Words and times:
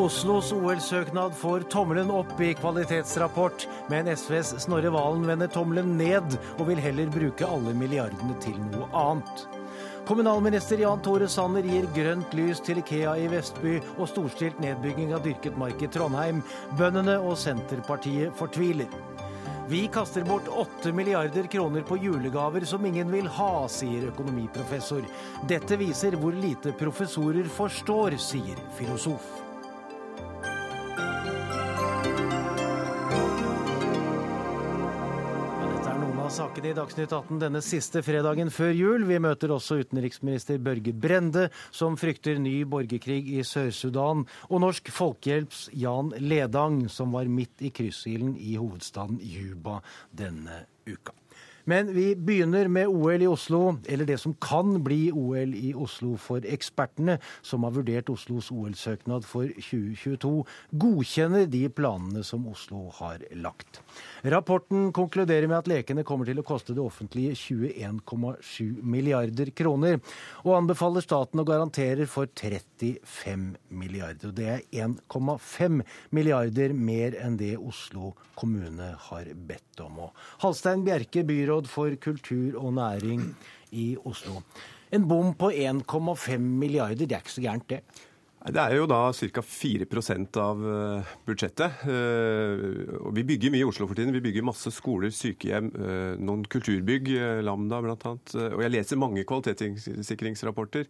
Oslos 0.00 0.52
OL-søknad 0.52 1.34
får 1.36 1.60
tommelen 1.60 2.10
opp 2.10 2.40
i 2.40 2.54
kvalitetsrapport, 2.54 3.66
men 3.92 4.06
SVs 4.16 4.54
Snorre 4.62 4.88
Valen 4.94 5.26
vender 5.28 5.50
tommelen 5.52 5.90
ned 5.98 6.38
og 6.54 6.62
vil 6.70 6.80
heller 6.80 7.10
bruke 7.12 7.44
alle 7.44 7.74
milliardene 7.76 8.32
til 8.40 8.56
noe 8.70 8.88
annet. 8.96 9.42
Kommunalminister 10.08 10.80
Jan 10.80 11.02
Tore 11.04 11.28
Sanner 11.28 11.68
gir 11.68 11.84
grønt 11.92 12.32
lys 12.32 12.62
til 12.64 12.80
Ikea 12.80 13.12
i 13.20 13.26
Vestby 13.28 13.74
og 13.98 14.08
storstilt 14.08 14.62
nedbygging 14.64 15.12
av 15.12 15.20
dyrket 15.26 15.60
mark 15.60 15.84
i 15.84 15.90
Trondheim. 15.92 16.40
Bøndene 16.80 17.18
og 17.20 17.36
Senterpartiet 17.42 18.32
fortviler. 18.40 18.88
Vi 19.68 19.82
kaster 19.92 20.24
bort 20.24 20.48
8 20.48 20.94
milliarder 20.96 21.44
kroner 21.52 21.84
på 21.84 22.00
julegaver 22.00 22.64
som 22.64 22.88
ingen 22.88 23.12
vil 23.12 23.28
ha, 23.36 23.68
sier 23.68 24.08
økonomiprofessor. 24.14 25.04
Dette 25.52 25.76
viser 25.84 26.16
hvor 26.16 26.32
lite 26.32 26.72
professorer 26.80 27.52
forstår, 27.60 28.16
sier 28.16 28.58
filosof. 28.80 29.49
Sakene 36.30 36.70
i 36.70 36.74
Dagsnytt 36.76 37.10
18 37.10 37.40
denne 37.42 37.60
siste 37.64 38.02
fredagen 38.06 38.52
før 38.54 38.70
jul. 38.76 39.04
Vi 39.08 39.18
møter 39.22 39.50
også 39.50 39.80
utenriksminister 39.80 40.60
Børge 40.62 40.92
Brende, 40.94 41.48
som 41.74 41.96
frykter 41.98 42.38
ny 42.38 42.62
borgerkrig 42.70 43.24
i 43.34 43.42
Sør-Sudan, 43.46 44.22
og 44.48 44.62
Norsk 44.62 44.92
Folkehjelps 44.94 45.68
Jan 45.74 46.12
Ledang, 46.22 46.84
som 46.92 47.16
var 47.16 47.30
midt 47.30 47.64
i 47.66 47.72
kryssilden 47.74 48.36
i 48.38 48.54
hovedstaden 48.60 49.18
Juba 49.24 49.80
denne 50.14 50.62
uka. 50.86 51.16
Men 51.68 51.92
vi 51.92 52.14
begynner 52.16 52.68
med 52.72 52.88
OL 52.88 53.22
i 53.22 53.28
Oslo, 53.28 53.76
eller 53.88 54.08
det 54.08 54.16
som 54.22 54.34
kan 54.40 54.78
bli 54.84 55.10
OL 55.12 55.52
i 55.56 55.72
Oslo 55.76 56.14
for 56.20 56.44
ekspertene, 56.48 57.18
som 57.44 57.66
har 57.66 57.74
vurdert 57.76 58.10
Oslos 58.12 58.50
OL-søknad 58.54 59.26
for 59.28 59.50
2022, 59.60 60.32
godkjenner 60.80 61.48
de 61.50 61.66
planene 61.68 62.24
som 62.26 62.46
Oslo 62.48 62.86
har 62.96 63.24
lagt. 63.36 63.82
Rapporten 64.24 64.88
konkluderer 64.96 65.48
med 65.50 65.60
at 65.60 65.70
lekene 65.70 66.04
kommer 66.06 66.28
til 66.28 66.40
å 66.40 66.46
koste 66.46 66.76
det 66.76 66.82
offentlige 66.84 67.36
21,7 67.36 68.80
milliarder 68.80 69.52
kroner, 69.56 70.00
og 70.46 70.56
anbefaler 70.62 71.04
staten 71.04 71.42
å 71.42 71.48
garantere 71.48 72.08
for 72.10 72.30
35 72.32 73.50
milliarder. 73.68 74.32
Det 74.32 74.48
er 74.56 74.88
1,5 74.88 75.82
milliarder 76.16 76.74
mer 76.76 77.18
enn 77.20 77.36
det 77.40 77.56
Oslo 77.60 78.14
kommune 78.40 78.94
har 79.10 79.28
bedt 79.34 79.82
om. 79.84 80.06
Og 80.06 80.26
Halstein 80.40 80.84
Bjerke, 80.86 81.24
byråd 81.28 81.49
for 81.70 81.96
kultur 82.00 82.58
og 82.60 82.74
næring 82.74 83.24
i 83.72 83.96
Oslo. 84.04 84.42
En 84.92 85.08
bom 85.08 85.34
på 85.34 85.50
1,5 85.50 86.38
milliarder, 86.38 87.06
det 87.06 87.12
er 87.12 87.24
ikke 87.24 87.38
så 87.38 87.44
gærent, 87.44 87.68
det? 87.70 87.82
Det 88.40 88.56
er 88.56 88.72
jo 88.72 88.86
da 88.88 89.10
ca. 89.12 89.42
4 89.44 89.84
av 90.40 90.60
eh, 90.64 91.08
budsjettet. 91.28 91.82
Eh, 91.84 93.10
vi 93.12 93.24
bygger 93.28 93.52
mye 93.52 93.60
i 93.60 93.68
Oslo 93.68 93.84
for 93.84 93.98
tiden. 93.98 94.14
Vi 94.16 94.22
bygger 94.24 94.46
masse 94.48 94.72
skoler, 94.72 95.12
sykehjem, 95.12 95.68
eh, 95.76 96.14
noen 96.16 96.46
kulturbygg, 96.48 97.10
Lambda 97.44 97.82
bl.a. 97.84 98.14
Og 98.54 98.62
jeg 98.64 98.72
leser 98.72 99.00
mange 99.00 99.26
kvalitetssikringsrapporter. 99.28 100.88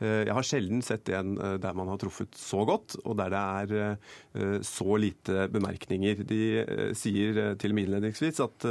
Jeg 0.00 0.36
har 0.36 0.44
sjelden 0.44 0.84
sett 0.84 1.08
en 1.16 1.34
der 1.60 1.76
man 1.76 1.88
har 1.88 1.98
truffet 2.00 2.36
så 2.36 2.66
godt, 2.68 2.98
og 3.04 3.16
der 3.20 3.32
det 3.32 3.80
er 3.80 4.62
så 4.64 4.96
lite 5.00 5.48
bemerkninger. 5.52 6.22
De 6.28 6.92
sier 6.96 7.42
til 7.60 7.72
og 7.72 7.76
med 7.76 7.88
innledningsvis 7.88 8.40
at 8.44 8.68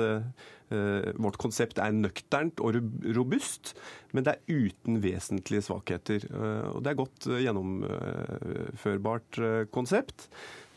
vårt 0.70 1.40
konsept 1.42 1.80
er 1.82 1.96
nøkternt 1.96 2.62
og 2.62 2.78
robust, 3.18 3.74
men 4.14 4.26
det 4.26 4.36
er 4.36 4.66
uten 4.70 5.00
vesentlige 5.04 5.66
svakheter. 5.66 6.26
Eh, 6.30 6.68
og 6.74 6.84
det 6.86 6.92
er 6.92 7.00
godt 7.00 7.30
eh, 7.30 7.44
gjennomførbart 7.46 9.42
konsept. 9.74 10.30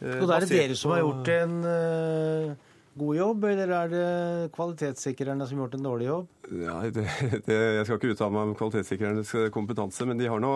Og 0.03 0.27
da 0.27 0.37
er 0.37 0.45
det 0.45 0.51
dere 0.51 0.77
som 0.79 0.91
har 0.95 1.05
gjort 1.05 1.29
en 1.31 1.53
god 2.99 3.17
jobb, 3.17 3.45
eller 3.53 3.75
er 3.77 3.93
det 3.93 4.09
kvalitetssikrerne 4.57 5.47
som 5.47 5.61
har 5.61 5.69
gjort 5.69 5.77
en 5.79 5.87
dårlig 5.87 6.09
jobb? 6.09 6.42
Ja, 6.53 6.75
det, 6.93 7.05
det, 7.47 7.57
jeg 7.57 7.85
skal 7.87 7.99
ikke 7.99 8.11
uttale 8.13 8.35
meg 8.35 8.51
om 8.51 8.57
kvalitetssikrernes 8.59 9.31
kompetanse, 9.55 10.05
men 10.09 10.19
de 10.21 10.29
har, 10.29 10.43
nå, 10.43 10.51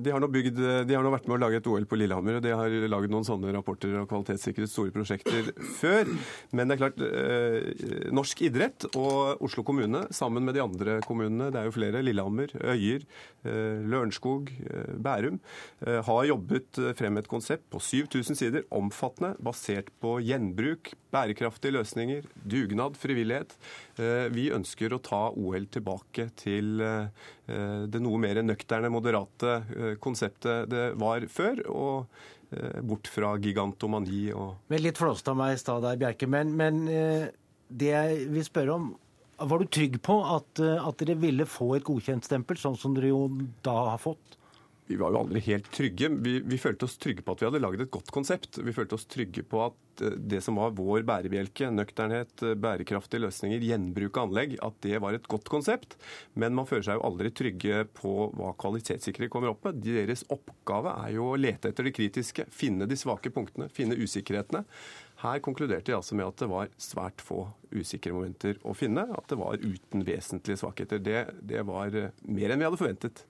de, 0.00 0.12
har 0.14 0.24
bygd, 0.32 0.60
de 0.88 0.96
har, 0.96 1.04
nå, 1.04 1.12
vært 1.12 1.28
med 1.28 1.36
å 1.36 1.40
lage 1.42 1.60
et 1.60 1.68
OL 1.68 1.84
på 1.88 1.98
Lillehammer, 2.00 2.38
og 2.38 2.44
de 2.44 2.54
har 2.56 2.76
laget 2.88 3.12
noen 3.12 3.26
sånne 3.26 3.52
rapporter 3.52 3.98
og 4.00 4.08
kvalitetssikret 4.10 4.70
store 4.72 4.94
prosjekter 4.94 5.50
før. 5.76 6.08
Men 6.56 6.70
det 6.70 6.76
er 6.76 6.82
klart, 6.84 7.02
eh, 7.04 8.08
norsk 8.14 8.44
idrett 8.48 8.88
og 8.92 9.44
Oslo 9.44 9.66
kommune, 9.66 10.06
sammen 10.14 10.46
med 10.46 10.56
de 10.56 10.64
andre 10.64 10.96
kommunene, 11.04 11.50
det 11.52 11.60
er 11.60 11.68
jo 11.68 11.76
flere, 11.76 12.04
Lillehammer, 12.06 12.56
Øyer, 12.62 13.04
eh, 13.44 13.84
Lørenskog, 13.92 14.54
eh, 14.62 14.96
Bærum, 15.04 15.40
eh, 15.84 16.00
har 16.06 16.24
jobbet 16.30 16.80
frem 16.96 17.20
et 17.20 17.28
konsept 17.28 17.68
på 17.72 17.82
7000 17.82 18.38
sider, 18.38 18.64
omfattende, 18.72 19.34
basert 19.42 19.92
på 20.00 20.16
gjenbruk, 20.24 20.94
bærekraftige 21.12 21.76
løsninger, 21.76 22.26
dugnad, 22.48 22.96
frivillighet. 22.96 23.56
Eh, 24.00 24.28
vi 24.32 24.48
ønsker 24.54 24.94
å 24.94 25.00
ta 25.02 25.22
OL 25.42 25.66
tilbake 25.72 26.28
til 26.38 26.82
eh, 26.84 27.86
det 27.90 28.02
noe 28.02 28.20
mer 28.22 28.42
nøkterne, 28.44 28.92
moderate 28.92 29.56
eh, 29.74 29.94
konseptet 30.02 30.70
det 30.72 30.86
var 31.00 31.26
før. 31.30 31.66
og 31.72 32.22
bort 32.84 33.08
fra 33.08 33.30
gigantomani 33.40 34.26
og 34.36 34.66
Men 34.68 34.82
Litt 34.84 34.98
flåst 35.00 35.24
av 35.32 35.38
meg 35.38 35.54
i 35.54 35.60
stad 35.62 35.78
der, 35.86 35.96
Bjerke. 35.96 36.26
Men, 36.28 36.50
men, 36.52 36.82
det 37.72 37.88
jeg 37.88 38.26
vil 38.28 38.44
spørre 38.44 38.74
om 38.74 38.90
Var 39.40 39.62
du 39.62 39.70
trygg 39.72 39.96
på 40.04 40.18
at, 40.34 40.60
at 40.60 40.98
dere 41.00 41.16
ville 41.16 41.46
få 41.48 41.70
et 41.78 41.86
godkjent 41.86 42.28
stempel, 42.28 42.60
sånn 42.60 42.76
som 42.76 42.92
dere 42.92 43.08
jo 43.08 43.22
da 43.64 43.78
har 43.94 44.02
fått? 44.04 44.36
Vi 44.92 44.98
var 45.00 45.14
jo 45.14 45.22
aldri 45.22 45.40
helt 45.46 45.70
trygge. 45.72 46.10
Vi, 46.20 46.34
vi, 46.44 46.58
følte 46.60 46.84
oss 46.84 46.98
trygge 47.00 47.24
på 47.24 47.32
at 47.32 47.40
vi 47.40 47.46
hadde 47.48 47.60
laget 47.62 47.86
et 47.86 47.92
godt 47.94 48.10
konsept. 48.12 48.58
Vi 48.60 48.74
følte 48.76 48.98
oss 48.98 49.06
trygge 49.08 49.40
på 49.48 49.62
at 49.64 50.02
eh, 50.04 50.18
det 50.32 50.42
som 50.44 50.58
var 50.60 50.74
vår 50.76 51.06
bærebjelke, 51.08 51.70
nøkternhet, 51.72 52.34
eh, 52.44 52.58
bærekraftige 52.60 53.22
løsninger, 53.24 53.64
gjenbruk 53.64 54.20
av 54.20 54.28
anlegg, 54.28 54.58
at 54.60 54.76
det 54.84 55.00
var 55.00 55.16
et 55.16 55.30
godt 55.32 55.48
konsept. 55.52 55.96
Men 56.36 56.52
man 56.58 56.68
føler 56.68 56.84
seg 56.90 57.00
jo 57.00 57.06
aldri 57.08 57.32
trygge 57.32 57.86
på 57.96 58.12
hva 58.36 58.52
kvalitetssikrere 58.60 59.32
kommer 59.32 59.54
opp 59.54 59.64
med. 59.70 59.80
Deres 59.86 60.26
oppgave 60.28 60.92
er 61.06 61.16
jo 61.16 61.32
å 61.32 61.40
lete 61.40 61.72
etter 61.72 61.88
det 61.88 61.96
kritiske, 61.96 62.50
finne 62.52 62.90
de 62.90 63.00
svake 63.00 63.32
punktene, 63.32 63.72
finne 63.72 63.96
usikkerhetene. 63.96 64.66
Her 65.22 65.40
konkluderte 65.40 65.88
de 65.88 65.96
altså 65.96 66.16
med 66.18 66.26
at 66.26 66.40
det 66.42 66.52
var 66.52 66.70
svært 66.82 67.22
få 67.24 67.46
usikre 67.72 68.12
momenter 68.12 68.60
å 68.66 68.76
finne. 68.76 69.08
At 69.16 69.32
det 69.32 69.40
var 69.40 69.60
uten 69.62 70.04
vesentlige 70.04 70.60
svakheter. 70.60 71.00
Det, 71.00 71.28
det 71.40 71.64
var 71.64 71.94
eh, 71.96 72.12
mer 72.28 72.52
enn 72.52 72.60
vi 72.60 72.68
hadde 72.68 72.80
forventet. 72.84 73.24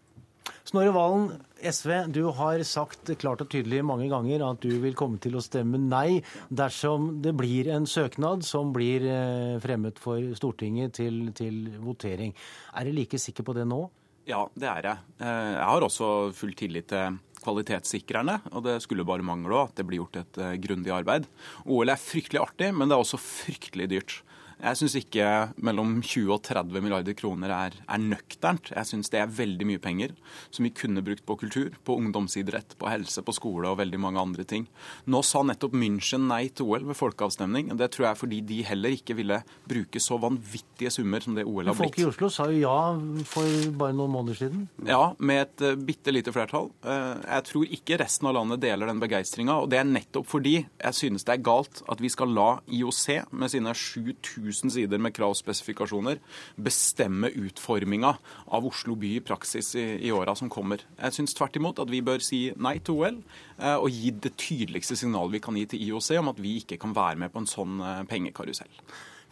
Snorre 0.66 0.92
Valen, 0.94 1.24
SV, 1.62 1.90
du 2.14 2.22
har 2.34 2.62
sagt 2.66 3.10
klart 3.20 3.42
og 3.44 3.50
tydelig 3.52 3.82
mange 3.86 4.08
ganger 4.10 4.44
at 4.46 4.62
du 4.64 4.72
vil 4.82 4.96
komme 4.98 5.20
til 5.22 5.36
å 5.38 5.42
stemme 5.44 5.78
nei 5.78 6.22
dersom 6.50 7.20
det 7.22 7.34
blir 7.38 7.70
en 7.74 7.86
søknad 7.86 8.46
som 8.46 8.72
blir 8.74 9.06
eh, 9.06 9.58
fremmet 9.62 10.00
for 10.02 10.32
Stortinget 10.38 10.96
til, 10.98 11.26
til 11.36 11.66
votering. 11.82 12.34
Er 12.78 12.88
du 12.88 12.96
like 12.96 13.20
sikker 13.20 13.46
på 13.46 13.56
det 13.58 13.66
nå? 13.70 13.84
Ja, 14.28 14.44
det 14.54 14.70
er 14.70 14.88
jeg. 14.88 15.04
Eh, 15.18 15.52
jeg 15.58 15.68
har 15.74 15.86
også 15.86 16.08
full 16.36 16.54
tillit 16.58 16.90
til 16.92 17.18
kvalitetssikrerne, 17.42 18.38
og 18.54 18.62
det 18.66 18.76
skulle 18.84 19.06
bare 19.06 19.26
mangle 19.26 19.64
at 19.64 19.74
det 19.78 19.86
blir 19.88 20.02
gjort 20.02 20.20
et 20.20 20.42
eh, 20.42 20.58
grundig 20.62 20.94
arbeid. 20.94 21.26
OL 21.66 21.90
er 21.90 21.98
fryktelig 22.00 22.42
artig, 22.42 22.70
men 22.74 22.88
det 22.88 22.96
er 22.96 23.02
også 23.02 23.20
fryktelig 23.22 23.90
dyrt. 23.92 24.20
Jeg 24.62 24.78
syns 24.78 24.94
ikke 24.94 25.26
mellom 25.66 25.96
20 26.06 26.28
og 26.36 26.44
30 26.46 26.84
milliarder 26.84 27.16
kroner 27.18 27.50
er, 27.50 27.74
er 27.82 27.98
nøkternt. 27.98 28.70
Jeg 28.70 28.86
syns 28.86 29.10
det 29.10 29.18
er 29.18 29.32
veldig 29.34 29.66
mye 29.66 29.80
penger 29.82 30.12
som 30.54 30.62
vi 30.62 30.70
kunne 30.78 31.02
brukt 31.02 31.24
på 31.26 31.34
kultur, 31.40 31.72
på 31.82 31.96
ungdomsidrett, 31.98 32.76
på 32.78 32.86
helse, 32.86 33.24
på 33.26 33.34
skole 33.34 33.72
og 33.72 33.80
veldig 33.80 33.98
mange 33.98 34.22
andre 34.22 34.46
ting. 34.46 34.68
Nå 35.10 35.24
sa 35.26 35.42
nettopp 35.46 35.74
München 35.74 36.28
nei 36.30 36.44
til 36.54 36.70
OL 36.70 36.86
ved 36.92 36.98
folkeavstemning. 36.98 37.72
Det 37.74 37.88
tror 37.90 38.06
jeg 38.06 38.10
er 38.12 38.20
fordi 38.20 38.38
de 38.52 38.60
heller 38.68 38.94
ikke 38.94 39.16
ville 39.18 39.40
bruke 39.66 40.02
så 40.02 40.20
vanvittige 40.22 40.92
summer 40.94 41.26
som 41.26 41.34
det 41.34 41.46
OL 41.48 41.72
har 41.72 41.78
blitt. 41.80 41.82
Folk 41.82 41.98
i 41.98 42.06
Oslo 42.12 42.30
sa 42.30 42.46
jo 42.52 42.62
ja 42.62 42.78
for 43.26 43.74
bare 43.82 43.98
noen 43.98 44.14
måneder 44.14 44.44
siden. 44.44 44.68
Ja, 44.86 45.10
med 45.18 45.42
et 45.48 45.66
uh, 45.66 45.74
bitte 45.90 46.14
lite 46.14 46.34
flertall. 46.34 46.70
Uh, 46.86 47.18
jeg 47.18 47.48
tror 47.50 47.74
ikke 47.80 47.98
resten 48.04 48.30
av 48.30 48.38
landet 48.38 48.62
deler 48.62 48.92
den 48.92 49.02
begeistringa, 49.02 49.58
og 49.58 49.74
det 49.74 49.82
er 49.82 49.90
nettopp 49.90 50.30
fordi 50.30 50.60
jeg 50.62 51.00
synes 51.00 51.26
det 51.26 51.34
er 51.34 51.44
galt 51.50 51.82
at 51.90 51.98
vi 52.02 52.12
skal 52.12 52.30
la 52.30 52.48
IOC 52.70 53.34
med 53.34 53.50
sine 53.50 53.74
7000 53.74 54.51
1000 54.52 54.74
sider 54.76 55.00
med 55.02 55.14
kravspesifikasjoner 55.16 56.20
bestemme 56.56 57.32
utforminga 57.32 58.14
av 58.52 58.66
Oslo 58.68 58.96
by 58.98 59.16
i 59.16 59.24
praksis 59.24 59.74
i, 59.80 59.86
i 60.06 60.12
åra 60.12 60.36
som 60.38 60.50
kommer. 60.52 60.84
Jeg 60.98 61.16
syns 61.16 61.36
tvert 61.38 61.56
imot 61.58 61.80
at 61.82 61.90
vi 61.92 62.02
bør 62.04 62.22
si 62.24 62.44
nei 62.56 62.76
til 62.84 63.00
OL 63.00 63.22
eh, 63.58 63.78
og 63.78 63.88
gi 63.90 64.12
det 64.12 64.34
tydeligste 64.40 64.98
signalet 64.98 65.38
vi 65.38 65.44
kan 65.44 65.58
gi 65.58 65.66
til 65.72 65.88
IOC 65.88 66.12
om 66.20 66.32
at 66.34 66.42
vi 66.42 66.58
ikke 66.60 66.80
kan 66.82 66.94
være 66.96 67.24
med 67.24 67.32
på 67.32 67.42
en 67.42 67.50
sånn 67.50 67.80
eh, 67.80 68.04
pengekarusell. 68.10 68.70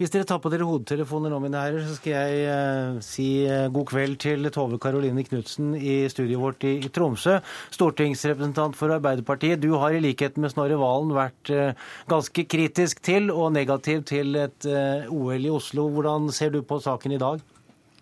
Hvis 0.00 0.14
dere 0.14 0.24
tar 0.24 0.38
på 0.40 0.48
dere 0.48 0.64
hodetelefoner 0.64 1.28
nå, 1.28 1.38
mine 1.44 1.60
herrer, 1.60 1.82
så 1.84 1.98
skal 1.98 2.14
jeg 2.14 2.44
eh, 2.48 3.00
si 3.04 3.26
eh, 3.44 3.66
god 3.68 3.84
kveld 3.90 4.14
til 4.22 4.48
Tove 4.48 4.78
Karoline 4.80 5.20
Knutsen 5.26 5.74
i 5.76 6.06
studioet 6.08 6.40
vårt 6.40 6.64
i, 6.64 6.88
Tromsø. 6.88 7.34
Stortingsrepresentant 7.76 8.78
for 8.78 8.94
Arbeiderpartiet. 8.96 9.60
Du 9.60 9.74
har 9.76 9.92
i 9.92 10.00
likhet 10.00 10.40
med 10.40 10.54
Snorre 10.54 10.80
Valen 10.80 11.12
vært 11.12 11.52
eh, 11.52 11.76
ganske 12.08 12.46
kritisk 12.48 13.04
til 13.04 13.28
og 13.28 13.52
negativ 13.58 14.06
til 14.08 14.40
et 14.40 14.64
eh, 14.64 15.04
OL 15.12 15.44
i 15.44 15.52
Oslo. 15.52 15.90
Hvordan 15.92 16.32
ser 16.32 16.56
du 16.56 16.62
på 16.64 16.80
saken 16.80 17.18
i 17.18 17.20
dag? 17.20 17.44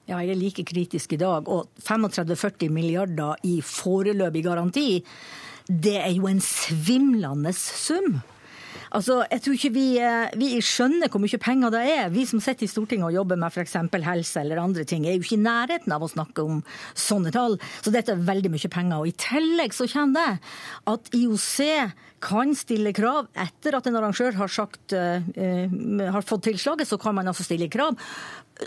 Ja, 0.07 0.23
jeg 0.23 0.37
er 0.37 0.41
like 0.45 0.69
kritisk 0.71 1.19
i 1.19 1.23
dag. 1.27 1.51
Og 1.51 1.67
35-40 1.83 2.71
milliarder 2.79 3.43
i 3.43 3.59
foreløpig 3.59 4.47
garanti 4.47 4.91
det 5.67 5.99
er 5.99 6.15
jo 6.15 6.31
en 6.31 6.39
svimlende 6.41 7.51
sum. 7.59 8.21
Altså, 8.97 9.21
jeg 9.29 9.43
tror 9.45 9.57
ikke 9.59 9.73
vi, 9.75 9.87
eh, 10.01 10.35
vi, 10.41 10.51
skjønner 10.65 11.11
hvor 11.13 11.23
mye 11.23 11.41
penger 11.43 11.73
det 11.75 11.83
er. 11.93 12.11
Vi 12.15 12.25
som 12.29 12.41
sitter 12.41 12.65
i 12.65 12.71
Stortinget 12.71 13.11
og 13.11 13.17
jobber 13.19 13.41
med 13.41 13.53
f.eks. 13.53 13.77
helse 14.05 14.41
eller 14.41 14.63
andre 14.63 14.85
ting, 14.89 15.07
er 15.07 15.17
jo 15.17 15.25
ikke 15.25 15.37
i 15.37 15.45
nærheten 15.45 15.95
av 15.95 16.05
å 16.05 16.11
snakke 16.11 16.45
om 16.45 16.63
sånne 16.95 17.33
tall. 17.35 17.59
Så 17.85 17.93
dette 17.95 18.15
er 18.15 18.29
veldig 18.29 18.53
mye 18.55 18.73
penger. 18.73 19.01
Og 19.01 19.11
i 19.11 19.17
tillegg 19.19 19.77
så 19.77 19.89
kommer 19.91 20.39
det 20.39 20.53
at 20.95 21.11
IOC 21.17 21.57
kan 22.25 22.55
stille 22.59 22.93
krav 22.97 23.29
etter 23.39 23.77
at 23.79 23.87
en 23.87 23.99
arrangør 24.01 24.35
har, 24.41 24.51
sagt, 24.51 24.91
uh, 24.91 25.23
har 26.11 26.25
fått 26.27 26.49
tilslaget, 26.49 26.89
så 26.89 26.99
kan 26.99 27.15
man 27.15 27.31
altså 27.31 27.47
stille 27.47 27.69
krav. 27.71 27.95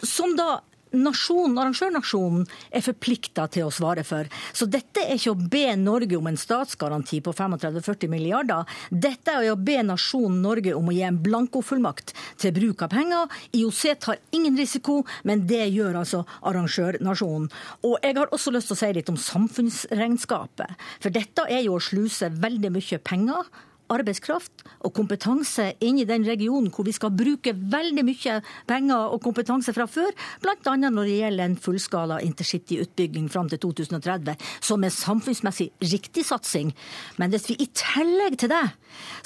Som 0.07 0.37
da 0.37 0.61
nasjonen, 0.95 1.57
arrangørnasjonen 1.61 2.45
er 2.71 2.83
forplikta 2.85 3.47
til 3.51 3.67
å 3.67 3.73
svare 3.73 4.03
for. 4.07 4.27
Så 4.53 4.67
dette 4.71 5.03
er 5.03 5.17
ikke 5.17 5.33
å 5.33 5.49
be 5.53 5.63
Norge 5.79 6.17
om 6.17 6.29
en 6.29 6.39
statsgaranti 6.39 7.21
på 7.23 7.33
35-40 7.37 8.11
milliarder. 8.11 8.67
Dette 8.89 9.37
er 9.37 9.51
å 9.51 9.59
be 9.59 9.79
nasjonen 9.87 10.41
Norge 10.43 10.75
om 10.77 10.91
å 10.91 10.95
gi 10.95 11.03
en 11.07 11.19
blankofullmakt 11.23 12.13
til 12.41 12.55
bruk 12.55 12.85
av 12.85 12.93
penger. 12.93 13.41
IOC 13.57 13.81
tar 14.03 14.21
ingen 14.35 14.59
risiko, 14.59 15.01
men 15.27 15.45
det 15.49 15.63
gjør 15.71 16.01
altså 16.03 16.23
arrangørnasjonen. 16.41 17.49
Og 17.87 17.97
jeg 18.03 18.17
har 18.19 18.31
også 18.31 18.53
lyst 18.55 18.71
til 18.71 18.77
å 18.77 18.81
si 18.83 18.93
litt 18.97 19.11
om 19.11 19.19
samfunnsregnskapet. 19.19 20.77
For 21.01 21.13
dette 21.13 21.47
er 21.49 21.65
jo 21.65 21.77
å 21.77 21.83
sluse 21.83 22.31
veldig 22.41 22.73
mye 22.75 23.03
penger 23.05 23.51
arbeidskraft 23.91 24.65
og 24.81 24.93
kompetanse 24.97 25.67
inn 25.83 25.99
i 26.01 26.07
den 26.09 26.25
regionen 26.27 26.71
hvor 26.73 26.87
vi 26.87 26.95
skal 26.95 27.13
bruke 27.15 27.53
veldig 27.53 28.05
mye 28.07 28.37
penger 28.69 29.15
og 29.15 29.21
kompetanse 29.23 29.73
fra 29.75 29.87
før, 29.89 30.11
bl.a. 30.43 30.75
når 30.81 31.01
det 31.03 31.17
gjelder 31.17 31.47
en 31.47 31.57
fullskala 31.61 32.21
intercityutbygging 32.25 33.29
fram 33.31 33.49
til 33.51 33.61
2030, 33.67 34.37
som 34.63 34.83
er 34.83 34.95
samfunnsmessig 34.95 35.71
riktig 35.91 36.25
satsing. 36.27 36.71
Men 37.21 37.33
hvis 37.33 37.49
vi 37.51 37.59
i 37.59 37.69
tillegg 37.75 38.39
til 38.41 38.53
det 38.53 38.67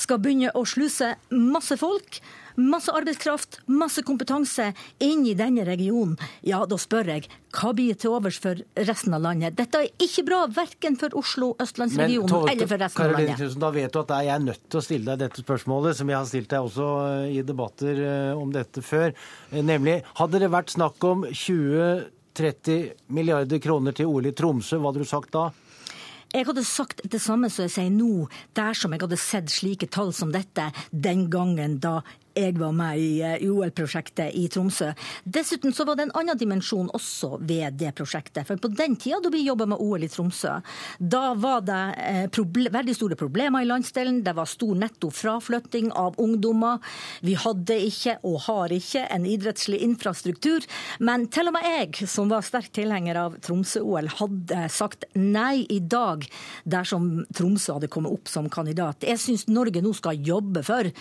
skal 0.01 0.21
begynne 0.21 0.53
å 0.55 0.65
sluse 0.67 1.15
masse 1.31 1.77
folk 1.79 2.21
masse 2.55 2.91
arbeidskraft, 2.93 3.59
masse 3.67 4.03
kompetanse 4.05 4.71
inn 5.03 5.25
i 5.27 5.35
denne 5.37 5.65
regionen, 5.67 6.15
ja, 6.45 6.61
da 6.69 6.77
spør 6.79 7.11
jeg 7.15 7.29
hva 7.55 7.71
blir 7.75 7.95
til 7.99 8.15
overs 8.15 8.37
for 8.43 8.59
resten 8.87 9.15
av 9.15 9.23
landet? 9.23 9.55
Dette 9.55 9.83
er 9.85 10.03
ikke 10.03 10.25
bra, 10.27 10.41
verken 10.51 10.97
for 10.99 11.15
Oslo, 11.19 11.53
østlandsregionen 11.61 12.49
eller 12.51 12.69
for 12.69 12.83
resten 12.83 13.01
Karoline, 13.01 13.35
av 13.35 13.43
landet. 13.43 13.59
Da 13.65 13.71
vet 13.75 13.93
du 13.93 14.01
at 14.01 14.15
jeg 14.17 14.33
er 14.33 14.43
nødt 14.43 14.63
til 14.67 14.81
å 14.81 14.85
stille 14.85 15.11
deg 15.11 15.23
dette 15.23 15.45
spørsmålet, 15.45 15.99
som 15.99 16.11
jeg 16.11 16.19
har 16.19 16.29
stilt 16.29 16.51
deg 16.51 16.69
også 16.69 16.89
i 17.31 17.43
debatter 17.47 18.01
eh, 18.09 18.31
om 18.35 18.51
dette 18.55 18.83
før. 18.85 19.13
Eh, 19.51 19.61
nemlig, 19.63 20.01
hadde 20.19 20.43
det 20.43 20.51
vært 20.51 20.75
snakk 20.75 21.07
om 21.07 21.27
20-30 21.31 22.89
milliarder 23.15 23.63
kroner 23.63 23.95
til 23.95 24.11
OL 24.11 24.31
i 24.31 24.35
Tromsø, 24.35 24.79
hva 24.79 24.91
hadde 24.91 25.05
du 25.05 25.09
sagt 25.09 25.35
da? 25.35 25.49
Jeg 26.35 26.49
hadde 26.49 26.65
sagt 26.67 26.99
det 27.07 27.21
samme 27.23 27.47
som 27.53 27.63
jeg 27.63 27.71
sier 27.77 27.91
nå, 27.93 28.25
dersom 28.57 28.91
jeg 28.91 29.05
hadde 29.05 29.19
sett 29.21 29.51
slike 29.53 29.87
tall 29.87 30.11
som 30.15 30.33
dette 30.33 30.67
den 30.91 31.29
gangen 31.31 31.77
da 31.79 32.01
jeg 32.35 32.57
var 32.59 32.73
med 32.75 32.99
i 32.99 33.09
eh, 33.23 33.43
OL-prosjektet 33.47 34.35
i 34.35 34.47
Tromsø. 34.51 34.91
Dessuten 35.23 35.73
så 35.73 35.85
var 35.87 35.97
det 35.97 36.07
en 36.07 36.15
annen 36.19 36.39
dimensjon 36.39 36.89
også 36.95 37.37
ved 37.39 37.77
det 37.79 37.93
prosjektet. 37.95 38.43
For 38.47 38.59
på 38.59 38.71
den 38.75 38.97
tida 38.99 39.21
da 39.23 39.31
vi 39.31 39.45
jobba 39.45 39.67
med 39.71 39.81
OL 39.81 40.03
i 40.03 40.09
Tromsø, 40.11 40.57
da 40.99 41.23
var 41.39 41.63
det 41.67 41.81
eh, 42.03 42.69
veldig 42.75 42.95
store 42.97 43.17
problemer 43.19 43.63
i 43.63 43.69
landsdelen. 43.69 44.21
Det 44.25 44.35
var 44.35 44.49
stor 44.49 44.75
netto 44.79 45.11
fraflytting 45.13 45.91
av 45.95 46.19
ungdommer. 46.21 46.83
Vi 47.25 47.37
hadde 47.39 47.79
ikke, 47.87 48.17
og 48.27 48.41
har 48.49 48.75
ikke, 48.75 49.05
en 49.15 49.27
idrettslig 49.29 49.79
infrastruktur. 49.85 50.65
Men 50.99 51.27
til 51.31 51.49
og 51.49 51.55
med 51.55 51.69
jeg, 51.69 52.09
som 52.11 52.31
var 52.31 52.45
sterk 52.45 52.71
tilhenger 52.75 53.19
av 53.21 53.39
Tromsø-OL, 53.45 54.11
hadde 54.19 54.67
sagt 54.73 55.07
nei 55.15 55.65
i 55.71 55.79
dag 55.79 56.25
dersom 56.67 57.25
Tromsø 57.35 57.77
hadde 57.77 57.91
kommet 57.91 58.15
opp 58.15 58.31
som 58.31 58.49
kandidat. 58.51 59.05
Jeg 59.07 59.21
syns 59.21 59.47
Norge 59.47 59.83
nå 59.85 59.93
skal 59.95 60.19
jobbe 60.25 60.65
for 60.65 60.91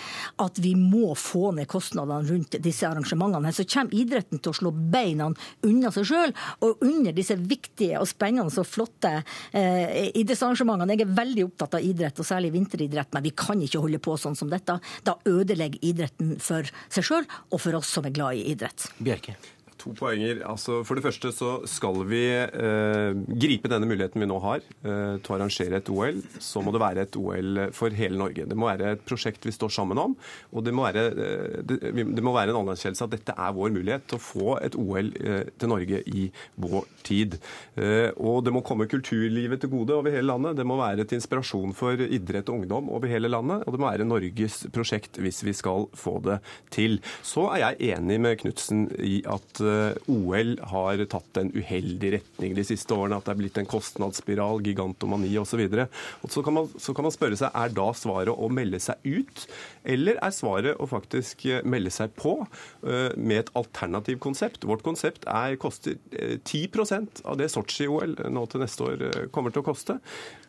at 0.44 0.62
vi 0.62 0.74
må 0.78 1.14
ned 1.56 1.68
kostnadene 1.70 2.28
rundt 2.28 2.58
disse 2.62 2.88
arrangementene, 2.88 3.52
så 3.54 3.66
kommer 3.68 3.96
idretten 3.96 4.42
til 4.42 4.52
å 4.52 4.58
slå 4.58 4.72
beina 4.74 5.30
unna 5.64 5.92
seg 5.94 6.08
sjøl 6.08 6.34
og 6.66 6.84
under 6.84 7.16
disse 7.16 7.36
viktige 7.40 8.00
og 8.00 8.08
spennende 8.10 8.52
og 8.52 8.68
flotte 8.68 9.16
eh, 9.52 10.10
idrettsarrangementene. 10.12 10.96
Jeg 10.96 11.06
er 11.06 11.16
veldig 11.16 11.48
opptatt 11.48 11.78
av 11.78 11.88
idrett, 11.88 12.20
og 12.20 12.28
særlig 12.28 12.52
vinteridrett, 12.54 13.12
men 13.16 13.26
vi 13.26 13.34
kan 13.36 13.62
ikke 13.64 13.82
holde 13.84 14.02
på 14.04 14.16
sånn 14.20 14.38
som 14.38 14.52
dette. 14.52 14.78
Da 15.06 15.18
ødelegger 15.28 15.82
idretten 15.84 16.36
for 16.42 16.68
seg 16.92 17.08
sjøl 17.08 17.28
og 17.50 17.60
for 17.60 17.80
oss 17.80 17.92
som 17.96 18.06
er 18.08 18.14
glad 18.14 18.40
i 18.40 18.48
idrett. 18.54 18.88
Bjerke. 18.98 19.36
To 19.84 19.92
poenger. 19.92 20.40
Altså, 20.48 20.78
for 20.86 20.96
det 20.96 21.04
første 21.04 21.28
så 21.34 21.50
skal 21.68 21.98
vi 22.08 22.22
eh, 22.32 23.16
gripe 23.36 23.68
denne 23.68 23.88
muligheten 23.88 24.22
vi 24.22 24.28
nå 24.30 24.38
har 24.40 24.62
eh, 24.62 25.16
til 25.20 25.32
å 25.32 25.36
arrangere 25.36 25.80
et 25.80 25.90
OL. 25.92 26.22
Så 26.40 26.62
må 26.64 26.72
det 26.72 26.80
være 26.80 27.04
et 27.04 27.18
OL 27.20 27.60
for 27.76 27.92
hele 27.92 28.16
Norge. 28.16 28.46
Det 28.48 28.56
må 28.56 28.70
være 28.70 28.94
et 28.94 29.04
prosjekt 29.04 29.44
vi 29.44 29.52
står 29.52 29.74
sammen 29.76 30.00
om. 30.00 30.14
Og 30.56 30.64
det 30.64 30.72
må 30.72 30.86
være, 30.86 31.02
eh, 31.12 31.58
det, 31.68 31.92
det 31.92 32.24
må 32.24 32.32
være 32.32 32.54
en 32.54 32.62
anerkjennelse 32.62 33.04
at 33.04 33.12
dette 33.12 33.34
er 33.36 33.56
vår 33.58 33.74
mulighet 33.74 34.06
til 34.08 34.16
å 34.16 34.24
få 34.24 34.56
et 34.64 34.78
OL 34.80 35.12
eh, 35.20 35.52
til 35.60 35.72
Norge 35.74 36.00
i 36.08 36.24
vår 36.64 36.88
tid. 37.04 37.36
Eh, 37.76 38.08
og 38.16 38.40
det 38.46 38.54
må 38.56 38.64
komme 38.64 38.88
kulturlivet 38.88 39.60
til 39.66 39.72
gode 39.74 39.98
over 39.98 40.16
hele 40.16 40.30
landet. 40.32 40.56
Det 40.56 40.68
må 40.68 40.80
være 40.80 41.04
til 41.04 41.20
inspirasjon 41.20 41.76
for 41.76 42.00
idrett 42.08 42.48
og 42.48 42.62
ungdom 42.62 42.88
over 42.88 43.12
hele 43.12 43.28
landet. 43.28 43.68
Og 43.68 43.76
det 43.76 43.84
må 43.84 43.90
være 43.90 44.08
Norges 44.08 44.62
prosjekt 44.72 45.20
hvis 45.20 45.44
vi 45.44 45.52
skal 45.52 45.90
få 45.92 46.16
det 46.24 46.40
til. 46.72 47.02
Så 47.20 47.50
er 47.52 47.66
jeg 47.66 47.94
enig 47.98 48.20
med 48.24 48.40
Knutsen 48.40 48.88
i 48.96 49.20
at 49.28 49.60
eh, 49.60 49.73
OL 50.10 50.54
har 50.70 51.02
tatt 51.10 51.40
en 51.40 51.50
uheldig 51.54 52.12
retning 52.18 52.54
de 52.56 52.64
siste 52.66 52.94
årene, 52.94 53.18
at 53.18 53.26
det 53.26 53.34
er 53.34 53.40
blitt 53.40 53.58
en 53.60 53.68
kostnadsspiral, 53.68 54.62
gigantomani 54.64 55.32
osv. 55.40 55.64
Så, 56.28 56.44
man, 56.54 56.70
så 56.78 56.94
kan 56.96 57.06
man 57.08 57.14
spørre 57.14 57.38
seg 57.40 57.54
er 57.54 57.74
da 57.74 57.88
svaret 57.96 58.34
å 58.34 58.50
melde 58.52 58.80
seg 58.82 59.02
ut, 59.04 59.44
eller 59.84 60.20
er 60.22 60.34
svaret 60.34 60.80
å 60.80 60.88
faktisk 60.88 61.46
eh, 61.50 61.64
melde 61.66 61.92
seg 61.94 62.14
på 62.18 62.36
eh, 62.44 63.10
med 63.16 63.42
et 63.42 63.52
alternativ 63.58 64.20
konsept? 64.22 64.66
Vårt 64.68 64.84
konsept 64.86 65.26
er, 65.30 65.58
koster 65.60 65.98
10% 66.14 67.24
av 67.28 67.38
det 67.40 67.50
Sotsji-OL 67.52 68.16
nå 68.32 68.46
til 68.50 68.62
neste 68.62 68.86
år 68.86 69.04
kommer 69.34 69.52
til 69.52 69.62
å 69.62 69.66
koste. 69.66 69.98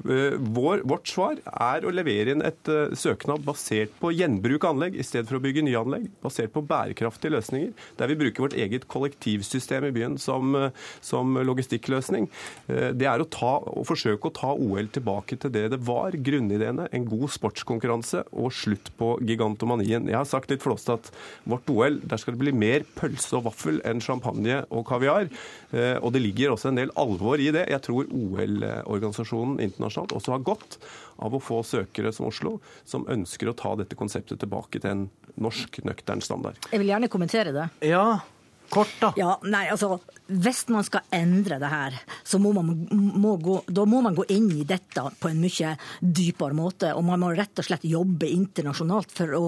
Vår, 0.06 0.84
vårt 0.88 1.10
svar 1.10 1.40
er 1.52 1.86
å 1.86 1.94
levere 1.94 2.36
inn 2.36 2.44
et 2.46 2.70
søknad 2.98 3.44
basert 3.46 3.94
på 4.00 4.12
gjenbruk 4.16 4.66
av 4.66 4.76
anlegg 4.76 5.00
i 5.00 5.06
stedet 5.06 5.30
for 5.30 5.40
å 5.40 5.44
bygge 5.44 5.64
nye 5.66 5.80
anlegg, 5.80 6.10
basert 6.24 6.54
på 6.54 6.64
bærekraftige 6.68 7.34
løsninger, 7.36 7.74
der 8.00 8.12
vi 8.12 8.20
bruker 8.20 8.46
vårt 8.46 8.58
eget 8.60 8.88
kollektiv 8.92 9.15
kollektivsystem 9.16 9.86
i 9.86 9.92
byen 9.92 10.18
som, 10.18 10.72
som 11.02 11.38
logistikkløsning. 11.38 12.30
Eh, 12.68 12.92
det 12.94 13.08
er 13.08 13.22
å, 13.22 13.26
ta, 13.26 13.60
å, 13.60 13.84
forsøke 13.86 14.30
å 14.30 14.34
ta 14.34 14.54
OL 14.54 14.88
tilbake 14.88 15.38
til 15.38 15.52
det 15.52 15.70
det 15.74 15.80
var. 15.86 16.12
Grunnideene, 16.12 16.88
en 16.92 17.06
god 17.06 17.32
sportskonkurranse 17.32 18.26
og 18.32 18.54
slutt 18.54 18.92
på 18.98 19.18
gigantomanien. 19.22 20.08
Jeg 20.08 20.18
har 20.18 20.26
sagt 20.26 20.52
litt 20.52 20.64
flåst 20.64 20.90
at 20.90 21.12
vårt 21.46 21.70
OL, 21.70 22.00
der 22.04 22.18
skal 22.18 22.36
det 22.36 22.44
bli 22.44 22.56
mer 22.56 22.86
pølse 22.96 23.38
og 23.38 23.48
vaffel 23.50 23.82
enn 23.86 24.02
champagne 24.02 24.64
og 24.70 24.86
kaviar. 24.88 25.30
Eh, 25.72 25.98
og 26.02 26.14
det 26.14 26.24
ligger 26.24 26.56
også 26.56 26.72
en 26.72 26.82
del 26.82 26.94
alvor 26.96 27.42
i 27.42 27.52
det. 27.56 27.68
Jeg 27.72 27.84
tror 27.86 28.10
OL-organisasjonen 28.12 29.62
internasjonalt 29.64 30.16
også 30.16 30.36
har 30.36 30.46
godt 30.46 30.80
av 31.24 31.36
å 31.36 31.40
få 31.40 31.62
søkere 31.64 32.12
som 32.12 32.28
Oslo, 32.28 32.58
som 32.84 33.06
ønsker 33.12 33.48
å 33.48 33.56
ta 33.56 33.72
dette 33.80 33.96
konseptet 33.96 34.42
tilbake 34.42 34.82
til 34.82 34.92
en 34.92 35.06
norsk 35.40 35.80
nøktern 35.88 36.24
standard. 36.24 36.60
Jeg 36.72 36.82
vil 36.82 36.92
gjerne 36.92 37.12
kommentere 37.12 37.54
det. 37.56 37.68
Ja, 37.88 38.20
Kort, 38.70 38.94
da. 39.00 39.12
Ja, 39.20 39.36
nei, 39.44 39.68
altså, 39.72 40.00
Hvis 40.26 40.64
man 40.74 40.84
skal 40.84 41.06
endre 41.14 41.60
det 41.62 41.70
her, 41.70 41.96
så 42.26 42.40
må 42.42 42.50
man, 42.56 42.72
må 42.92 43.36
gå, 43.38 43.60
da 43.70 43.84
må 43.86 44.00
man 44.02 44.16
gå 44.18 44.26
inn 44.34 44.48
i 44.56 44.64
dette 44.66 45.04
på 45.22 45.30
en 45.30 45.42
mye 45.44 45.76
dypere 46.02 46.58
måte. 46.58 46.90
Og 46.98 47.06
man 47.06 47.22
må 47.22 47.30
rett 47.38 47.62
og 47.62 47.68
slett 47.68 47.86
jobbe 47.86 48.26
internasjonalt 48.34 49.14
for 49.14 49.36
å 49.38 49.44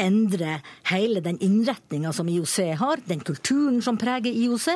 endre 0.00 0.56
hele 0.88 1.20
den 1.24 1.36
innretninga 1.44 2.14
som 2.16 2.30
IOC 2.32 2.56
har, 2.80 3.02
den 3.04 3.20
kulturen 3.20 3.82
som 3.84 3.98
preger 4.00 4.32
IOC, 4.32 4.68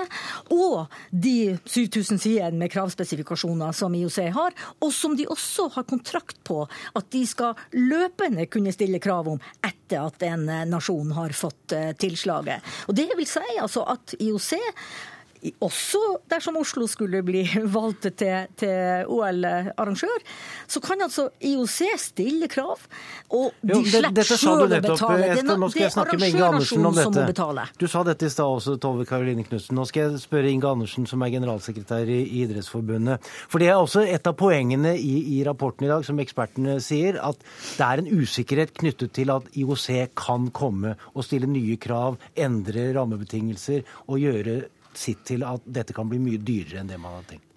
og 0.53 0.93
de 1.11 1.57
7000 1.65 2.21
sidene 2.21 2.61
med 2.61 2.73
kravspesifikasjoner 2.75 3.73
som 3.77 3.97
IOC 3.97 4.19
har, 4.37 4.57
og 4.85 4.93
som 4.93 5.17
de 5.17 5.27
også 5.33 5.71
har 5.79 5.89
kontrakt 5.89 6.43
på 6.45 6.61
at 6.69 7.11
de 7.15 7.25
skal 7.29 7.57
løpende 7.73 8.47
kunne 8.53 8.75
stille 8.75 9.01
krav 9.03 9.33
om 9.33 9.41
etter 9.65 10.05
at 10.05 10.29
en 10.29 10.45
nasjon 10.69 11.13
har 11.17 11.33
fått 11.37 11.73
eh, 11.77 11.91
tilslaget. 11.97 12.65
Og 12.89 12.97
det 12.99 13.09
vil 13.17 13.29
si 13.29 13.57
altså 13.57 13.78
altså 13.79 14.13
at 14.13 14.15
IOC 14.21 14.53
også 15.65 16.01
dersom 16.31 16.57
Oslo 16.61 16.87
skulle 16.91 17.21
bli 17.27 17.45
valgt 17.77 18.09
til, 18.19 18.49
til 18.59 19.09
OL-arrangør, 19.09 20.25
så 20.67 20.83
kan 20.85 21.03
altså 21.05 21.29
IOC 21.45 21.79
stille 22.03 22.49
krav, 22.51 22.81
og 23.35 23.53
de 23.63 23.77
jo, 23.77 23.83
slipper 23.85 24.29
sjøl 24.29 24.65
å 24.65 24.69
betale. 24.71 25.31
Det, 25.37 25.45
nå 25.49 25.71
skal 25.73 25.85
jeg 25.85 25.95
snakke 25.95 26.19
med 26.21 26.33
Inge 26.33 26.47
Andersen 26.49 26.89
om 26.89 26.97
dette. 26.97 27.67
Du 27.81 27.87
sa 27.91 28.03
dette 28.07 28.29
i 28.29 28.33
stad 28.33 28.59
også, 28.59 28.77
Tove 28.83 29.07
Karoline 29.09 29.45
Knutsen. 29.47 29.77
Nå 29.79 29.87
skal 29.89 30.07
jeg 30.07 30.23
spørre 30.23 30.51
Inge 30.51 30.71
Andersen, 30.71 31.07
som 31.09 31.23
er 31.25 31.33
generalsekretær 31.35 32.09
i 32.13 32.21
Idrettsforbundet. 32.43 33.29
For 33.49 33.63
det 33.63 33.71
er 33.73 33.79
også 33.79 34.05
et 34.09 34.27
av 34.29 34.37
poengene 34.39 34.95
i, 34.97 35.17
i 35.39 35.43
rapporten 35.47 35.87
i 35.87 35.93
dag, 35.93 36.07
som 36.07 36.21
ekspertene 36.23 36.79
sier, 36.85 37.21
at 37.23 37.41
det 37.79 37.87
er 37.87 38.03
en 38.03 38.11
usikkerhet 38.23 38.75
knyttet 38.79 39.15
til 39.19 39.33
at 39.35 39.49
IOC 39.59 39.89
kan 40.19 40.49
komme 40.55 40.97
og 41.15 41.25
stille 41.27 41.49
nye 41.51 41.77
krav, 41.81 42.19
endre 42.39 42.91
rammebetingelser 42.97 43.85
og 44.09 44.21
gjøre 44.23 44.61
sitt 44.99 45.27
til 45.31 45.47
at 45.47 45.65
dette 45.65 45.97
kan 45.97 46.09
bli 46.11 46.21
mye 46.23 46.41
dyrere 46.43 46.83
enn 46.83 46.91
det 46.91 46.99
man 47.01 47.21
har 47.21 47.29
tenkt? 47.29 47.49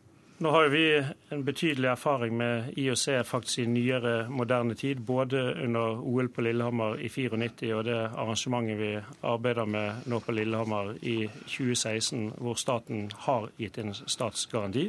Nå 0.42 0.50
har 0.50 0.72
vi 0.74 1.04
en 1.30 1.44
betydelig 1.46 1.86
erfaring 1.92 2.34
med 2.38 2.74
IOC 2.76 3.04
faktisk 3.30 3.60
i 3.62 3.66
nyere, 3.70 4.30
moderne 4.30 4.74
tid. 4.76 5.00
Både 5.06 5.54
under 5.54 6.00
OL 6.02 6.32
på 6.34 6.42
Lillehammer 6.42 6.98
i 6.98 7.10
94 7.14 7.70
og 7.78 7.84
det 7.86 7.98
arrangementet 8.10 8.80
vi 8.80 8.90
arbeider 9.22 9.70
med 9.70 10.08
nå 10.10 10.20
på 10.26 10.34
Lillehammer 10.34 10.96
i 11.06 11.28
2016, 11.46 12.32
hvor 12.42 12.58
staten 12.58 13.12
har 13.28 13.52
gitt 13.62 13.78
en 13.78 13.94
statsgaranti. 13.94 14.88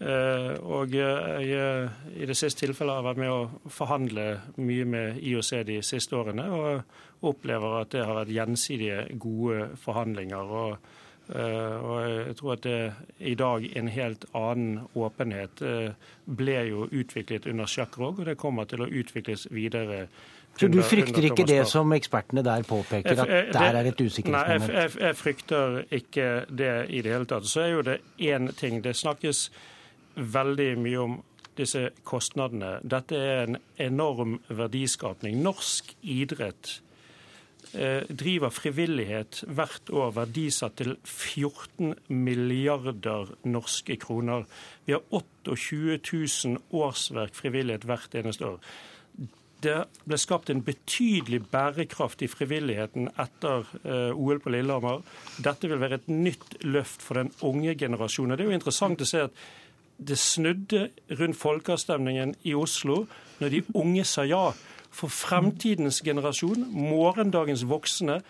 Eh, 0.00 0.50
og 0.58 0.90
jeg, 0.90 1.92
I 2.18 2.26
det 2.26 2.34
siste 2.34 2.64
tilfellet 2.64 2.96
har 2.96 3.04
jeg 3.04 3.08
vært 3.12 3.22
med 3.22 3.30
å 3.36 3.70
forhandle 3.70 4.26
mye 4.58 4.90
med 4.96 5.22
IOC 5.22 5.52
de 5.70 5.78
siste 5.86 6.18
årene, 6.18 6.50
og 6.50 7.30
opplever 7.30 7.78
at 7.84 7.94
det 7.94 8.02
har 8.02 8.18
vært 8.24 8.34
gjensidige 8.40 9.06
gode 9.22 9.70
forhandlinger. 9.86 10.54
og 10.64 10.78
Eh, 10.82 11.03
og 11.32 12.00
jeg 12.04 12.36
tror 12.36 12.52
at 12.52 12.62
det 12.66 12.92
i 13.18 13.34
dag 13.34 13.64
en 13.76 13.88
helt 13.88 14.24
annen 14.36 14.80
åpenhet 14.94 15.62
eh, 15.64 16.10
ble 16.28 16.56
jo 16.68 16.88
utviklet 16.92 17.46
under 17.48 17.68
sjakkrog, 17.70 18.20
og 18.20 18.28
det 18.28 18.36
kommer 18.40 18.68
til 18.68 18.84
å 18.84 18.88
utvikles 18.88 19.46
videre. 19.50 20.04
Så 20.60 20.68
du 20.68 20.82
frykter 20.86 21.24
ikke 21.30 21.46
det 21.48 21.62
som 21.66 21.90
ekspertene 21.96 22.44
der 22.46 22.62
påpeker, 22.68 23.24
at 23.24 23.54
der 23.56 23.78
er 23.80 23.88
et 23.90 24.00
usikkerhetsmoment? 24.00 24.68
Nei, 24.68 24.82
jeg, 24.82 24.90
jeg, 24.92 25.02
jeg 25.06 25.18
frykter 25.18 25.80
ikke 25.90 26.28
det 26.48 26.74
i 26.90 27.00
det 27.02 27.16
hele 27.16 27.30
tatt. 27.30 27.48
Så 27.48 27.64
er 27.64 27.72
jo 27.72 27.82
det 27.88 27.98
én 28.20 28.52
ting. 28.54 28.84
Det 28.84 28.94
snakkes 28.94 29.48
veldig 30.14 30.70
mye 30.78 31.02
om 31.08 31.18
disse 31.58 31.88
kostnadene. 32.06 32.76
Dette 32.84 33.18
er 33.18 33.48
en 33.48 33.58
enorm 33.82 34.38
verdiskapning. 34.52 35.40
Norsk 35.42 35.96
idrett 36.02 36.78
Eh, 36.93 36.93
driver 37.72 38.52
frivillighet 38.54 39.40
hvert 39.46 39.90
år 39.90 40.12
verdisatt 40.16 40.76
til 40.78 40.94
14 41.02 41.94
milliarder 42.08 43.32
norske 43.48 43.96
kroner. 44.02 44.44
Vi 44.86 44.94
har 44.96 45.02
28 45.10 45.98
000 45.98 46.60
årsverk 46.70 47.34
frivillighet 47.34 47.86
hvert 47.88 48.18
eneste 48.20 48.52
år. 48.52 48.74
Det 49.64 49.76
ble 50.04 50.18
skapt 50.20 50.50
en 50.52 50.62
betydelig 50.64 51.40
bærekraft 51.52 52.22
i 52.24 52.28
frivilligheten 52.28 53.08
etter 53.20 53.68
eh, 53.84 54.12
OL 54.12 54.40
på 54.42 54.52
Lillehammer. 54.52 55.00
Dette 55.44 55.70
vil 55.70 55.80
være 55.80 56.02
et 56.02 56.10
nytt 56.10 56.58
løft 56.66 57.04
for 57.04 57.20
den 57.20 57.32
unge 57.44 57.76
generasjonen. 57.80 58.36
Det 58.36 58.44
er 58.44 58.52
jo 58.52 58.58
interessant 58.58 59.04
å 59.04 59.08
se 59.08 59.24
at 59.28 59.44
det 59.96 60.18
snudde 60.18 60.88
rundt 61.16 61.38
folkeavstemningen 61.38 62.34
i 62.44 62.54
Oslo 62.58 63.04
når 63.40 63.54
de 63.54 63.62
unge 63.78 64.04
sa 64.08 64.26
ja. 64.28 64.48
For 64.94 65.10
fremtidens 65.10 66.00
generasjon, 66.06 66.68
morgendagens 66.70 67.64
voksne, 67.66 68.20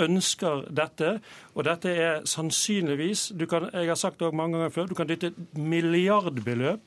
ønsker 0.00 0.64
dette. 0.74 1.18
Og 1.54 1.66
dette 1.68 1.92
er 1.92 2.24
sannsynligvis 2.26 3.32
kan, 3.50 3.68
Jeg 3.72 3.88
har 3.88 3.94
sagt 3.94 4.20
det 4.20 4.34
mange 4.34 4.56
ganger 4.56 4.72
før, 4.74 4.86
du 4.86 4.94
kan 4.94 5.08
dytte 5.08 5.26
et 5.26 5.58
milliardbeløp 5.58 6.80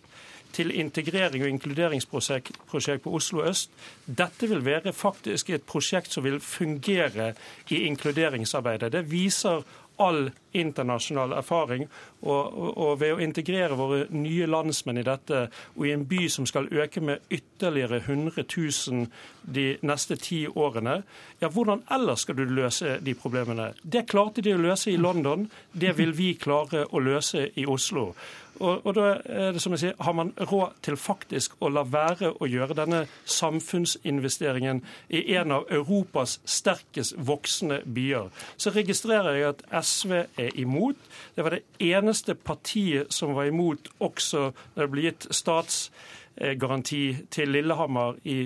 til 0.54 0.72
integrering 0.80 1.44
og 1.44 1.50
inkluderingsprosjekt 1.50 3.04
på 3.04 3.14
Oslo 3.14 3.44
øst. 3.44 3.70
Dette 4.08 4.50
vil 4.50 4.66
være 4.66 4.94
faktisk 4.94 5.50
et 5.50 5.64
prosjekt 5.64 6.14
som 6.14 6.24
vil 6.24 6.40
fungere 6.40 7.34
i 7.70 7.84
inkluderingsarbeidet. 7.86 8.92
Det 8.92 9.12
viser 9.12 9.64
all 10.00 10.32
internasjonal 10.62 11.36
erfaring. 11.38 11.88
Og, 12.22 12.58
og, 12.78 12.94
ved 13.02 13.14
å 13.14 13.22
integrere 13.22 13.78
våre 13.78 14.06
nye 14.14 14.48
landsmenn 14.50 15.02
i 15.02 15.06
dette, 15.06 15.46
og 15.76 15.86
i 15.86 15.94
en 15.94 16.06
by 16.10 16.24
som 16.34 16.48
skal 16.50 16.70
øke 16.72 17.04
med 17.04 17.30
ytterligere 17.34 18.02
100 18.04 18.44
000 18.44 19.06
de 19.54 19.68
neste 19.86 20.18
ti 20.22 20.42
årene, 20.48 21.02
ja, 21.42 21.52
hvordan 21.54 21.86
ellers 21.94 22.26
skal 22.26 22.40
du 22.40 22.44
løse 22.50 22.98
de 23.06 23.14
problemene? 23.16 23.72
Det 23.84 24.08
klarte 24.10 24.42
de 24.42 24.56
å 24.56 24.62
løse 24.62 24.92
i 24.92 24.98
London, 24.98 25.48
det 25.74 25.94
vil 25.98 26.16
vi 26.18 26.34
klare 26.42 26.88
å 26.92 27.04
løse 27.04 27.50
i 27.56 27.68
Oslo. 27.70 28.12
Og, 28.60 28.86
og, 28.86 28.94
da 28.96 29.06
er 29.26 29.52
det 29.54 29.62
som 29.62 29.74
jeg 29.76 29.82
sier, 29.82 29.96
Har 30.02 30.16
man 30.18 30.34
råd 30.38 30.80
til 30.86 30.98
faktisk 30.98 31.58
å 31.62 31.70
la 31.70 31.84
være 31.86 32.34
å 32.42 32.50
gjøre 32.50 32.78
denne 32.78 33.04
samfunnsinvesteringen 33.26 34.82
i 35.10 35.24
en 35.38 35.54
av 35.60 35.68
Europas 35.72 36.40
sterkest 36.46 37.16
voksende 37.18 37.82
byer, 37.86 38.32
så 38.58 38.74
registrerer 38.74 39.38
jeg 39.38 39.50
at 39.52 39.64
SV 39.86 40.14
er 40.18 40.47
imot. 40.56 40.96
Det 41.36 41.44
var 41.44 41.58
det 41.58 41.64
eneste 41.80 42.36
partiet 42.36 43.14
som 43.14 43.36
var 43.36 43.50
imot 43.50 43.90
også 44.00 44.50
da 44.76 44.84
det 44.84 44.90
ble 44.92 45.06
gitt 45.08 45.28
statsgaranti 45.36 47.04
til 47.34 47.54
Lillehammer 47.56 48.20
i 48.26 48.40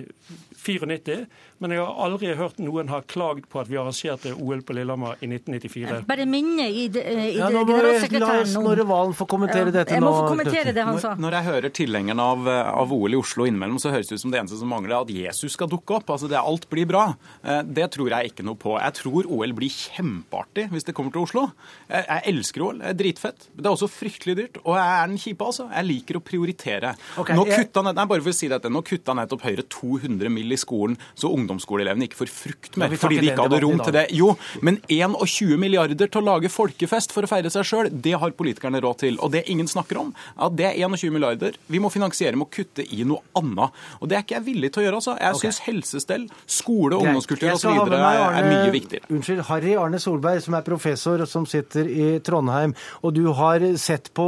94. 0.56 1.26
Men 1.62 1.76
jeg 1.76 1.84
har 1.84 2.02
aldri 2.08 2.34
hørt 2.38 2.62
noen 2.64 2.90
ha 2.90 3.04
klagd 3.06 3.46
på 3.52 3.62
at 3.62 3.70
vi 3.70 3.78
arrangerte 3.78 4.34
OL 4.34 4.64
på 4.66 4.76
Lillehammer 4.78 5.20
i 5.22 5.30
1994. 5.30 6.02
Bare 6.10 6.26
minne 6.30 6.66
i, 6.72 6.88
det, 6.92 7.06
i 7.06 7.36
ja, 7.38 7.52
nå 7.54 7.64
må 7.68 7.78
La 7.82 8.42
Snorre 8.50 8.86
Valen 8.88 9.14
få 9.18 9.28
kommentere 9.30 9.70
dette 9.70 9.82
dette 9.82 9.98
jeg 9.98 10.04
må 10.04 10.12
få 10.16 10.28
kommentere 10.30 10.74
det 10.76 10.86
han 10.86 11.00
sa. 11.02 11.14
Når, 11.16 11.24
når 11.26 11.38
jeg 11.38 11.48
hører 11.48 11.74
tilhengerne 11.76 12.28
av, 12.34 12.50
av, 12.50 12.94
OL 12.96 13.16
i 13.16 13.20
Oslo 13.20 13.48
innimellom, 13.50 13.80
så 13.82 13.92
høres 13.94 14.10
det 14.10 14.20
ut 14.20 14.24
som 14.24 14.34
det 14.34 14.42
eneste 14.42 14.60
som 14.60 14.72
mangler, 14.72 14.96
er 14.96 15.06
at 15.06 15.14
Jesus 15.14 15.56
skal 15.58 15.70
dukke 15.72 15.98
opp. 15.98 16.12
Altså, 16.14 16.30
det, 16.32 16.40
Alt 16.40 16.68
blir 16.72 16.88
bra. 16.90 17.04
Eh, 17.44 17.62
det 17.68 17.90
tror 17.96 18.12
jeg 18.14 18.32
ikke 18.32 18.46
noe 18.48 18.60
på. 18.60 18.76
Jeg 18.80 18.98
tror 19.02 19.30
OL 19.38 19.56
blir 19.58 19.74
kjempeartig 19.74 20.68
hvis 20.72 20.88
det 20.88 20.96
kommer 20.98 21.16
til 21.16 21.26
Oslo. 21.26 21.46
Jeg, 21.88 22.06
jeg 22.08 22.26
elsker 22.34 22.66
OL. 22.68 22.82
Det 22.82 22.92
er 22.94 23.00
dritfett. 23.04 23.48
Det 23.54 23.66
er 23.66 23.72
også 23.74 23.92
fryktelig 23.92 24.38
dyrt. 24.40 24.62
Og 24.64 24.78
jeg 24.80 24.98
er 24.98 25.12
den 25.12 25.22
kjipe, 25.22 25.50
altså. 25.52 25.68
Jeg 25.72 25.90
liker 25.90 26.20
å 26.20 26.24
prioritere. 26.32 26.96
Okay, 27.22 27.38
nå 27.38 27.48
kutta 27.50 27.86
jeg... 27.88 28.00
nei, 28.00 28.08
bare 28.14 28.26
for 28.26 28.34
å 28.34 28.38
si 28.42 28.52
dette, 28.52 28.72
nå 28.72 28.84
kutta 28.88 29.18
nettopp 29.18 29.48
Høyre 29.48 29.66
200 29.72 30.32
mill. 30.32 30.52
i 30.52 30.60
skolen, 30.60 30.98
så 31.16 31.30
ungdomsskoleelevene 31.52 32.08
ikke 32.08 32.22
får 32.24 32.32
frukt 32.34 32.80
mer 32.80 32.94
fordi 33.00 33.20
de 33.22 33.32
ikke 33.32 33.46
hadde 33.46 33.62
rom 33.64 33.82
til 33.84 33.96
det. 33.96 34.06
Jo, 34.16 34.34
men 34.66 34.80
21 34.88 35.60
milliarder 35.62 36.10
til 36.12 36.22
å 36.22 36.26
lage 36.26 36.52
folkefest 36.52 37.14
for 37.16 37.28
å 37.28 37.32
feire 37.32 37.52
seg 37.54 37.68
sjøl, 37.68 37.92
det 37.92 38.16
har 38.22 38.34
politikerne 38.38 38.82
råd 38.84 39.02
til. 39.04 39.20
Og 39.22 39.34
det 39.34 39.44
ingen 39.52 39.70
snakker 39.70 40.00
om, 40.02 40.12
at 40.42 40.56
det 40.58 40.70
er 40.72 40.80
21 40.82 41.16
milliarder. 41.16 41.58
Vi 41.72 41.82
må 41.84 41.92
finansiere 41.94 42.38
med 42.40 42.48
å 42.48 42.54
kutte 42.54 42.86
i 42.86 43.06
noe 43.08 43.24
annet. 43.38 43.78
Og 44.00 44.10
det 44.10 44.18
er 44.18 44.26
ikke 44.26 44.38
jeg 44.40 44.48
villig 44.48 44.72
til 44.72 44.84
å 44.84 44.86
gjøre. 44.88 45.02
altså. 45.02 45.18
Jeg 45.20 45.38
okay. 45.38 45.48
syns 45.48 45.62
helsestell, 45.68 46.28
skole, 46.46 47.00
ungdomskultur 47.00 47.52
osv. 47.56 47.72
Er, 47.92 48.22
er 48.40 48.50
mye 48.50 48.74
viktigere. 48.74 49.10
Unnskyld, 49.12 49.44
Harry 49.50 49.76
Arne 49.80 50.02
Solberg, 50.02 50.42
som 50.46 50.58
er 50.58 50.66
professor 50.66 51.26
og 51.26 51.30
som 51.30 51.48
sitter 51.50 51.90
i 51.90 52.10
Trondheim. 52.26 52.76
Og 53.02 53.16
du 53.18 53.24
har 53.38 53.66
sett 53.82 54.12
på 54.18 54.26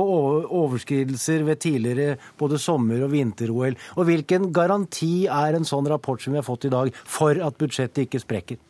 overskridelser 0.64 1.46
ved 1.48 1.62
tidligere 1.64 2.18
både 2.40 2.60
sommer- 2.62 3.06
og 3.06 3.14
vinter-OL. 3.14 3.78
Og 3.98 4.08
hvilken 4.10 4.50
garanti 4.56 5.26
er 5.32 5.58
en 5.58 5.68
sånn 5.68 5.88
rapport 5.90 6.22
som 6.22 6.34
vi 6.34 6.42
har 6.42 6.48
fått 6.48 6.68
i 6.70 6.74
dag, 6.74 6.92
for 7.14 7.38
at 7.46 7.58
budsjettet 7.62 8.08
ikke 8.08 8.22
sprekker? 8.24 8.62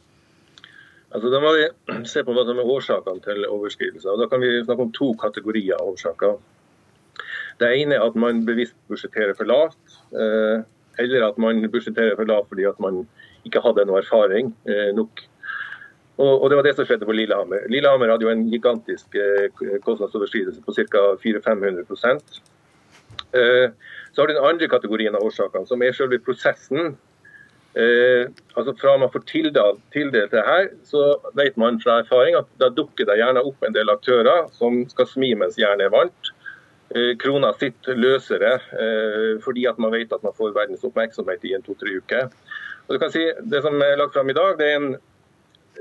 Altså, 1.13 1.29
da 1.29 1.39
må 1.43 1.51
vi 1.53 1.65
se 2.09 2.23
på 2.25 2.33
hva 2.33 2.43
som 2.47 2.59
er 2.59 2.69
årsakene 2.75 3.21
til 3.21 3.45
overskridelser. 3.45 4.17
Da 4.17 4.27
kan 4.31 4.41
vi 4.41 4.63
snakke 4.63 4.87
om 4.87 4.93
to 4.95 5.11
kategorier 5.21 5.77
av 5.77 5.91
årsaker. 5.93 6.39
Det 7.61 7.69
ene 7.69 7.99
er 7.99 8.05
at 8.07 8.15
man 8.17 8.41
bevisst 8.47 8.75
budsjetterer 8.89 9.37
for 9.37 9.45
lavt, 9.49 9.99
eh, 10.17 10.63
eller 11.03 11.27
at 11.27 11.37
man 11.41 11.61
budsjetterer 11.69 12.17
for 12.17 12.29
lavt 12.29 12.49
fordi 12.49 12.65
at 12.65 12.81
man 12.81 13.03
ikke 13.45 13.61
hadde 13.61 13.85
noe 13.85 14.01
erfaring 14.01 14.49
eh, 14.65 14.89
nok. 14.97 15.21
Og, 16.23 16.49
Det 16.49 16.57
var 16.57 16.65
det 16.65 16.75
som 16.77 16.85
skjedde 16.85 17.05
på 17.09 17.13
Lillehammer. 17.17 17.65
Lillehammer 17.69 18.09
hadde 18.09 18.25
jo 18.25 18.33
en 18.33 18.49
gigantisk 18.49 19.15
eh, 19.17 19.47
kostnadsoverskridelse 19.85 20.61
på 20.65 20.73
ca. 20.73 21.05
400-500 21.21 21.85
Så 24.13 24.21
har 24.21 24.27
du 24.27 24.33
den 24.33 24.45
andre 24.45 24.67
kategorien 24.69 25.15
av 25.15 25.25
årsakene, 25.25 25.67
som 25.67 25.81
er 25.81 25.93
selve 25.93 26.19
prosessen 26.21 26.95
Eh, 27.73 28.29
altså 28.53 28.75
Fra 28.77 28.97
man 29.01 29.09
får 29.09 29.23
tildelt, 29.25 29.79
tildelt 29.93 30.31
det 30.31 30.43
her, 30.45 30.67
så 30.85 31.15
vet 31.37 31.55
man 31.57 31.79
fra 31.81 32.03
erfaring 32.03 32.37
at 32.37 32.49
da 32.61 32.69
dukker 32.69 33.07
det 33.09 33.17
gjerne 33.17 33.41
opp 33.41 33.65
en 33.65 33.73
del 33.73 33.89
aktører 33.89 34.45
som 34.53 34.83
skal 34.91 35.09
smi 35.09 35.31
mens 35.39 35.57
jernet 35.57 35.87
er 35.87 35.95
varmt. 35.95 36.33
Eh, 36.93 37.15
krona 37.17 37.49
sitter 37.57 37.97
løsere 37.97 38.59
eh, 38.77 39.31
fordi 39.41 39.65
at 39.69 39.81
man 39.81 39.95
vet 39.95 40.13
at 40.13 40.21
man 40.25 40.37
får 40.37 40.53
verdens 40.53 40.85
oppmerksomhet 40.85 41.49
i 41.49 41.55
en 41.57 41.65
to-tre 41.65 41.97
uker. 41.97 42.29
Og 42.85 42.93
du 42.93 43.01
kan 43.01 43.11
si, 43.11 43.25
Det 43.41 43.63
som 43.65 43.81
er 43.81 43.97
lagt 43.97 44.13
fram 44.13 44.29
i 44.29 44.37
dag, 44.37 44.53
det, 44.59 44.69
en, 44.75 44.87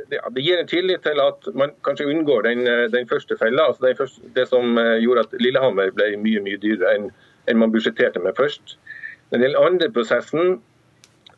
det, 0.08 0.22
det 0.32 0.46
gir 0.46 0.62
en 0.62 0.72
tillit 0.72 1.04
til 1.04 1.20
at 1.20 1.52
man 1.52 1.76
kanskje 1.84 2.08
unngår 2.08 2.48
den, 2.48 2.64
den 2.94 3.08
første 3.08 3.36
fella. 3.36 3.68
altså 3.68 3.84
det, 3.84 3.96
første, 3.98 4.32
det, 4.32 4.48
som 4.48 4.78
gjorde 4.78 5.26
at 5.26 5.40
Lillehammer 5.40 5.92
ble 5.92 6.14
mye 6.16 6.40
mye 6.40 6.62
dyrere 6.62 6.96
enn, 6.96 7.10
enn 7.50 7.60
man 7.60 7.74
budsjetterte 7.74 8.22
med 8.22 8.38
først. 8.38 8.78
Den 9.34 9.56
andre 9.58 9.90
prosessen 9.92 10.62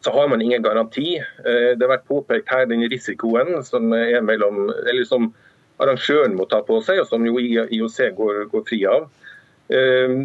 så 0.04 0.12
har 0.12 0.28
man 0.28 0.42
ingen 0.42 0.62
garanti. 0.62 1.16
Eh, 1.18 1.72
det 1.76 1.80
har 1.80 1.94
vært 1.96 2.08
påpekt 2.08 2.50
her 2.52 2.66
den 2.68 2.84
risikoen 2.92 3.56
som, 3.64 3.88
mellom, 3.88 4.66
som 5.08 5.30
arrangøren 5.80 6.36
må 6.36 6.44
ta 6.50 6.60
på 6.66 6.80
seg, 6.84 7.00
og 7.00 7.08
som 7.08 7.24
jo 7.24 7.38
IOC 7.40 8.10
går, 8.18 8.42
går 8.52 8.66
fri 8.68 8.82
av. 8.90 9.06
Eh, 9.72 10.18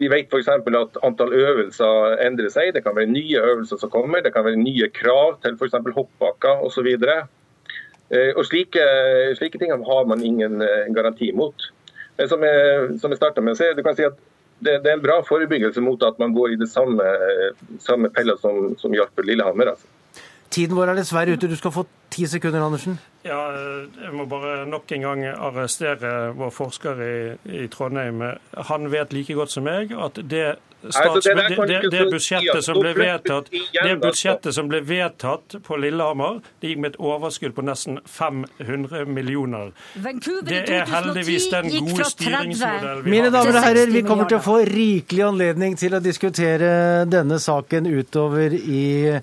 vi 0.00 0.08
vet 0.08 0.32
f.eks. 0.32 0.48
at 0.48 0.96
antall 1.04 1.34
øvelser 1.36 2.16
endrer 2.24 2.48
seg. 2.48 2.72
Det 2.72 2.80
kan 2.86 2.96
være 2.96 3.12
nye 3.12 3.42
øvelser 3.52 3.82
som 3.82 3.92
kommer. 3.92 4.24
Det 4.24 4.32
kan 4.32 4.46
være 4.46 4.56
nye 4.56 4.88
krav 4.96 5.36
til 5.44 5.58
f.eks. 5.60 5.76
hoppbakker 5.98 6.64
osv. 6.64 6.88
Eh, 6.88 8.32
og 8.32 8.46
slike, 8.48 8.86
slike 9.36 9.60
ting 9.60 9.76
har 9.76 10.08
man 10.08 10.24
ingen 10.24 10.64
garanti 10.96 11.28
mot. 11.36 11.68
Som 12.28 12.42
jeg, 12.44 12.96
som 13.00 13.12
jeg 13.12 13.44
med 13.44 13.52
å 13.52 13.60
si, 13.60 13.68
du 13.76 13.84
kan 13.84 13.96
si 13.96 14.08
at 14.08 14.16
det, 14.60 14.76
det, 14.84 14.90
er 14.90 14.98
en 14.98 15.04
bra 15.04 15.20
forebyggelse 15.26 15.82
mot 15.84 16.02
at 16.06 16.18
man 16.20 16.34
går 16.36 16.54
i 16.54 16.60
det 16.60 16.68
samme, 16.70 17.04
samme 17.80 18.10
pella 18.12 18.36
som, 18.40 18.74
som 18.80 18.94
hjalp 18.94 19.24
Lillehammer. 19.24 19.72
Altså. 19.72 19.88
Tiden 20.50 20.76
vår 20.76 20.92
er 20.92 21.00
dessverre 21.00 21.36
ute. 21.36 21.50
Du 21.50 21.56
skal 21.58 21.74
få 21.74 21.86
ti 22.20 22.28
sekunder, 22.28 22.60
Andersen. 22.60 22.98
Ja, 23.24 23.40
Jeg 24.04 24.12
må 24.16 24.24
bare 24.28 24.64
nok 24.68 24.92
en 24.92 25.04
gang 25.04 25.26
arrestere 25.28 26.32
vår 26.36 26.50
forsker 26.56 27.04
i, 27.04 27.14
i 27.64 27.68
Trondheim. 27.72 28.22
Han 28.70 28.90
vet 28.92 29.12
like 29.12 29.36
godt 29.36 29.52
som 29.52 29.68
meg 29.68 29.96
at 29.96 30.20
det 30.24 30.58
Stats, 30.80 31.26
det, 31.26 31.34
det, 31.68 31.90
det, 31.92 32.06
budsjettet 32.08 32.64
som 32.64 32.78
ble 32.80 32.94
vedtatt, 32.96 33.50
det 33.52 33.96
budsjettet 34.00 34.54
som 34.56 34.70
ble 34.70 34.78
vedtatt 34.80 35.58
på 35.66 35.76
Lillehammer, 35.76 36.38
det 36.62 36.70
gikk 36.70 36.80
med 36.80 36.94
et 36.94 36.96
overskudd 37.04 37.52
på 37.52 37.64
nesten 37.68 37.98
500 38.08 39.04
millioner. 39.04 39.74
Det 39.92 40.62
er 40.62 40.88
heldigvis 40.88 41.50
den 41.52 41.68
gode 41.74 42.08
styringsmodellen 42.14 43.04
vi 43.04 43.12
har. 43.12 43.12
Mine 43.12 43.28
damer 43.28 43.60
og 43.60 43.66
herrer, 43.66 43.92
vi 43.92 44.00
kommer 44.08 44.30
til 44.32 44.40
å 44.40 44.46
få 44.46 44.56
rikelig 44.70 45.26
anledning 45.28 45.76
til 45.76 45.98
å 45.98 46.00
diskutere 46.00 46.72
denne 47.12 47.36
saken 47.44 47.92
utover 48.00 48.56
i 48.56 48.80
Eh, 49.00 49.22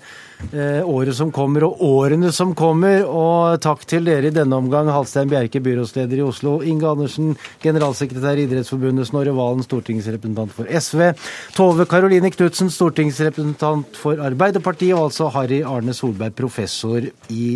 året 0.84 1.16
som 1.16 1.32
kommer 1.34 1.66
og 1.66 1.82
årene 1.84 2.30
som 2.32 2.54
kommer. 2.58 3.04
Og 3.04 3.60
takk 3.64 3.84
til 3.88 4.08
dere 4.08 4.30
i 4.30 4.34
denne 4.34 4.56
omgang, 4.56 4.90
Halstein 4.92 5.30
Bjerke, 5.30 5.62
byrådsleder 5.64 6.20
i 6.20 6.26
Oslo, 6.26 6.58
Inge 6.62 6.88
Andersen, 6.88 7.36
generalsekretær 7.62 8.38
i 8.40 8.46
Idrettsforbundet, 8.48 9.10
Snorre 9.10 9.34
Valen, 9.36 9.64
stortingsrepresentant 9.66 10.54
for 10.54 10.70
SV, 10.70 11.12
Tove 11.56 11.88
Karoline 11.90 12.32
Knutsen, 12.34 12.72
stortingsrepresentant 12.72 13.98
for 13.98 14.20
Arbeiderpartiet, 14.24 14.96
og 14.96 15.10
altså 15.10 15.30
Harry 15.36 15.62
Arne 15.66 15.96
Solberg, 15.96 16.36
professor 16.38 17.02
i, 17.28 17.48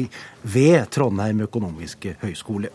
ved 0.42 0.90
Trondheim 0.90 1.46
økonomiske 1.46 2.18
høgskole. 2.22 2.72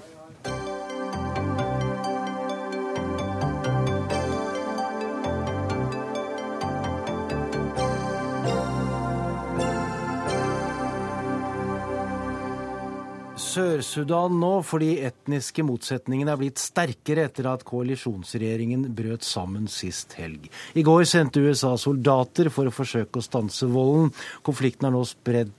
Sør-Sudan 13.58 14.36
nå 14.38 14.52
fordi 14.62 15.00
etniske 15.08 15.64
motsetningene 15.66 16.30
er 16.30 16.38
blitt 16.38 16.62
sterkere 16.62 17.24
etter 17.26 17.48
at 17.50 17.64
koalisjonsregjeringen 17.66 18.84
brøt 18.94 19.26
sammen 19.26 19.66
sist 19.72 20.14
helg. 20.20 20.44
I 20.78 20.84
går 20.86 21.08
sendte 21.10 21.42
USA 21.42 21.72
soldater 21.82 22.52
for 22.54 22.70
å 22.70 22.74
forsøke 22.76 23.18
å 23.18 23.26
stanse 23.26 23.66
volden. 23.72 24.12
Konflikten 24.46 24.90
er 24.90 24.94
nå 24.94 25.02
spredd 25.10 25.56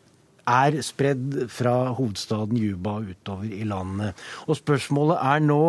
er 0.48 0.78
spredd 0.80 1.34
fra 1.52 1.90
hovedstaden 1.92 2.56
Juba 2.56 2.94
utover 3.04 3.50
i 3.52 3.66
landet. 3.68 4.16
Og 4.48 4.56
spørsmålet 4.56 5.18
er 5.20 5.42
nå, 5.44 5.62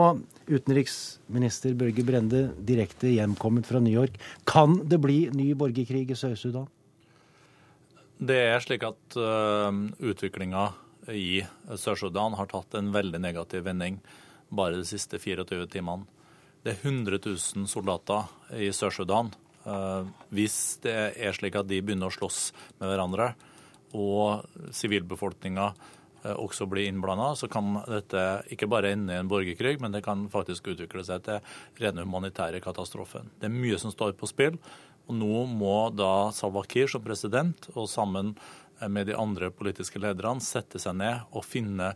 utenriksminister 0.48 1.74
Børge 1.82 2.06
Brende 2.08 2.46
direkte 2.64 3.10
hjemkommet 3.12 3.68
fra 3.68 3.82
New 3.84 3.92
York, 3.92 4.16
kan 4.48 4.78
det 4.88 5.02
bli 5.04 5.18
ny 5.36 5.50
borgerkrig 5.60 6.06
i 6.14 6.20
Sør-Sudan? 6.22 6.70
Det 8.20 8.40
er 8.54 8.64
slik 8.64 8.86
at 8.88 9.20
uh, 9.20 9.74
utviklinga 10.00 10.70
i 11.14 11.42
Sør-Sudan 11.76 12.38
har 12.40 12.50
tatt 12.52 12.76
en 12.78 12.92
veldig 12.94 13.22
negativ 13.22 13.66
vending 13.68 14.00
bare 14.50 14.80
de 14.80 14.88
siste 14.88 15.20
24 15.22 15.68
timene. 15.72 16.08
Det 16.64 16.74
er 16.74 16.82
100 16.84 17.22
000 17.24 17.70
soldater 17.72 18.28
i 18.60 18.72
Sør-Sudan. 18.76 19.32
Eh, 19.64 20.10
hvis 20.36 20.80
det 20.84 20.98
er 21.16 21.36
slik 21.36 21.56
at 21.60 21.70
de 21.70 21.80
begynner 21.84 22.10
å 22.10 22.16
slåss 22.16 22.50
med 22.82 22.90
hverandre, 22.90 23.32
og 23.98 24.46
sivilbefolkninga 24.76 25.70
eh, 25.70 26.36
også 26.36 26.68
blir 26.70 26.90
innblanda, 26.90 27.32
så 27.40 27.50
kan 27.52 27.80
dette 27.88 28.26
ikke 28.54 28.70
bare 28.70 28.94
ende 28.96 29.16
i 29.16 29.22
en 29.22 29.32
borgerkrig, 29.32 29.78
men 29.82 29.96
det 29.96 30.04
kan 30.06 30.28
faktisk 30.32 30.72
utvikle 30.74 31.06
seg 31.08 31.26
til 31.26 31.40
rene 31.82 32.06
humanitære 32.06 32.62
katastrofen. 32.64 33.32
Det 33.40 33.50
er 33.50 33.56
mye 33.56 33.80
som 33.82 33.94
står 33.96 34.18
på 34.20 34.30
spill. 34.30 34.60
Og 35.10 35.16
nå 35.18 35.46
må 35.50 35.78
da 35.98 36.30
Salwa 36.36 36.62
Kiir 36.70 36.90
som 36.92 37.02
president 37.02 37.66
og 37.74 37.88
sammen 37.90 38.36
med 38.88 39.10
de 39.10 39.18
andre 39.18 39.50
politiske 39.52 40.00
lederne 40.00 40.44
sette 40.44 40.80
seg 40.80 40.96
ned 41.00 41.28
og 41.36 41.46
finne 41.48 41.94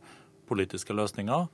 politiske 0.50 0.96
løsninger. 0.96 1.48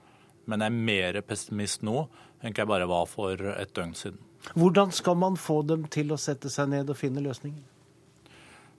Men 0.49 0.63
jeg 0.63 0.71
er 0.71 0.85
mer 0.89 1.19
pessimist 1.27 1.83
nå 1.85 2.07
enn 2.41 2.55
jeg 2.55 2.69
bare 2.69 2.87
var 2.89 3.05
for 3.09 3.35
et 3.53 3.73
døgn 3.75 3.93
siden. 3.97 4.21
Hvordan 4.55 4.93
skal 4.95 5.17
man 5.19 5.35
få 5.37 5.61
dem 5.67 5.83
til 5.91 6.13
å 6.15 6.17
sette 6.19 6.49
seg 6.51 6.71
ned 6.71 6.89
og 6.89 6.97
finne 6.97 7.21
løsninger? 7.23 7.65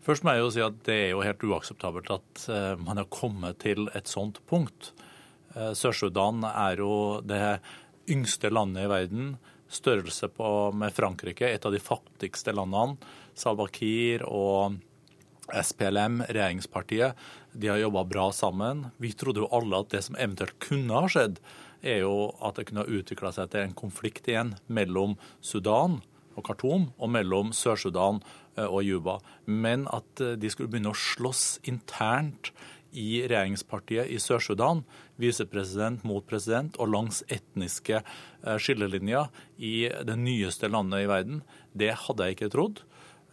Først 0.01 0.25
må 0.25 0.33
jeg 0.33 0.43
jo 0.43 0.51
si 0.55 0.63
at 0.65 0.81
det 0.89 0.97
er 0.97 1.11
jo 1.13 1.23
helt 1.25 1.43
uakseptabelt 1.45 2.11
at 2.15 2.45
eh, 2.49 2.73
man 2.81 2.99
har 3.03 3.09
kommet 3.13 3.61
til 3.61 3.91
et 3.95 4.09
sånt 4.09 4.41
punkt. 4.49 4.95
Eh, 5.53 5.73
Sør-Sudan 5.77 6.41
er 6.49 6.81
jo 6.81 7.21
det 7.21 7.61
yngste 8.11 8.51
landet 8.51 8.87
i 8.87 8.91
verden. 8.91 9.35
Størrelse 9.71 10.31
på, 10.33 10.49
med 10.75 10.97
Frankrike, 10.97 11.53
et 11.53 11.67
av 11.69 11.77
de 11.77 11.83
fattigste 11.83 12.57
landene. 12.57 12.97
Salwa 13.37 13.69
Kiir 13.71 14.25
og 14.27 14.81
SPLM, 15.55 16.21
regjeringspartiet, 16.29 17.19
de 17.53 17.71
har 17.71 17.81
jobba 17.81 18.05
bra 18.09 18.29
sammen. 18.33 18.87
Vi 19.03 19.13
trodde 19.13 19.45
jo 19.45 19.51
alle 19.55 19.83
at 19.83 19.91
det 19.95 20.05
som 20.07 20.19
eventuelt 20.19 20.59
kunne 20.63 21.03
ha 21.03 21.11
skjedd, 21.11 21.41
er 21.81 22.03
jo 22.05 22.31
at 22.45 22.59
det 22.59 22.67
kunne 22.69 22.85
ha 22.85 22.99
utvikla 23.01 23.33
seg 23.35 23.53
til 23.53 23.65
en 23.65 23.77
konflikt 23.77 24.29
igjen 24.29 24.55
mellom 24.69 25.17
Sudan 25.41 26.01
og 26.37 26.45
Khartoum 26.47 26.91
og 26.99 27.13
mellom 27.13 27.55
Sør-Sudan 27.57 28.21
eh, 28.57 28.67
og 28.67 28.83
Juba. 28.87 29.19
Men 29.47 29.87
at 29.93 30.23
eh, 30.23 30.37
de 30.41 30.51
skulle 30.53 30.71
begynne 30.73 30.93
å 30.93 30.99
slåss 30.99 31.61
internt 31.69 32.53
i 32.91 33.23
regjeringspartiet 33.23 34.11
i 34.11 34.19
Sør-Sudan, 34.19 34.83
visepresident 35.21 36.03
mot 36.07 36.27
president, 36.27 36.77
og 36.81 36.91
langs 36.93 37.23
etniske 37.31 38.01
eh, 38.01 38.57
skillelinjer 38.59 39.31
i 39.59 39.75
det 40.07 40.19
nyeste 40.19 40.71
landet 40.71 41.05
i 41.07 41.11
verden, 41.11 41.43
det 41.73 41.95
hadde 42.07 42.27
jeg 42.27 42.39
ikke 42.39 42.53
trodd. 42.55 42.85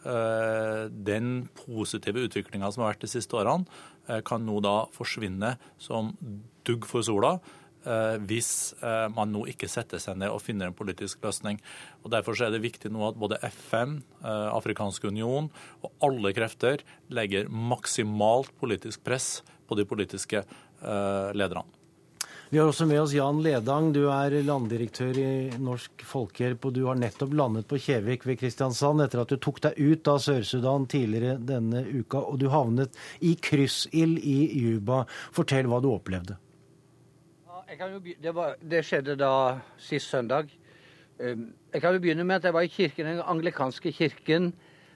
Eh, 0.08 0.88
den 0.90 1.48
positive 1.66 2.22
utviklinga 2.28 2.70
som 2.72 2.84
har 2.84 2.94
vært 2.94 3.04
de 3.04 3.12
siste 3.12 3.36
årene, 3.36 3.68
eh, 4.08 4.22
kan 4.24 4.46
nå 4.46 4.62
da 4.64 4.86
forsvinne 4.96 5.58
som 5.78 6.14
dugg 6.64 6.86
for 6.88 7.04
sola. 7.04 7.40
Eh, 7.88 8.18
hvis 8.18 8.74
man 9.16 9.32
nå 9.32 9.46
ikke 9.48 9.70
setter 9.70 9.98
seg 9.98 10.18
ned 10.18 10.30
og 10.30 10.42
finner 10.42 10.68
en 10.68 10.74
politisk 10.74 11.22
løsning. 11.24 11.60
Og 12.04 12.12
Derfor 12.12 12.36
er 12.42 12.52
det 12.52 12.62
viktig 12.62 12.92
nå 12.92 13.08
at 13.08 13.16
både 13.16 13.40
FN, 13.44 14.04
Afrikansk 14.24 15.06
union 15.06 15.50
og 15.82 15.92
alle 16.02 16.34
krefter 16.34 16.84
legger 17.10 17.48
maksimalt 17.48 18.52
politisk 18.60 19.06
press 19.06 19.42
på 19.70 19.78
de 19.78 19.86
politiske 19.86 20.44
lederne. 20.82 21.64
Vi 22.50 22.58
har 22.58 22.70
også 22.70 22.86
med 22.88 23.02
oss 23.02 23.12
Jan 23.12 23.42
Ledang. 23.44 23.90
Du 23.92 24.06
er 24.08 24.32
landdirektør 24.48 25.18
i 25.20 25.32
Norsk 25.60 26.04
Folkehjelp, 26.08 26.64
og 26.70 26.76
du 26.78 26.86
har 26.86 26.96
nettopp 26.96 27.34
landet 27.36 27.68
på 27.68 27.76
Kjevik 27.84 28.24
ved 28.24 28.38
Kristiansand 28.40 29.04
etter 29.04 29.20
at 29.20 29.34
du 29.34 29.36
tok 29.44 29.58
deg 29.66 29.76
ut 29.76 30.08
av 30.08 30.22
Sør-Sudan 30.24 30.86
tidligere 30.88 31.34
denne 31.44 31.82
uka, 31.84 32.22
og 32.22 32.38
du 32.40 32.46
havnet 32.54 32.96
i 33.20 33.34
kryssild 33.36 34.22
i 34.24 34.38
Juba. 34.62 35.02
Fortell 35.36 35.68
hva 35.68 35.82
du 35.84 35.90
opplevde. 35.92 36.38
Det, 37.68 38.32
var, 38.32 38.56
det, 38.64 38.80
skjedde 38.88 39.18
da 39.20 39.34
sist 39.84 40.08
søndag. 40.08 40.48
Um, 41.20 41.50
jeg 41.74 41.84
kan 41.84 41.98
jo 41.98 42.04
begynne 42.06 42.24
med 42.24 42.40
at 42.40 42.48
jeg 42.48 42.56
var 42.56 42.64
i 42.64 42.72
kirken, 42.72 43.10
den 43.12 43.20
anglikanske 43.28 43.92
kirken 43.92 44.54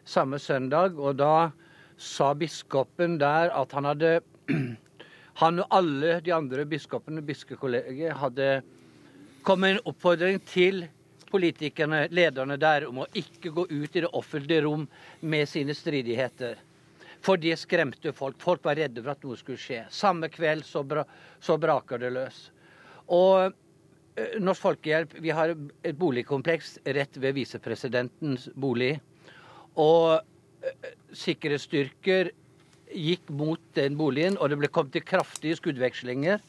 samme 0.07 0.39
søndag, 0.39 0.95
og 0.95 1.19
da 1.19 1.51
sa 1.99 2.31
biskopen 2.31 3.19
der 3.19 3.51
at 3.51 3.75
han 3.75 3.91
hadde 3.91 4.21
han 5.39 5.61
og 5.63 5.67
alle 5.73 6.19
de 6.25 6.33
andre 6.35 6.65
biskopene, 6.69 7.23
bispekollegiet, 7.25 8.17
hadde 8.19 8.49
kommet 9.47 9.75
en 9.75 9.85
oppfordring 9.91 10.41
til 10.45 10.83
politikerne, 11.31 12.05
lederne 12.11 12.57
der, 12.59 12.85
om 12.89 13.03
å 13.03 13.07
ikke 13.17 13.53
gå 13.55 13.65
ut 13.69 13.95
i 13.95 14.03
det 14.03 14.11
offentlige 14.11 14.65
rom 14.65 14.83
med 15.21 15.47
sine 15.49 15.75
stridigheter. 15.77 16.59
For 17.21 17.39
det 17.39 17.55
skremte 17.61 18.13
folk. 18.17 18.39
Folk 18.41 18.65
var 18.65 18.79
redde 18.81 19.03
for 19.03 19.13
at 19.13 19.23
noe 19.25 19.37
skulle 19.39 19.61
skje. 19.61 19.83
Samme 19.93 20.29
kveld 20.33 20.65
så, 20.67 20.83
bra, 20.83 21.05
så 21.39 21.57
braker 21.61 22.01
det 22.01 22.11
løs. 22.15 22.41
Og 23.13 23.53
eh, 24.17 24.37
Norsk 24.41 24.65
Folkehjelp 24.65 25.15
vi 25.21 25.33
har 25.37 25.53
et 25.53 25.97
boligkompleks 25.97 26.79
rett 26.97 27.21
ved 27.21 27.37
visepresidentens 27.37 28.49
bolig. 28.57 28.95
Og 29.79 30.17
eh, 30.65 30.91
sikkerhetsstyrker 31.13 32.33
gikk 32.93 33.29
mot 33.29 33.61
den 33.75 33.97
boligen, 33.97 34.37
og 34.37 34.49
det 34.51 34.59
ble 34.61 34.69
kommet 34.71 34.95
til 34.95 35.05
kraftige 35.05 35.57
skuddvekslinger. 35.59 36.41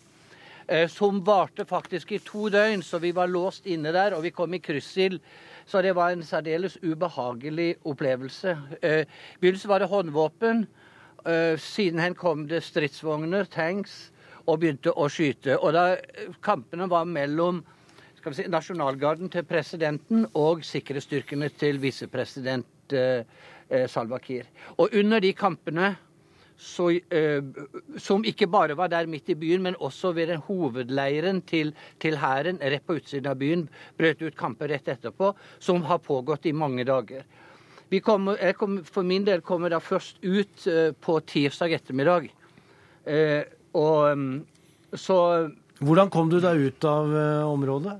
Eh, 0.68 0.88
som 0.88 1.20
varte 1.26 1.64
faktisk 1.66 2.12
i 2.12 2.20
to 2.22 2.48
døgn, 2.52 2.82
så 2.82 3.00
vi 3.02 3.10
var 3.14 3.30
låst 3.30 3.66
inne 3.66 3.92
der, 3.92 4.14
og 4.14 4.22
vi 4.22 4.30
kom 4.30 4.54
i 4.54 4.62
kryssild. 4.62 5.20
Så 5.66 5.82
det 5.82 5.94
var 5.94 6.10
en 6.10 6.22
særdeles 6.22 6.78
ubehagelig 6.82 7.76
opplevelse. 7.84 8.56
Eh, 8.82 9.02
I 9.02 9.40
begynnelsen 9.40 9.68
var 9.68 9.78
det 9.78 9.88
håndvåpen. 9.88 10.66
siden 11.24 11.58
Sidenhen 11.58 12.14
kom 12.14 12.48
det 12.48 12.64
stridsvogner, 12.64 13.44
tanks, 13.44 14.10
og 14.46 14.58
begynte 14.58 14.90
å 14.90 15.08
skyte. 15.08 15.56
Og 15.58 15.72
da 15.72 15.96
kampene 16.42 16.90
var 16.90 17.04
mellom 17.04 17.64
skal 18.16 18.32
vi 18.32 18.36
si, 18.36 18.48
nasjonalgarden 18.48 19.30
til 19.30 19.44
presidenten 19.44 20.26
og 20.34 20.64
sikkerhetsstyrkene 20.64 21.48
til 21.48 21.78
visepresident 21.78 22.66
Salva 23.86 24.18
Kiir. 24.18 24.46
Og 24.78 24.88
under 24.92 25.20
de 25.20 25.32
kampene 25.32 25.96
så, 26.62 26.90
eh, 27.10 27.42
som 27.98 28.22
ikke 28.24 28.46
bare 28.46 28.76
var 28.78 28.90
der 28.92 29.08
midt 29.10 29.30
i 29.32 29.34
byen, 29.38 29.62
men 29.62 29.78
også 29.82 30.12
ved 30.14 30.30
den 30.30 30.42
hovedleiren 30.46 31.40
til, 31.42 31.72
til 31.98 32.18
hæren 32.22 32.60
rett 32.62 32.86
på 32.86 33.00
utsiden 33.00 33.30
av 33.32 33.40
byen. 33.40 33.64
Brøt 33.98 34.22
ut 34.22 34.36
kamper 34.38 34.70
rett 34.70 34.88
etterpå, 34.88 35.32
som 35.58 35.82
har 35.88 35.98
pågått 35.98 36.46
i 36.46 36.54
mange 36.54 36.86
dager. 36.86 37.26
Kom, 38.06 38.30
kom, 38.56 38.78
for 38.88 39.04
min 39.04 39.26
del 39.26 39.42
kommer 39.44 39.74
da 39.74 39.82
først 39.82 40.22
ut 40.22 40.68
eh, 40.70 40.94
på 40.94 41.18
tirsdag 41.28 41.74
ettermiddag. 41.80 42.30
Eh, 43.04 43.42
Og 43.72 44.18
mm, 44.18 44.44
så 45.00 45.48
Hvordan 45.80 46.10
kom 46.12 46.28
du 46.28 46.36
deg 46.44 46.60
ut 46.68 46.84
av 46.84 47.08
området? 47.48 47.94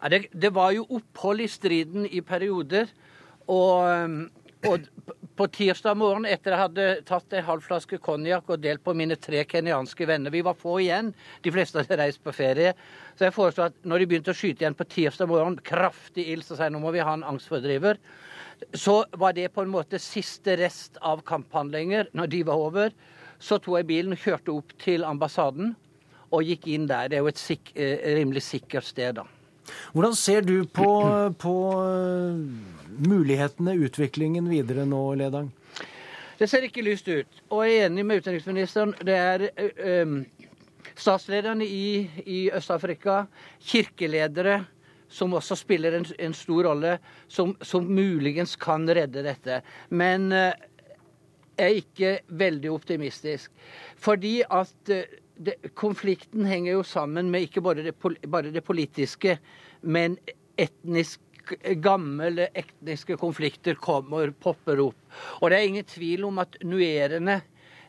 Ja, 0.00 0.08
det, 0.08 0.28
det, 0.32 0.52
var 0.54 0.70
jo 0.70 0.86
opphold 0.86 1.42
i 1.42 1.48
striden 1.50 2.06
i 2.06 2.22
perioder. 2.22 2.86
Og, 3.50 3.82
mm, 4.06 4.30
og 4.70 4.86
på 5.36 5.46
tirsdag 5.52 5.98
morgen 6.00 6.24
etter 6.28 6.54
jeg 6.54 6.60
hadde 6.62 6.84
tatt 7.08 7.34
en 7.36 7.44
halv 7.44 7.64
flaske 7.64 7.98
konjakk 8.02 8.48
og 8.54 8.62
delt 8.64 8.82
på 8.84 8.94
mine 8.96 9.18
tre 9.20 9.42
kenyanske 9.48 10.08
venner 10.08 10.32
Vi 10.32 10.42
var 10.46 10.56
få 10.56 10.78
igjen, 10.80 11.12
de 11.44 11.52
fleste 11.52 11.82
hadde 11.82 11.98
reist 12.00 12.22
på 12.24 12.32
ferie. 12.32 12.72
Så 13.18 13.26
jeg 13.26 13.36
foreslo 13.36 13.66
at 13.66 13.76
når 13.84 14.02
de 14.02 14.08
begynte 14.10 14.32
å 14.32 14.36
skyte 14.36 14.64
igjen 14.64 14.78
på 14.78 14.88
tirsdag 14.96 15.28
morgen, 15.28 15.58
kraftig 15.60 16.24
ild, 16.32 16.46
så 16.46 16.56
sa 16.56 16.66
jeg 16.66 16.76
nå 16.76 16.80
må 16.80 16.94
vi 16.96 17.04
ha 17.04 17.16
en 17.18 17.26
angstfordriver. 17.28 18.00
Så 18.72 19.02
var 19.20 19.36
det 19.36 19.50
på 19.52 19.66
en 19.66 19.72
måte 19.72 20.00
siste 20.00 20.56
rest 20.56 20.96
av 21.04 21.20
kamphandlinger. 21.28 22.08
Når 22.16 22.32
de 22.32 22.42
var 22.48 22.66
over, 22.70 22.96
så 23.38 23.60
tok 23.60 23.82
jeg 23.82 23.90
bilen 23.92 24.16
kjørte 24.16 24.56
opp 24.56 24.72
til 24.80 25.04
ambassaden 25.04 25.74
og 26.32 26.48
gikk 26.48 26.68
inn 26.72 26.88
der. 26.88 27.12
Det 27.12 27.20
er 27.20 27.26
jo 27.26 27.32
et 27.34 27.40
sik 27.40 27.74
eh, 27.76 28.00
rimelig 28.16 28.46
sikkert 28.48 28.88
sted, 28.88 29.20
da. 29.20 29.28
Hvordan 29.92 30.14
ser 30.14 30.46
du 30.46 30.64
på, 30.64 30.90
på 31.38 31.54
eh, 31.82 33.06
mulighetene, 33.08 33.76
utviklingen 33.86 34.48
videre 34.50 34.86
nå, 34.88 35.02
Ledang? 35.18 35.50
Det 36.36 36.48
ser 36.50 36.66
ikke 36.66 36.84
lyst 36.84 37.08
ut. 37.08 37.42
Og 37.48 37.64
jeg 37.64 37.80
er 37.80 37.90
enig 37.90 38.04
med 38.04 38.20
utenriksministeren. 38.20 38.92
Det 39.00 39.16
er 39.16 39.46
um, 40.04 40.18
statslederne 40.92 41.64
i, 41.64 42.04
i 42.28 42.40
Øst-Afrika, 42.52 43.22
kirkeledere, 43.64 44.64
som 45.08 45.32
også 45.38 45.56
spiller 45.56 45.96
en, 45.96 46.06
en 46.18 46.34
stor 46.36 46.68
rolle, 46.68 46.98
som, 47.28 47.54
som, 47.62 47.86
muligens 47.88 48.56
kan 48.60 48.84
redde 48.88 49.24
dette. 49.24 49.62
Men 49.88 50.28
uh, 50.32 50.50
jeg 51.56 51.64
er 51.64 51.80
ikke 51.80 52.18
veldig 52.28 52.72
optimistisk. 52.74 53.52
Fordi 53.96 54.42
at 54.44 54.92
uh, 54.92 55.06
det, 55.36 55.56
konflikten 55.74 56.46
henger 56.48 56.78
jo 56.78 56.84
sammen 56.86 57.30
med 57.30 57.46
ikke 57.46 57.62
bare 57.64 57.84
det, 57.86 57.94
bare 58.26 58.52
det 58.54 58.64
politiske, 58.64 59.38
men 59.82 60.18
etnisk 60.56 61.20
gamle 61.82 62.48
etniske 62.54 63.16
konflikter 63.20 63.76
kommer, 63.78 64.30
popper 64.30 64.80
opp. 64.88 65.18
Og 65.40 65.50
det 65.50 65.58
er 65.58 65.68
ingen 65.68 65.86
tvil 65.86 66.24
om 66.26 66.40
at 66.42 66.56
nuerene 66.66 67.36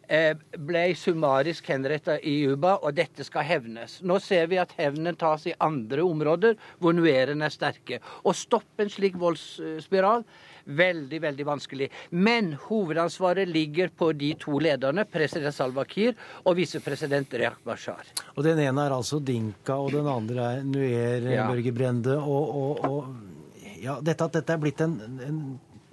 eh, 0.08 0.38
ble 0.58 0.84
summarisk 0.98 1.70
henrettet 1.72 2.26
i 2.28 2.36
Juba, 2.44 2.78
og 2.84 2.96
dette 2.98 3.26
skal 3.26 3.48
hevnes. 3.48 4.00
Nå 4.06 4.20
ser 4.24 4.50
vi 4.52 4.60
at 4.62 4.76
hevnen 4.78 5.18
tas 5.18 5.48
i 5.50 5.56
andre 5.64 6.06
områder 6.06 6.58
hvor 6.78 6.96
nuerene 6.96 7.50
er 7.50 7.56
sterke. 7.56 8.02
Å 8.24 8.36
stoppe 8.36 8.86
en 8.86 8.94
slik 8.94 9.18
voldsspiral 9.20 10.26
Veldig, 10.68 11.22
veldig 11.24 11.46
vanskelig. 11.48 11.88
Men 12.10 12.52
hovedansvaret 12.68 13.48
ligger 13.48 13.88
på 13.88 14.12
de 14.12 14.34
to 14.40 14.60
lederne, 14.60 15.06
president 15.08 15.56
Salva 15.56 15.86
Kiir 15.88 16.18
og 16.44 16.58
visepresident 16.60 17.32
Reak 17.40 17.62
Bashar. 17.64 18.10
Og 18.36 18.44
Den 18.44 18.60
ene 18.60 18.84
er 18.84 18.96
altså 18.96 19.22
Dinka, 19.24 19.78
og 19.80 19.94
den 19.96 20.10
andre 20.12 20.50
er 20.58 20.66
Nuer 20.68 21.30
ja. 21.32 21.46
Børge 21.48 21.72
Brende. 21.72 22.18
Og, 22.20 22.52
og, 22.62 22.84
og 22.84 23.78
ja, 23.80 23.96
dette, 24.04 24.28
at 24.28 24.36
dette 24.36 24.58
er 24.58 24.60
blitt 24.62 24.84
en, 24.84 24.98
en, 25.24 25.40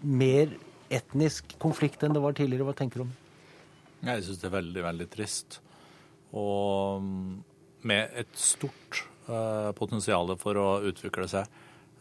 mer 0.04 0.50
etnisk 0.92 1.54
konflikt 1.62 2.02
enn 2.04 2.12
det 2.12 2.20
var 2.20 2.34
tidligere, 2.36 2.66
hva 2.66 2.74
tenker 2.76 3.00
du 3.00 3.04
om? 3.06 3.14
Jeg 4.04 4.26
syns 4.26 4.42
det 4.42 4.50
er 4.50 4.56
veldig, 4.56 4.82
veldig 4.84 5.06
trist. 5.14 5.60
Og 6.34 6.98
mm, 7.00 7.30
med 7.88 8.18
et 8.20 8.34
stort 8.36 9.04
uh, 9.30 9.70
potensial 9.78 10.34
for 10.42 10.58
å 10.60 10.66
utvikle 10.90 11.30
seg 11.30 11.46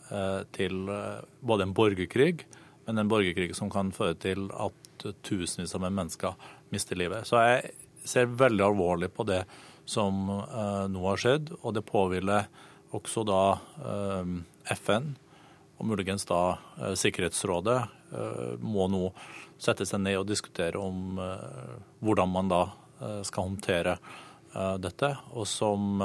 uh, 0.10 0.42
til 0.58 0.90
uh, 0.90 1.22
både 1.46 1.70
en 1.70 1.78
borgerkrig 1.78 2.44
men 2.86 2.98
en 2.98 3.10
borgerkrig 3.12 3.56
som 3.56 3.72
kan 3.72 3.91
føre 3.96 4.15
til 4.19 4.48
at 4.60 5.06
tusenvis 5.26 5.76
av 5.76 5.86
mennesker 5.86 6.36
mister 6.74 7.00
livet. 7.00 7.28
Så 7.28 7.39
jeg 7.43 7.74
ser 8.08 8.32
veldig 8.39 8.65
alvorlig 8.65 9.12
på 9.15 9.26
det 9.28 9.43
som 9.86 10.30
uh, 10.30 10.86
nå 10.91 11.04
har 11.10 11.19
skjedd, 11.19 11.52
og 11.62 11.76
det 11.76 11.86
påhviler 11.88 12.48
også 12.96 13.26
da 13.28 13.43
uh, 13.84 14.34
FN, 14.76 15.13
og 15.80 15.89
muligens 15.89 16.28
da 16.30 16.43
uh, 16.80 16.93
Sikkerhetsrådet, 17.00 17.82
må 18.62 18.84
nå 18.93 19.08
sette 19.58 19.88
seg 19.89 20.04
ned 20.04 20.19
og 20.19 20.28
diskutere 20.30 20.78
om 20.78 21.15
hvordan 22.06 22.30
man 22.30 22.52
da 22.52 22.60
skal 23.26 23.48
håndtere 23.48 23.96
dette. 24.78 25.10
Og 25.34 25.48
som 25.50 25.96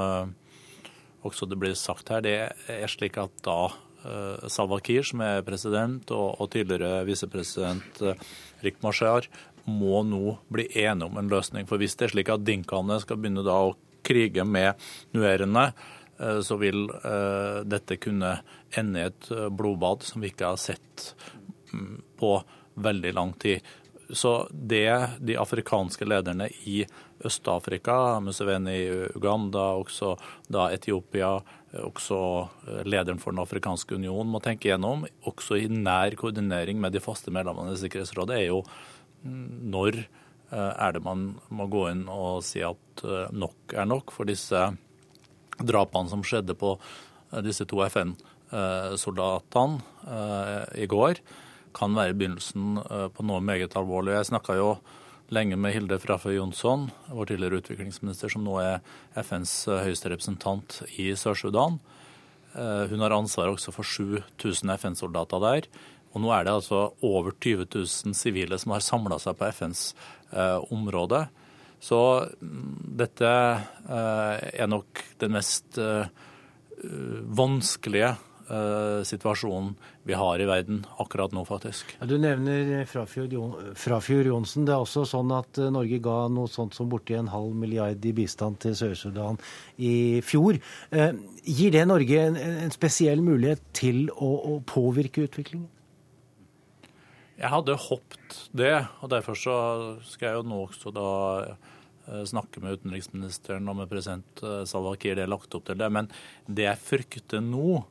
også 1.20 1.44
det 1.50 1.58
blir 1.60 1.76
sagt 1.76 2.08
her, 2.08 2.24
det 2.24 2.32
er 2.72 2.88
slik 2.88 3.20
at 3.20 3.34
da 3.44 3.58
Eh, 3.68 3.87
Salwa 4.50 4.80
Kiir, 4.84 5.06
som 5.06 5.22
er 5.24 5.44
president, 5.46 6.10
og, 6.14 6.40
og 6.40 6.50
tidligere 6.54 7.04
visepresident 7.08 8.02
eh, 8.02 8.26
Rik 8.64 8.80
Mashar, 8.84 9.28
må 9.68 10.02
nå 10.06 10.38
bli 10.52 10.68
enige 10.80 11.08
om 11.10 11.18
en 11.20 11.30
løsning. 11.30 11.68
For 11.68 11.80
hvis 11.80 11.98
det 11.98 12.08
er 12.08 12.14
slik 12.14 12.32
at 12.32 12.46
dinkaene 12.46 13.00
skal 13.02 13.20
begynne 13.20 13.44
da 13.46 13.58
å 13.68 13.76
krige 14.06 14.46
med 14.48 14.78
nuerene, 15.16 15.66
eh, 16.18 16.40
så 16.44 16.60
vil 16.60 16.86
dette 17.68 17.98
kunne 18.00 18.38
ende 18.76 19.02
i 19.02 19.08
et 19.10 19.28
blodbad 19.52 20.06
som 20.06 20.24
vi 20.24 20.32
ikke 20.32 20.54
har 20.54 20.62
sett 20.62 21.12
mm, 21.72 22.00
på 22.20 22.32
veldig 22.78 23.12
lang 23.16 23.34
tid. 23.40 23.60
Så 24.10 24.48
det 24.50 25.18
de 25.20 25.36
afrikanske 25.36 26.06
lederne 26.08 26.48
i 26.64 26.80
Øst-Afrika, 27.24 28.20
Museveni 28.20 28.76
i 28.76 29.06
Uganda, 29.14 29.74
også 29.76 30.14
da 30.48 30.70
Etiopia, 30.72 31.34
også 31.76 32.18
eh, 32.66 32.84
lederen 32.88 33.20
for 33.20 33.34
Den 33.34 33.42
afrikanske 33.42 33.94
union 33.98 34.28
må 34.30 34.40
tenke 34.44 34.70
gjennom, 34.70 35.06
også 35.28 35.58
i 35.60 35.68
nær 35.68 36.16
koordinering 36.18 36.80
med 36.80 36.92
de 36.96 37.00
faste 37.04 37.30
medlemmene 37.34 37.74
i 37.74 37.80
Sikkerhetsrådet, 37.80 38.36
er 38.38 38.46
jo 38.48 38.62
mm, 39.22 39.68
når 39.74 40.00
eh, 40.00 40.72
er 40.72 40.92
det 40.96 41.04
man 41.04 41.34
må 41.50 41.68
gå 41.68 41.88
inn 41.92 42.06
og 42.12 42.42
si 42.46 42.62
at 42.64 43.04
eh, 43.04 43.28
nok 43.32 43.76
er 43.76 43.86
nok 43.88 44.14
for 44.14 44.24
disse 44.28 44.70
drapene 45.58 46.08
som 46.08 46.22
skjedde 46.24 46.54
på 46.56 46.78
disse 47.44 47.64
to 47.68 47.82
FN-soldatene 47.84 49.82
i 50.78 50.86
går, 50.88 51.18
kan 51.76 51.96
være 51.98 52.14
begynnelsen 52.16 52.78
på 53.12 53.26
noe 53.26 53.42
meget 53.44 53.74
alvorlig. 53.76 54.14
Jeg 54.14 54.28
snakka 54.30 54.54
jo 54.56 54.68
lenge 55.34 55.58
med 55.60 55.74
Hilde 55.74 55.98
Frafjord 56.00 56.36
Jonsson, 56.36 56.88
vår 57.12 57.28
tidligere 57.30 57.60
utviklingsminister, 57.60 58.32
som 58.32 58.44
nå 58.46 58.56
er 58.62 58.78
FNs 59.18 59.52
høyeste 59.68 60.12
representant 60.12 60.80
i 60.96 61.10
Sør-Sudan. 61.18 61.78
Eh, 62.54 62.84
hun 62.90 63.02
har 63.04 63.14
ansvar 63.16 63.52
også 63.52 63.74
for 63.74 63.86
7000 63.86 64.72
FN-soldater 64.78 65.42
der. 65.44 65.68
Og 66.14 66.24
nå 66.24 66.32
er 66.32 66.46
det 66.46 66.54
altså 66.54 66.88
over 67.04 67.34
20 67.36 67.68
000 67.74 68.16
sivile 68.16 68.58
som 68.58 68.72
har 68.72 68.84
samla 68.84 69.20
seg 69.20 69.36
på 69.38 69.50
FNs 69.52 69.82
eh, 70.32 70.56
område. 70.72 71.26
Så 71.80 72.00
mm, 72.40 72.96
dette 72.98 73.28
eh, 73.28 74.48
er 74.64 74.70
nok 74.70 75.04
den 75.20 75.36
mest 75.36 75.80
vanskelige 77.38 78.12
uh, 78.50 79.04
situasjonen 79.06 79.74
vi 80.08 80.16
har 80.16 80.40
i 80.40 80.46
verden 80.48 80.82
akkurat 80.98 81.32
nå, 81.36 81.44
faktisk. 81.48 81.90
Ja, 82.00 82.06
du 82.08 82.16
nevner 82.20 82.84
Frafjord 82.88 83.34
Johnsen. 84.26 84.66
Det 84.68 84.74
er 84.74 84.82
også 84.84 85.04
sånn 85.08 85.32
at 85.36 85.60
eh, 85.60 85.68
Norge 85.72 85.98
ga 86.02 86.16
noe 86.32 86.48
sånt 86.48 86.76
som 86.76 86.88
borti 86.88 87.16
en 87.18 87.28
halv 87.32 87.52
milliard 87.58 88.04
i 88.08 88.14
bistand 88.16 88.60
til 88.64 88.76
Sør-Sudan 88.78 89.36
i 89.76 90.20
fjor. 90.24 90.60
Uh, 90.94 91.12
gir 91.44 91.74
det 91.74 91.84
Norge 91.88 92.22
en, 92.30 92.38
en, 92.38 92.72
spesiell 92.72 93.20
mulighet 93.24 93.60
til 93.76 94.06
å, 94.14 94.30
å 94.54 94.60
påvirke 94.68 95.26
utviklingen? 95.28 95.68
Jeg 97.38 97.52
hadde 97.52 97.76
håpet 97.78 98.38
det, 98.56 98.74
og 99.04 99.12
derfor 99.12 99.36
så 99.38 99.58
skal 100.08 100.30
jeg 100.30 100.40
jo 100.40 100.48
nå 100.48 100.62
også 100.64 100.90
da 100.94 101.10
snakke 102.24 102.62
med 102.64 102.78
utenriksministeren 102.80 103.68
og 103.68 103.82
med 103.82 103.90
president 103.90 104.40
Salwa 104.66 104.94
Kiir. 104.96 105.18
Det 105.18 105.26
er 105.26 105.30
lagt 105.30 105.52
opp 105.54 105.66
til 105.68 105.76
det. 105.76 105.90
Men 105.92 106.08
det 106.48 106.64
jeg 106.64 106.80
frykter 106.80 107.42
nå, 107.44 107.82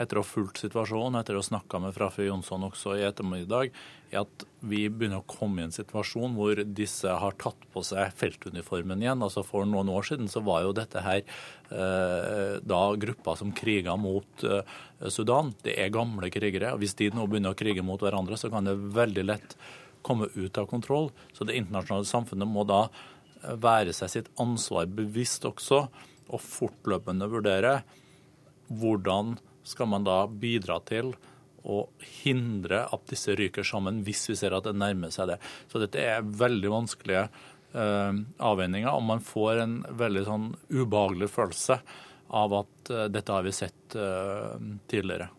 etter 0.00 0.18
å 0.18 0.22
ha 0.22 0.26
fulgt 0.26 0.62
situasjonen, 0.62 1.18
etter 1.20 1.36
å 1.36 1.42
ha 1.42 1.46
snakka 1.46 1.80
med 1.82 1.94
Frafjord 1.96 2.28
Jonsson 2.28 2.64
også 2.68 2.94
i 2.96 3.04
ettermiddag, 3.06 3.72
er 4.12 4.22
at 4.22 4.44
vi 4.68 4.86
begynner 4.92 5.22
å 5.22 5.28
komme 5.28 5.62
i 5.62 5.66
en 5.66 5.74
situasjon 5.74 6.36
hvor 6.36 6.60
disse 6.64 7.08
har 7.08 7.36
tatt 7.40 7.66
på 7.72 7.82
seg 7.86 8.14
feltuniformen 8.18 9.04
igjen. 9.04 9.24
Altså 9.24 9.44
For 9.46 9.68
noen 9.68 9.90
år 9.92 10.08
siden 10.08 10.30
så 10.32 10.42
var 10.44 10.64
jo 10.66 10.74
dette 10.76 11.04
her 11.04 11.22
eh, 11.22 12.58
da 12.60 12.82
grupper 13.04 13.38
som 13.40 13.54
kriga 13.56 13.96
mot 14.00 14.44
eh, 14.44 14.64
Sudan. 15.12 15.54
Det 15.64 15.76
er 15.80 15.94
gamle 15.94 16.32
krigere. 16.32 16.74
og 16.74 16.82
Hvis 16.82 16.96
de 17.00 17.12
nå 17.14 17.28
begynner 17.28 17.56
å 17.56 17.58
krige 17.58 17.84
mot 17.86 18.00
hverandre, 18.02 18.40
så 18.40 18.52
kan 18.52 18.68
det 18.68 18.76
veldig 18.96 19.26
lett 19.28 19.56
komme 20.02 20.28
ut 20.34 20.58
av 20.58 20.68
kontroll. 20.70 21.10
Så 21.32 21.46
det 21.48 21.56
internasjonale 21.60 22.08
samfunnet 22.08 22.48
må 22.48 22.66
da 22.68 22.84
eh, 22.88 23.54
være 23.60 23.96
seg 23.96 24.16
sitt 24.16 24.32
ansvar 24.42 24.90
bevisst 24.92 25.46
også, 25.48 25.86
og 26.32 26.40
fortløpende 26.40 27.26
vurdere 27.28 27.80
hvordan 28.72 29.34
skal 29.62 29.90
man 29.90 30.06
da 30.06 30.24
bidra 30.26 30.78
til 30.86 31.12
å 31.62 31.84
hindre 32.22 32.84
at 32.90 33.04
disse 33.10 33.36
ryker 33.38 33.66
sammen, 33.66 34.02
hvis 34.06 34.24
vi 34.30 34.36
ser 34.38 34.56
at 34.56 34.66
det 34.66 34.74
nærmer 34.78 35.12
seg 35.14 35.32
det. 35.32 35.38
Så 35.70 35.82
dette 35.82 36.02
er 36.02 36.24
veldig 36.24 36.72
vanskelige 36.72 37.26
uh, 37.28 38.16
avveininger, 38.42 38.90
og 38.90 39.04
man 39.12 39.22
får 39.22 39.62
en 39.62 39.76
veldig 40.00 40.24
sånn 40.26 40.48
ubehagelig 40.72 41.30
følelse 41.30 41.78
av 42.32 42.56
at 42.62 42.92
uh, 42.94 43.04
dette 43.12 43.36
har 43.36 43.46
vi 43.46 43.54
sett 43.54 43.96
uh, 43.98 44.58
tidligere. 44.90 45.30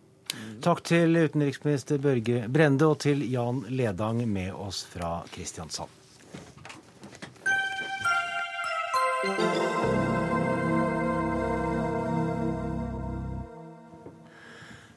Takk 0.63 0.79
til 0.87 1.13
utenriksminister 1.19 1.99
Børge 2.01 2.47
Brende 2.49 2.87
og 2.89 3.03
til 3.03 3.21
Jan 3.29 3.65
Ledang 3.69 4.23
med 4.25 4.55
oss 4.55 4.81
fra 4.89 5.19
Kristiansand. 5.29 6.02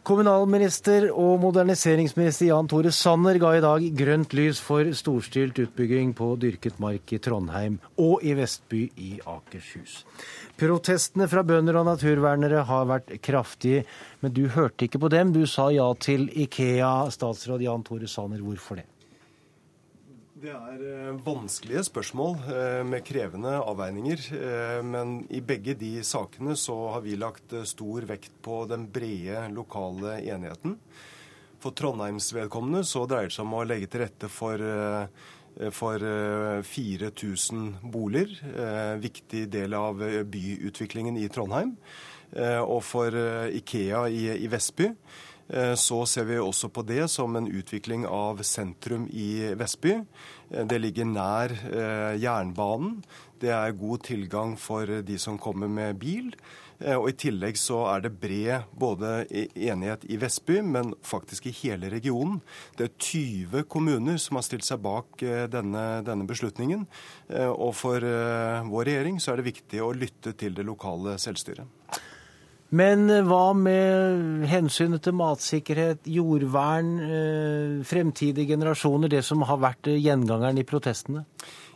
Kommunalminister 0.06 1.08
og 1.10 1.40
moderniseringsminister 1.42 2.46
Jan 2.46 2.68
Tore 2.70 2.92
Sanner 2.94 3.40
ga 3.42 3.48
i 3.56 3.62
dag 3.64 3.86
grønt 3.98 4.36
lys 4.38 4.60
for 4.62 4.86
storstilt 4.94 5.58
utbygging 5.64 6.12
på 6.14 6.28
dyrket 6.38 6.78
mark 6.78 7.10
i 7.10 7.18
Trondheim 7.18 7.80
og 7.98 8.22
i 8.22 8.36
Vestby 8.38 8.84
i 9.02 9.10
Akershus. 9.26 10.04
Protestene 10.62 11.26
fra 11.26 11.42
bønder 11.42 11.80
og 11.80 11.88
naturvernere 11.90 12.62
har 12.68 12.86
vært 12.86 13.16
kraftige, 13.18 13.82
men 14.22 14.30
du 14.36 14.44
hørte 14.54 14.86
ikke 14.86 15.02
på 15.02 15.10
dem. 15.10 15.34
Du 15.34 15.42
sa 15.50 15.72
ja 15.74 15.88
til 15.98 16.28
Ikea. 16.30 17.10
Statsråd 17.10 17.66
Jan 17.66 17.82
Tore 17.82 18.06
Sanner, 18.06 18.46
hvorfor 18.46 18.78
det? 18.78 18.86
Det 20.36 20.52
er 20.52 20.80
eh, 20.84 21.14
vanskelige 21.24 21.80
spørsmål 21.86 22.34
eh, 22.52 22.82
med 22.84 23.00
krevende 23.08 23.54
avveininger. 23.56 24.20
Eh, 24.36 24.80
men 24.84 25.14
i 25.32 25.38
begge 25.40 25.72
de 25.80 26.02
sakene 26.04 26.52
så 26.60 26.74
har 26.92 27.04
vi 27.06 27.14
lagt 27.16 27.54
stor 27.64 28.04
vekt 28.04 28.34
på 28.44 28.58
den 28.68 28.84
brede 28.92 29.46
lokale 29.54 30.18
enigheten. 30.20 30.74
For 31.64 31.72
Trondheims 31.72 32.28
vedkommende 32.36 32.82
så 32.84 33.06
dreier 33.08 33.30
det 33.30 33.36
seg 33.38 33.46
om 33.46 33.56
å 33.56 33.62
legge 33.64 33.88
til 33.88 34.02
rette 34.04 34.28
for, 34.28 34.60
for 35.72 36.04
4000 36.68 37.62
boliger. 37.80 38.34
Viktig 39.00 39.46
del 39.50 39.74
av 39.74 40.04
byutviklingen 40.28 41.16
i 41.16 41.30
Trondheim. 41.32 41.72
Og 42.60 42.82
for 42.84 43.16
Ikea 43.56 44.04
i, 44.12 44.28
i 44.36 44.52
Vestby 44.52 44.92
så 45.78 46.00
ser 46.10 46.24
vi 46.26 46.40
også 46.42 46.68
på 46.74 46.82
det 46.82 47.04
som 47.12 47.36
en 47.38 47.46
utvikling 47.46 48.02
av 48.10 48.40
sentrum 48.42 49.04
i 49.14 49.54
Vestby. 49.54 50.00
Eh, 50.50 50.66
det 50.66 50.80
ligger 50.82 51.08
nær 51.08 51.54
eh, 51.54 52.14
jernbanen. 52.22 53.00
Det 53.40 53.52
er 53.52 53.76
god 53.76 54.04
tilgang 54.06 54.54
for 54.58 54.88
de 55.04 55.18
som 55.20 55.38
kommer 55.38 55.68
med 55.68 55.98
bil. 56.00 56.32
Og 56.76 57.06
I 57.08 57.14
tillegg 57.16 57.56
så 57.56 57.78
er 57.88 58.02
det 58.04 58.10
bred 58.20 58.66
både 58.76 59.22
enighet 59.32 60.02
i 60.12 60.18
Vestby, 60.20 60.58
men 60.60 60.90
faktisk 61.00 61.46
i 61.48 61.54
hele 61.62 61.88
regionen. 61.88 62.42
Det 62.76 62.84
er 62.84 62.98
20 63.00 63.64
kommuner 63.72 64.20
som 64.20 64.36
har 64.36 64.44
stilt 64.44 64.68
seg 64.68 64.82
bak 64.84 65.24
denne, 65.52 65.86
denne 66.04 66.26
beslutningen. 66.28 66.84
Og 67.48 67.72
for 67.80 68.04
vår 68.68 68.90
regjering 68.90 69.16
så 69.24 69.32
er 69.32 69.40
det 69.40 69.48
viktig 69.48 69.80
å 69.80 69.94
lytte 69.96 70.36
til 70.36 70.52
det 70.56 70.68
lokale 70.68 71.16
selvstyret. 71.20 71.64
Men 72.74 73.06
eh, 73.10 73.22
hva 73.22 73.52
med 73.54 74.46
hensynet 74.50 75.04
til 75.06 75.14
matsikkerhet, 75.18 76.08
jordvern, 76.10 76.96
eh, 77.04 77.84
fremtidige 77.86 78.56
generasjoner, 78.56 79.12
det 79.12 79.22
som 79.26 79.44
har 79.46 79.60
vært 79.62 79.92
gjengangeren 79.92 80.58
i 80.58 80.66
protestene? 80.66 81.24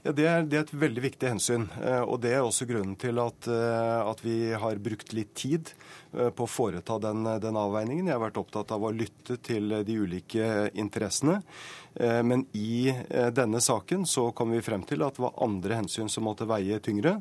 Ja, 0.03 0.15
det 0.17 0.27
er, 0.27 0.45
det 0.49 0.59
er, 0.59 0.65
et 0.65 0.75
veldig 0.83 1.05
viktig 1.05 1.31
hensyn. 1.31 1.69
Eh, 1.79 2.03
og 2.03 2.21
Det 2.25 2.35
er 2.35 2.43
også 2.43 2.67
grunnen 2.67 2.97
til 2.99 3.21
at, 3.23 3.47
at 3.47 4.25
vi 4.25 4.51
har 4.51 4.83
brukt 4.83 5.15
litt 5.15 5.35
tid 5.39 5.71
på 6.11 6.47
å 6.47 6.51
foreta 6.51 6.99
den, 7.03 7.23
den, 7.43 7.59
avveiningen. 7.61 8.09
Jeg 8.09 8.17
har 8.17 8.25
vært 8.25 8.41
opptatt 8.41 8.73
av 8.75 8.83
å 8.83 8.91
lytte 8.95 9.37
til 9.47 9.71
de 9.87 9.99
ulike 10.03 10.71
interessene. 10.75 11.41
Eh, 11.95 12.23
men 12.23 12.47
i 12.53 12.89
eh, 13.09 13.27
denne 13.35 13.61
saken 13.61 14.07
så 14.07 14.31
kom 14.33 14.51
vi 14.55 14.63
frem 14.63 14.83
til 14.87 15.03
at 15.03 15.17
det 15.17 15.25
var 15.25 15.39
andre 15.43 15.81
hensyn 15.81 16.11
som 16.13 16.29
måtte 16.29 16.47
veie 16.49 16.79
tyngre. 16.83 17.19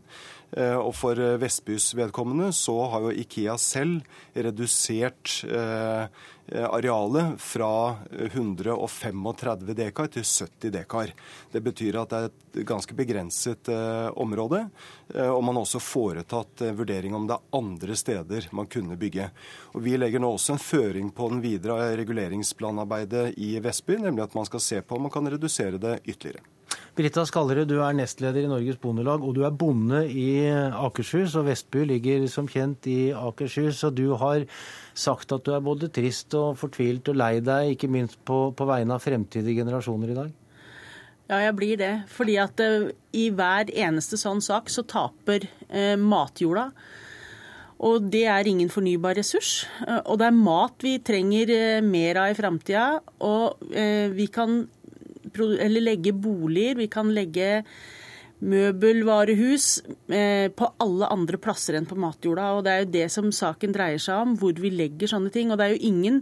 Eh, 0.52 0.78
og 0.78 0.94
for 0.98 1.18
Vestbys 1.42 1.92
vedkommende 1.98 2.52
så 2.56 2.78
har 2.94 3.08
jo 3.08 3.16
Ikea 3.24 3.58
selv 3.62 4.06
redusert 4.34 5.42
arealet 6.50 7.36
fra 7.38 7.98
135 8.10 9.68
dekar 9.78 10.08
til 10.10 10.24
70 10.26 10.72
dekar. 10.74 11.12
Det 11.54 11.62
betyr 11.62 12.00
at 12.02 12.10
det 12.10 12.18
er 12.18 12.30
et 12.32 12.58
ganske 12.66 12.96
begrenset 12.98 13.70
område. 14.18 14.64
Og 15.30 15.44
man 15.46 15.60
har 15.60 15.68
også 15.68 15.82
foretatt 15.84 16.66
vurdering 16.80 17.14
om 17.14 17.28
det 17.30 17.38
er 17.38 17.60
andre 17.60 17.94
steder 18.02 18.50
man 18.58 18.66
kunne 18.66 18.79
bygge. 19.00 19.32
Og 19.74 19.84
Vi 19.84 19.98
legger 19.98 20.22
nå 20.22 20.30
også 20.38 20.54
en 20.54 20.62
føring 20.62 21.10
på 21.16 21.30
den 21.34 21.42
videre 21.42 21.96
reguleringsplanarbeidet 21.98 23.34
i 23.42 23.56
Vestby, 23.64 23.98
nemlig 23.98 24.24
at 24.24 24.38
man 24.38 24.46
skal 24.46 24.60
skal 24.60 24.82
se 24.82 24.82
på 24.82 24.96
om 24.96 25.08
man 25.08 25.14
kan 25.14 25.30
redusere 25.32 25.78
det 25.78 26.00
ytterligere. 26.06 26.44
Brita 26.96 27.24
Skallerud, 27.26 27.70
du 27.70 27.80
er 27.82 27.96
nestleder 27.96 28.44
i 28.44 28.50
Norges 28.50 28.78
Bondelag, 28.78 29.24
og 29.24 29.34
du 29.38 29.44
er 29.48 29.56
bonde 29.56 30.04
i 30.12 30.50
Akershus. 30.52 31.36
Og 31.40 31.48
Vestby 31.48 31.86
ligger 31.88 32.28
som 32.30 32.48
kjent 32.50 32.86
i 32.92 33.12
Akershus. 33.16 33.82
Og 33.88 33.96
du 33.96 34.14
har 34.20 34.46
sagt 34.94 35.32
at 35.32 35.46
du 35.46 35.54
er 35.56 35.64
både 35.64 35.90
trist 35.96 36.36
og 36.38 36.60
fortvilt 36.60 37.10
og 37.10 37.18
lei 37.18 37.40
deg, 37.40 37.74
ikke 37.74 37.90
minst 37.90 38.20
på, 38.28 38.50
på 38.52 38.70
vegne 38.70 38.98
av 38.98 39.04
fremtidige 39.06 39.64
generasjoner 39.64 40.14
i 40.14 40.20
dag? 40.20 40.36
Ja, 41.30 41.42
jeg 41.46 41.56
blir 41.58 41.80
det. 41.80 41.94
Fordi 42.12 42.38
at 42.42 42.62
uh, 42.62 42.92
i 43.16 43.30
hver 43.34 43.72
eneste 43.72 44.20
sånn 44.20 44.44
sak 44.46 44.70
så 44.74 44.86
taper 44.86 45.48
uh, 45.72 45.96
matjorda. 45.98 46.70
Og 47.80 48.10
det 48.12 48.26
er 48.28 48.50
ingen 48.50 48.72
fornybar 48.72 49.16
ressurs. 49.20 49.64
Eh, 49.86 50.02
og 50.04 50.20
det 50.20 50.28
er 50.28 50.42
mat 50.42 50.84
vi 50.84 50.98
trenger 51.04 51.54
eh, 51.56 51.86
mer 51.86 52.26
av 52.26 52.34
i 52.34 52.38
framtida. 52.38 52.90
Og 53.24 53.72
eh, 53.72 54.10
vi 54.16 54.28
kan 54.34 54.66
legge 55.30 56.12
boliger, 56.12 56.76
vi 56.80 56.90
kan 56.92 57.14
legge 57.16 57.64
møbelvarehus 58.40 59.66
på 60.56 60.68
alle 60.80 61.08
andre 61.12 61.38
plasser 61.44 61.76
enn 61.76 61.88
på 61.88 61.98
matjorda. 62.00 62.46
Og 62.56 62.62
det 62.64 62.72
er 62.72 62.82
jo 62.82 62.90
det 62.94 63.08
som 63.12 63.28
saken 63.36 63.74
dreier 63.76 64.00
seg 64.00 64.16
om, 64.24 64.38
hvor 64.40 64.56
vi 64.56 64.72
legger 64.72 65.12
sånne 65.12 65.32
ting. 65.34 65.52
Og 65.52 65.60
det 65.60 65.66
er 65.68 65.74
jo 65.76 65.90
ingen, 65.92 66.22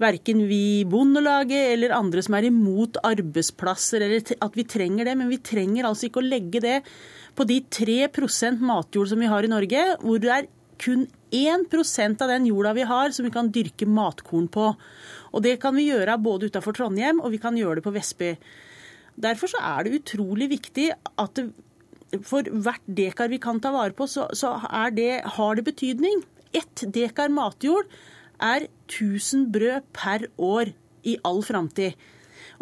verken 0.00 0.42
vi 0.48 0.60
i 0.82 0.84
Bondelaget 0.88 1.72
eller 1.72 1.96
andre 1.96 2.24
som 2.24 2.36
er 2.36 2.50
imot 2.50 3.00
arbeidsplasser 3.00 4.04
eller 4.04 4.36
at 4.44 4.60
vi 4.60 4.66
trenger 4.68 5.08
det, 5.08 5.16
men 5.16 5.32
vi 5.32 5.40
trenger 5.40 5.88
altså 5.88 6.10
ikke 6.10 6.20
å 6.20 6.28
legge 6.28 6.60
det 6.64 6.76
på 7.34 7.48
de 7.48 7.62
3% 7.80 8.60
matjord 8.60 9.10
som 9.10 9.24
vi 9.24 9.32
har 9.32 9.48
i 9.48 9.52
Norge, 9.56 9.88
hvor 10.04 10.20
det 10.20 10.36
er 10.36 10.52
kun 10.80 11.06
1% 11.34 12.22
av 12.22 12.30
den 12.30 12.46
jorda 12.46 12.74
vi 12.76 12.86
har 12.88 13.12
som 13.14 13.26
vi 13.26 13.32
kan 13.34 13.50
dyrke 13.54 13.86
matkorn 13.86 14.48
på. 14.48 14.70
Og 15.34 15.42
Det 15.42 15.58
kan 15.60 15.74
vi 15.74 15.88
gjøre 15.90 16.18
både 16.22 16.50
utenfor 16.50 16.76
Trondheim 16.76 17.20
og 17.20 17.32
vi 17.34 17.42
kan 17.42 17.56
gjøre 17.58 17.80
det 17.80 17.86
på 17.86 17.94
Vestby. 17.94 18.34
Derfor 19.14 19.50
så 19.50 19.60
er 19.62 19.84
det 19.84 20.00
utrolig 20.00 20.50
viktig 20.50 20.90
at 20.92 21.34
det, 21.38 21.50
for 22.22 22.46
hvert 22.46 22.82
dekar 22.86 23.30
vi 23.30 23.40
kan 23.42 23.60
ta 23.62 23.72
vare 23.74 23.94
på, 23.94 24.06
så, 24.06 24.28
så 24.34 24.58
det, 24.94 25.22
har 25.36 25.54
det 25.54 25.66
betydning. 25.66 26.22
Ett 26.54 26.84
dekar 26.94 27.30
matjord 27.34 27.90
er 28.42 28.68
1000 28.86 29.50
brød 29.54 29.86
per 29.94 30.26
år 30.38 30.74
i 31.04 31.16
all 31.24 31.42
framtid. 31.42 31.94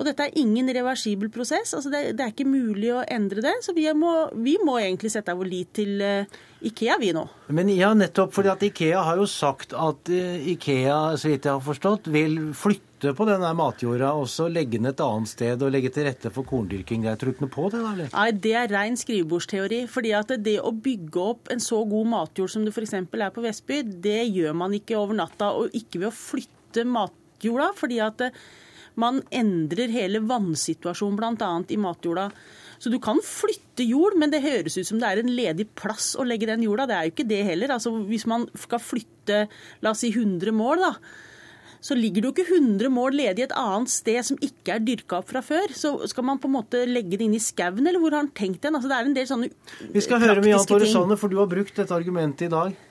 Og 0.03 0.09
dette 0.09 0.25
er 0.27 0.39
ingen 0.41 0.67
reversibel 0.75 1.31
prosess. 1.31 1.77
altså 1.79 1.91
det, 1.93 2.17
det, 2.19 2.25
er 2.25 2.33
ikke 2.33 2.49
mulig 2.51 2.91
å 2.91 3.05
endre 3.07 3.45
det. 3.45 3.53
Så 3.63 3.71
vi 3.77 3.87
må, 3.95 4.11
vi 4.35 4.57
må 4.59 4.81
egentlig 4.81 5.13
sette 5.15 5.35
vår 5.39 5.47
lit 5.47 5.69
til 5.79 6.03
uh, 6.03 6.41
Ikea, 6.67 6.97
vi 6.99 7.13
nå. 7.15 7.23
Men 7.55 7.69
ja, 7.71 7.93
nettopp 7.95 8.33
fordi 8.35 8.51
at 8.51 8.65
Ikea 8.67 9.05
har 9.07 9.21
jo 9.21 9.29
sagt 9.31 9.77
at 9.79 10.11
uh, 10.11 10.49
Ikea, 10.51 10.97
så 11.15 11.31
vidt 11.31 11.47
jeg 11.47 11.55
har 11.55 11.63
forstått, 11.63 12.09
vil 12.11 12.51
flytte 12.59 13.13
på 13.15 13.27
denne 13.29 13.53
matjorda 13.59 14.11
og 14.19 14.27
så 14.31 14.49
legge 14.51 14.81
den 14.81 14.91
et 14.91 15.03
annet 15.03 15.31
sted 15.31 15.63
og 15.63 15.71
legge 15.75 15.93
til 15.95 16.09
rette 16.09 16.33
for 16.35 16.47
korndyrking. 16.51 17.07
Jeg 17.07 17.21
tror 17.21 17.31
ikke 17.35 17.45
noe 17.47 17.55
på 17.55 17.69
det? 17.71 17.83
da, 17.85 17.93
eller? 17.95 18.11
Nei, 18.17 18.27
det 18.49 18.55
er 18.59 18.75
ren 18.75 18.99
skrivebordsteori. 18.99 19.85
fordi 19.91 20.17
at 20.19 20.35
det 20.43 20.57
å 20.59 20.75
bygge 20.75 21.29
opp 21.29 21.53
en 21.55 21.63
så 21.63 21.79
god 21.95 22.11
matjord 22.11 22.51
som 22.57 22.67
det 22.67 22.75
f.eks. 22.75 22.99
er 22.99 23.31
på 23.31 23.47
Vestby, 23.47 23.85
det 24.03 24.25
gjør 24.33 24.59
man 24.65 24.75
ikke 24.75 24.99
over 24.99 25.23
natta, 25.23 25.55
og 25.55 25.71
ikke 25.79 26.03
ved 26.03 26.11
å 26.11 26.17
flytte 26.17 26.87
matjorda. 26.91 27.71
fordi 27.79 28.03
at 28.03 28.27
man 29.01 29.23
endrer 29.33 29.93
hele 29.93 30.23
vannsituasjonen 30.29 31.19
bl.a. 31.19 31.53
i 31.69 31.81
matjorda. 31.81 32.29
Så 32.83 32.91
du 32.91 32.99
kan 33.03 33.21
flytte 33.23 33.85
jord, 33.87 34.17
men 34.19 34.33
det 34.33 34.43
høres 34.43 34.75
ut 34.75 34.89
som 34.89 34.99
det 34.99 35.09
er 35.09 35.21
en 35.23 35.31
ledig 35.31 35.69
plass 35.79 36.17
å 36.19 36.27
legge 36.27 36.49
den 36.51 36.65
jorda. 36.67 36.89
Det 36.91 36.97
er 36.97 37.07
jo 37.07 37.13
ikke 37.15 37.29
det 37.31 37.43
heller. 37.47 37.77
Altså, 37.77 37.93
hvis 38.09 38.27
man 38.31 38.49
skal 38.59 38.83
flytte 38.83 39.45
la 39.85 39.93
oss 39.93 40.03
si 40.03 40.11
100 40.11 40.51
mål, 40.57 40.83
da, 40.83 40.91
så 41.83 41.95
ligger 41.99 42.23
det 42.23 42.29
jo 42.29 42.35
ikke 42.35 42.59
100 42.59 42.91
mål 42.95 43.17
ledig 43.19 43.47
et 43.47 43.55
annet 43.59 43.91
sted 43.91 44.19
som 44.27 44.39
ikke 44.43 44.77
er 44.77 44.83
dyrka 44.83 45.21
opp 45.21 45.31
fra 45.31 45.45
før. 45.47 45.75
Så 45.79 45.95
skal 46.11 46.27
man 46.27 46.43
på 46.43 46.51
en 46.51 46.57
måte 46.59 46.83
legge 46.91 47.19
det 47.19 47.27
inn 47.27 47.39
i 47.39 47.43
skauen, 47.43 47.87
eller 47.87 48.03
hvor 48.03 48.15
har 48.15 48.25
han 48.25 48.35
tenkt 48.35 48.67
den? 48.67 48.75
Altså, 48.79 48.91
det 48.91 48.99
er 48.99 49.11
en 49.11 49.19
del 49.21 49.31
sånne 49.31 49.51
praktiske 49.53 49.87
ting. 49.87 49.95
Vi 49.95 50.07
skal 50.07 50.23
høre 50.27 50.41
med 50.43 50.51
Jan 50.53 50.69
Tore 50.73 50.91
Sanner, 50.91 51.23
for 51.23 51.31
du 51.31 51.39
har 51.39 51.51
brukt 51.51 51.79
dette 51.79 51.95
argumentet 51.95 52.51
i 52.51 52.53
dag. 52.53 52.83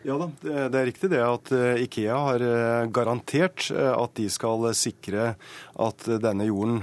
Ja 0.00 0.14
da, 0.16 0.30
det 0.40 0.78
er 0.78 0.86
riktig 0.88 1.10
det 1.12 1.18
at 1.20 1.50
eh, 1.52 1.82
Ikea 1.84 2.14
har 2.24 2.40
eh, 2.40 2.86
garantert 2.88 3.66
eh, 3.68 3.90
at 3.92 4.14
de 4.16 4.30
skal 4.32 4.62
sikre 4.72 5.34
at 5.80 6.06
denne 6.20 6.44
jorden 6.44 6.80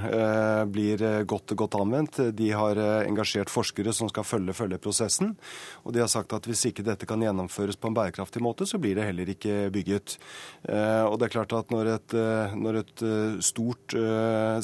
blir 0.74 1.02
godt, 1.30 1.52
godt 1.54 1.76
anvendt. 1.78 2.16
De 2.34 2.48
har 2.50 2.80
engasjert 3.06 3.52
forskere 3.54 3.92
som 3.94 4.10
skal 4.10 4.26
følge, 4.26 4.56
følge 4.58 4.80
prosessen. 4.82 5.36
Og 5.86 5.94
de 5.94 6.02
har 6.02 6.10
sagt 6.10 6.34
at 6.34 6.48
hvis 6.50 6.64
ikke 6.72 6.82
dette 6.88 7.06
kan 7.06 7.22
gjennomføres 7.22 7.78
på 7.78 7.92
en 7.92 7.98
bærekraftig 7.98 8.42
måte, 8.42 8.66
så 8.66 8.80
blir 8.82 8.98
det 8.98 9.06
heller 9.06 9.30
ikke 9.30 9.68
bygget. 9.76 10.16
Og 10.66 11.14
det 11.20 11.28
er 11.28 11.36
klart 11.36 11.54
at 11.54 11.70
når 11.70 11.92
et, 11.92 12.16
når 12.58 12.80
et 12.82 13.06
stort 13.46 13.94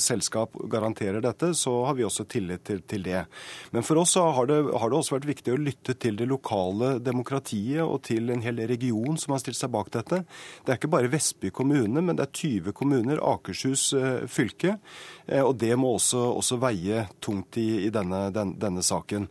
selskap 0.02 0.58
garanterer 0.74 1.22
dette, 1.22 1.52
så 1.54 1.76
har 1.86 2.00
vi 2.00 2.08
også 2.10 2.26
tillit 2.26 2.66
til, 2.66 2.82
til 2.90 3.06
det. 3.06 3.28
Men 3.70 3.86
for 3.86 4.02
oss 4.02 4.18
har 4.18 4.50
det, 4.50 4.64
har 4.66 4.90
det 4.90 4.98
også 4.98 5.20
vært 5.20 5.30
viktig 5.30 5.54
å 5.54 5.62
lytte 5.62 5.94
til 5.94 6.18
det 6.18 6.32
lokale 6.32 6.96
demokratiet 7.06 7.86
og 7.86 8.02
til 8.10 8.34
en 8.34 8.42
hel 8.44 8.62
region 8.70 9.18
som 9.20 9.34
har 9.34 9.42
stilt 9.44 9.60
seg 9.60 9.72
bak 9.74 9.92
dette. 9.94 10.24
Det 10.64 10.74
er 10.74 10.80
ikke 10.80 10.92
bare 10.94 11.12
Vestby 11.12 11.52
kommune, 11.56 12.02
men 12.02 12.18
det 12.20 12.28
er 12.28 12.34
20 12.40 12.76
kommuner, 12.78 13.22
Akershus 13.34 13.90
eh, 13.98 14.24
fylke. 14.32 14.78
Eh, 15.26 15.42
og 15.42 15.56
det 15.62 15.74
må 15.80 15.96
også, 15.98 16.22
også 16.40 16.60
veie 16.62 17.08
tungt 17.24 17.60
i, 17.62 17.86
i 17.88 17.92
denne, 17.94 18.28
den, 18.36 18.56
denne, 18.60 18.84
saken. 18.84 19.30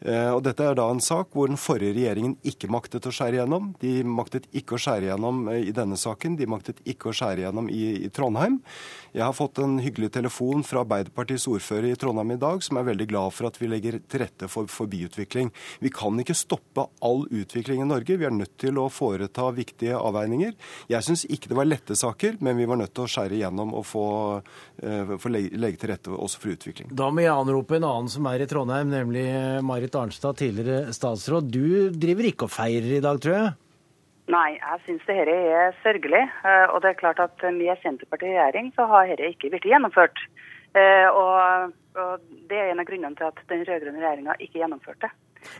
Eh, 0.00 0.30
og 0.34 0.42
Dette 0.44 0.66
er 0.66 0.76
da 0.78 0.88
en 0.90 1.02
sak 1.02 1.32
hvor 1.34 1.48
den 1.50 1.60
forrige 1.60 1.94
regjeringen 1.96 2.36
ikke 2.46 2.70
maktet 2.72 3.06
å 3.08 3.12
skjære 3.14 3.38
igjennom. 3.38 3.72
De 3.80 3.92
maktet 4.06 4.48
ikke 4.56 4.76
å 4.76 4.82
skjære 4.82 5.08
igjennom 5.08 5.46
eh, 5.52 5.62
i 5.70 5.74
denne 5.76 5.98
saken. 6.00 6.38
De 6.40 6.48
maktet 6.50 6.82
ikke 6.88 7.10
å 7.10 7.16
skjære 7.16 7.44
igjennom 7.44 7.70
i, 7.72 7.82
i 8.06 8.10
Trondheim. 8.14 8.60
Jeg 9.14 9.22
har 9.22 9.36
fått 9.36 9.60
en 9.62 9.78
hyggelig 9.78 10.10
telefon 10.16 10.64
fra 10.66 10.82
Arbeiderpartiets 10.82 11.46
ordfører 11.50 11.92
i 11.92 11.98
Trondheim 12.00 12.34
i 12.34 12.40
dag, 12.40 12.62
som 12.66 12.80
er 12.80 12.88
veldig 12.88 13.06
glad 13.12 13.34
for 13.36 13.48
at 13.48 13.60
vi 13.60 13.70
legger 13.70 14.00
til 14.10 14.24
rette 14.24 14.48
for, 14.50 14.66
for 14.70 14.90
byutvikling. 14.90 15.52
Vi 15.84 15.92
kan 15.94 16.18
ikke 16.20 16.36
stoppe 16.36 16.88
all 17.04 17.22
utvikling 17.30 17.84
i 17.84 17.88
Norge. 17.88 18.18
Vi 18.18 18.26
er 18.26 18.34
nødt 18.34 18.56
til 18.60 18.80
å 18.82 18.88
foreta 18.92 19.46
viktige 19.54 20.00
avveininger. 20.00 20.56
Jeg 20.90 21.06
syns 21.06 21.24
ikke 21.30 21.52
det 21.52 21.60
var 21.60 21.70
lette 21.70 21.96
saker, 21.98 22.40
men 22.44 22.58
vi 22.58 22.66
var 22.68 22.80
nødt 22.80 22.94
til 22.96 23.06
å 23.06 23.12
skjære 23.14 23.38
igjennom 23.38 23.76
og 23.78 23.86
få, 23.86 24.06
uh, 24.82 25.14
få 25.20 25.30
legge, 25.32 25.54
legge 25.62 25.80
til 25.80 25.92
rette 25.94 26.10
også 26.10 26.42
for 26.42 26.54
utvikling. 26.56 26.90
Da 26.90 27.08
må 27.14 27.22
jeg 27.22 27.32
anrope 27.32 27.78
en 27.78 27.86
annen 27.86 28.10
som 28.10 28.26
er 28.30 28.42
i 28.42 28.50
Trondheim, 28.50 28.90
nemlig 28.92 29.24
Marit 29.84 29.94
Arnstad, 30.00 30.36
tidligere 30.36 30.92
statsråd. 30.96 31.50
Du 31.52 31.90
driver 31.92 32.24
ikke 32.24 32.46
og 32.46 32.52
feirer 32.54 32.96
i 32.96 33.02
dag, 33.04 33.18
tror 33.20 33.34
jeg? 33.36 33.50
Nei, 34.32 34.54
jeg 34.56 34.80
syns 34.86 35.02
dette 35.04 35.34
er 35.52 35.74
sørgelig. 35.82 36.22
Eh, 36.24 36.66
og 36.72 36.80
det 36.80 36.94
er 36.94 37.00
klart 37.02 37.20
at 37.20 37.42
med 37.52 37.76
Senterpartiet 37.82 38.32
i 38.32 38.38
regjering 38.38 38.70
så 38.72 38.86
har 38.88 39.10
dette 39.12 39.34
ikke 39.34 39.50
blitt 39.52 39.66
gjennomført. 39.68 40.22
Eh, 40.72 41.04
og, 41.10 41.74
og, 42.00 42.24
det 42.48 42.56
er 42.56 42.72
en 42.72 42.80
av 42.80 42.88
grunnene 42.88 43.18
til 43.18 43.28
at 43.28 43.42
den 43.52 43.66
rød-grønne 43.68 44.00
regjeringa 44.00 44.38
ikke 44.40 44.62
gjennomførte. 44.62 45.10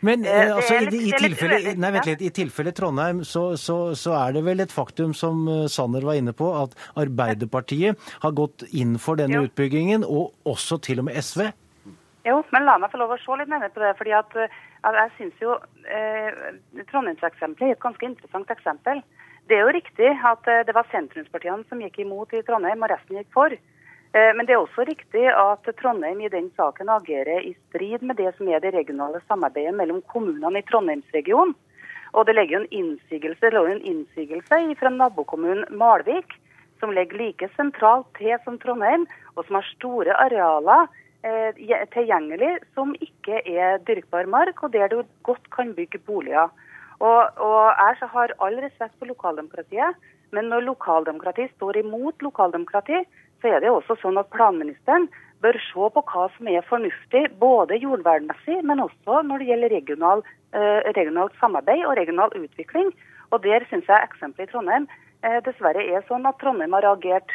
Men 0.00 0.24
eh, 0.24 0.54
altså, 0.54 0.78
i, 0.80 1.02
i, 1.10 1.12
tilfelle, 1.20 1.74
nei, 1.76 1.90
vent 1.98 2.08
litt, 2.08 2.24
i 2.24 2.32
tilfelle 2.32 2.72
Trondheim 2.72 3.20
så, 3.28 3.42
så, 3.60 3.76
så, 3.92 4.14
er 4.22 4.38
det 4.38 4.46
vel 4.46 4.64
et 4.64 4.72
faktum 4.72 5.12
som 5.12 5.44
Sanner 5.68 6.06
var 6.08 6.16
inne 6.16 6.32
på, 6.32 6.48
at 6.56 6.72
Arbeiderpartiet 6.96 8.00
har 8.24 8.32
gått 8.32 8.64
inn 8.72 8.96
for 8.96 9.20
denne 9.20 9.42
jo. 9.42 9.50
utbyggingen, 9.50 10.08
og 10.08 10.32
også 10.48 10.80
til 10.88 11.04
og 11.04 11.10
med 11.10 11.20
SV? 11.20 11.50
Jo, 12.24 12.38
men 12.54 12.64
la 12.64 12.78
meg 12.80 12.88
få 12.92 13.02
lov 13.02 13.12
å 13.12 13.18
se 13.20 13.36
litt 13.36 13.50
nærmere 13.52 13.72
på 13.74 13.82
det. 13.82 13.92
fordi 13.98 14.14
at 14.16 14.32
jeg 14.96 15.10
synes 15.18 15.42
jo 15.44 15.58
eh, 15.84 16.32
Trondheimseksempelet 16.88 17.68
er 17.68 17.76
et 17.76 17.84
ganske 17.84 18.06
interessant 18.06 18.50
eksempel. 18.50 19.02
Det 19.48 19.58
er 19.58 19.66
jo 19.66 19.74
riktig 19.76 20.08
at 20.24 20.48
eh, 20.48 20.64
det 20.64 20.72
var 20.76 20.88
sentrumspartiene 20.92 21.68
som 21.68 21.82
gikk 21.84 22.00
imot 22.00 22.32
i 22.32 22.40
Trondheim, 22.46 22.80
og 22.80 22.92
resten 22.94 23.20
gikk 23.20 23.28
for. 23.36 23.52
Eh, 23.52 24.30
men 24.38 24.48
det 24.48 24.56
er 24.56 24.62
også 24.62 24.86
riktig 24.88 25.26
at 25.28 25.68
Trondheim 25.82 26.24
i 26.24 26.32
den 26.32 26.48
saken 26.56 26.88
agerer 26.96 27.44
i 27.44 27.52
strid 27.66 28.00
med 28.00 28.16
det 28.16 28.32
som 28.38 28.48
er 28.48 28.64
det 28.64 28.72
regionale 28.72 29.20
samarbeidet 29.28 29.76
mellom 29.76 30.00
kommunene 30.08 30.64
i 30.64 30.68
Trondheimsregionen. 30.72 31.52
Og 32.14 32.24
det 32.24 32.38
ligger 32.38 32.56
jo 32.56 32.64
en 32.64 32.74
innsigelse, 32.80 33.52
en 33.52 33.84
innsigelse 33.84 34.64
fra 34.80 34.96
nabokommunen 34.96 35.66
Malvik, 35.76 36.38
som 36.80 36.92
ligger 36.94 37.18
like 37.20 37.52
sentralt 37.56 38.06
til 38.16 38.32
som 38.46 38.56
Trondheim, 38.62 39.04
og 39.34 39.44
som 39.44 39.58
har 39.58 39.72
store 39.74 40.14
arealer 40.24 40.86
Eh, 40.86 41.03
tilgjengelig 41.24 42.58
som 42.74 42.92
ikke 43.00 43.40
er 43.48 43.78
dyrkbar 43.88 44.26
mark, 44.28 44.62
og 44.62 44.72
der 44.72 44.88
du 44.92 45.02
godt 45.24 45.50
kan 45.54 45.72
bygge 45.74 45.98
boliger. 46.04 46.50
Og, 47.00 47.22
og 47.36 47.72
Jeg 47.80 48.08
har 48.12 48.34
all 48.40 48.58
respekt 48.60 48.94
for 48.98 49.06
lokaldemokratiet, 49.06 49.96
men 50.32 50.50
når 50.50 50.66
lokaldemokrati 50.68 51.48
står 51.56 51.78
imot 51.80 52.22
lokaldemokrati, 52.22 53.04
så 53.40 53.48
er 53.48 53.60
det 53.60 53.70
også 53.70 53.96
sånn 54.00 54.18
at 54.20 54.30
planministeren 54.34 55.08
bør 55.44 55.58
se 55.60 55.88
på 55.94 56.02
hva 56.08 56.28
som 56.36 56.48
er 56.48 56.64
fornuftig, 56.68 57.24
både 57.40 57.80
jordvernmessig, 57.82 58.62
men 58.64 58.80
også 58.80 59.20
når 59.28 59.42
det 59.42 59.48
gjelder 59.50 59.74
regional, 59.76 60.22
eh, 60.56 60.80
regionalt 60.96 61.34
samarbeid 61.40 61.84
og 61.84 61.96
regional 62.00 62.32
utvikling. 62.38 62.92
Og 63.30 63.42
Der 63.42 63.66
syns 63.68 63.88
jeg 63.88 64.06
eksempelet 64.08 64.48
i 64.48 64.52
Trondheim 64.52 64.86
eh, 65.24 65.40
dessverre 65.44 65.82
er 65.82 66.06
sånn 66.08 66.26
at 66.26 66.38
Trondheim 66.38 66.72
har 66.72 66.86
reagert 66.86 67.30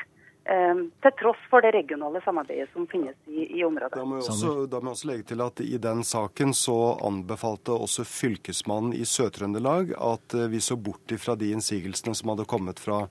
til 0.50 1.14
tross 1.20 1.42
for 1.52 1.62
det 1.62 1.72
regionale 1.76 2.22
samarbeidet 2.26 2.72
som 2.74 2.88
finnes 2.90 3.16
i, 3.30 3.44
i 3.60 3.64
området. 3.64 4.00
Da 4.00 4.06
må, 4.06 4.18
også, 4.18 4.54
da 4.72 4.80
må 4.82 4.90
jeg 4.90 4.98
også 4.98 5.10
legge 5.12 5.28
til 5.32 5.44
at 5.46 5.62
I 5.62 5.78
den 5.82 6.02
saken 6.08 6.56
så 6.58 6.78
anbefalte 7.06 7.76
også 7.76 8.06
fylkesmannen 8.08 8.96
i 8.98 9.06
Sør-Trøndelag 9.06 9.94
at 9.94 10.34
eh, 10.38 10.50
vi 10.50 10.62
så 10.64 10.78
bort 10.80 11.14
ifra 11.14 11.38
de 11.40 11.52
innsigelsene 11.54 12.16
som 12.18 12.34
hadde 12.34 12.48
kommet 12.50 12.82
fra 12.82 13.04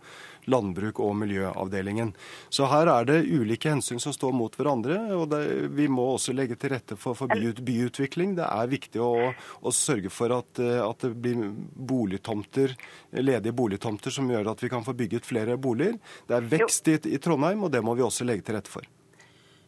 landbruk- 0.49 1.01
og 1.05 1.15
miljøavdelingen. 1.21 2.13
Så 2.51 2.69
her 2.71 2.91
er 2.93 3.09
det 3.09 3.21
ulike 3.27 3.71
hensyn 3.73 4.01
som 4.03 4.15
står 4.15 4.35
mot 4.37 4.55
hverandre. 4.57 4.99
og 5.17 5.29
det, 5.33 5.43
Vi 5.77 5.89
må 5.89 6.15
også 6.15 6.33
legge 6.33 6.57
til 6.57 6.73
rette 6.75 6.97
for, 6.97 7.15
for 7.15 7.29
by, 7.29 7.53
byutvikling. 7.61 8.37
Det 8.39 8.47
er 8.49 8.73
viktig 8.73 9.03
å, 9.03 9.33
å 9.63 9.75
sørge 9.75 10.11
for 10.11 10.35
at, 10.39 10.59
eh, 10.59 10.83
at, 10.83 10.99
det 11.05 11.15
blir 11.15 11.51
boligtomter, 11.73 12.75
ledige 13.13 13.55
boligtomter 13.55 14.15
som 14.15 14.29
gjør 14.31 14.53
at 14.53 14.63
vi 14.63 14.73
kan 14.73 14.85
få 14.85 14.97
bygget 14.99 15.29
flere 15.29 15.57
boliger. 15.57 15.99
Det 16.27 16.39
er 16.39 16.53
vekst 16.57 16.89
i, 16.89 16.99
i 17.15 17.21
Trondheim, 17.23 17.65
og 17.65 17.73
det 17.73 17.85
må 17.85 17.95
vi 17.95 18.07
også 18.07 18.27
legge 18.27 18.49
til 18.49 18.59
rette 18.59 18.73
for. 18.73 18.87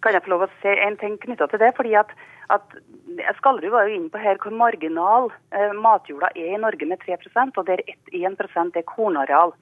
Kan 0.01 0.17
jeg 0.17 0.25
få 0.25 0.33
lov 0.33 0.47
å 0.47 0.53
se 0.63 0.73
en 0.87 0.97
ting 1.01 1.19
knytta 1.21 1.51
til 1.51 1.61
det? 1.61 1.75
fordi 1.77 1.93
at, 1.99 2.13
at 2.49 2.77
Skallerud 3.39 3.75
var 3.75 3.89
jo 3.89 3.99
inne 3.99 4.13
på 4.13 4.21
her 4.23 4.39
hvor 4.41 4.55
marginal 4.57 5.29
eh, 5.53 5.75
matjorda 5.77 6.31
er 6.35 6.55
i 6.57 6.61
Norge 6.63 6.89
med 6.89 7.03
3% 7.05 7.61
og 7.61 7.67
der 7.69 7.83
1% 8.09 8.81
er 8.81 8.87
kornareal. 8.89 9.53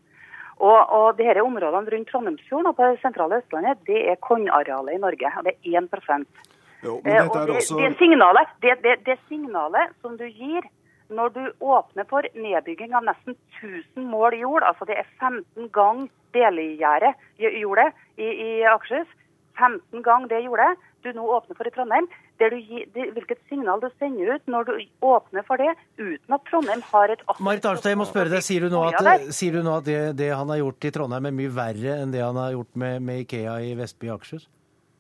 Og, 0.59 0.79
og 0.91 1.19
de 1.19 1.27
her 1.29 1.39
områdene 1.43 1.93
rundt 1.95 2.09
Trondheimsfjorden 2.11 2.71
og 2.71 2.77
på 2.77 2.87
det 2.89 3.01
sentrale 3.03 3.39
Østlandet, 3.39 3.79
det 3.87 4.01
er 4.11 4.17
kornarealet 4.27 4.97
i 4.97 5.03
Norge. 5.03 5.31
og 5.39 5.45
Det 5.47 5.55
er 5.55 5.79
1 5.79 6.27
jo, 6.83 7.01
men 7.05 7.15
dette 7.15 7.39
er 7.39 7.53
også... 7.55 7.77
det, 7.79 7.85
det, 7.85 7.99
signalet, 7.99 8.51
det, 8.63 8.75
det, 8.83 8.95
det 9.07 9.17
signalet 9.29 9.95
som 10.03 10.19
du 10.19 10.27
gir 10.27 10.67
når 11.09 11.33
du 11.35 11.45
åpner 11.65 12.05
for 12.11 12.27
nedbygging 12.37 12.93
av 12.95 13.07
nesten 13.07 13.37
1000 13.63 14.05
mål 14.13 14.37
jord, 14.39 14.67
altså 14.67 14.85
det 14.89 14.99
er 15.01 15.09
15 15.19 15.71
gang 15.73 16.05
delegjerde 16.37 17.15
jordet 17.39 17.89
i, 18.21 18.29
i 18.29 18.51
Akershus, 18.69 19.09
15 19.57 20.05
gang 20.05 20.29
det 20.31 20.45
jordet. 20.45 20.75
Du 21.03 21.11
nå 21.17 21.25
åpner 21.39 21.57
for 21.57 21.67
i 21.67 21.73
Trondheim, 21.73 22.11
det 22.39 22.61
gir, 22.63 22.85
det, 22.95 23.09
hvilket 23.17 23.41
signal 23.51 23.81
du 23.83 23.89
sender 23.99 24.37
ut 24.37 24.51
når 24.51 24.69
du 24.69 24.75
åpner 25.05 25.47
for 25.47 25.61
det, 25.61 25.73
uten 25.99 26.37
at 26.37 26.45
Trondheim 26.51 26.85
har 26.91 27.15
et 27.15 27.25
Marit 27.43 27.67
Arnstad, 27.67 27.93
jeg 27.93 28.01
må 28.01 28.07
spørre 28.09 28.33
deg, 28.33 28.45
Sier 28.47 28.67
du 28.67 28.73
nå 28.73 28.85
at, 28.89 29.01
du 29.01 29.61
nå 29.63 29.75
at 29.79 29.89
det, 29.89 29.99
det, 30.21 30.31
han 30.35 30.53
har 30.53 30.63
gjort 30.63 30.87
i 30.89 30.93
Trondheim 30.95 31.31
er 31.31 31.35
mye 31.41 31.55
verre 31.55 31.99
enn 32.03 32.15
det 32.15 32.23
han 32.23 32.39
har 32.39 32.55
gjort 32.55 32.79
med, 32.79 33.03
med 33.09 33.25
Ikea 33.25 33.59
i 33.67 33.75
Vestby 33.79 34.13
Akershus? 34.15 34.47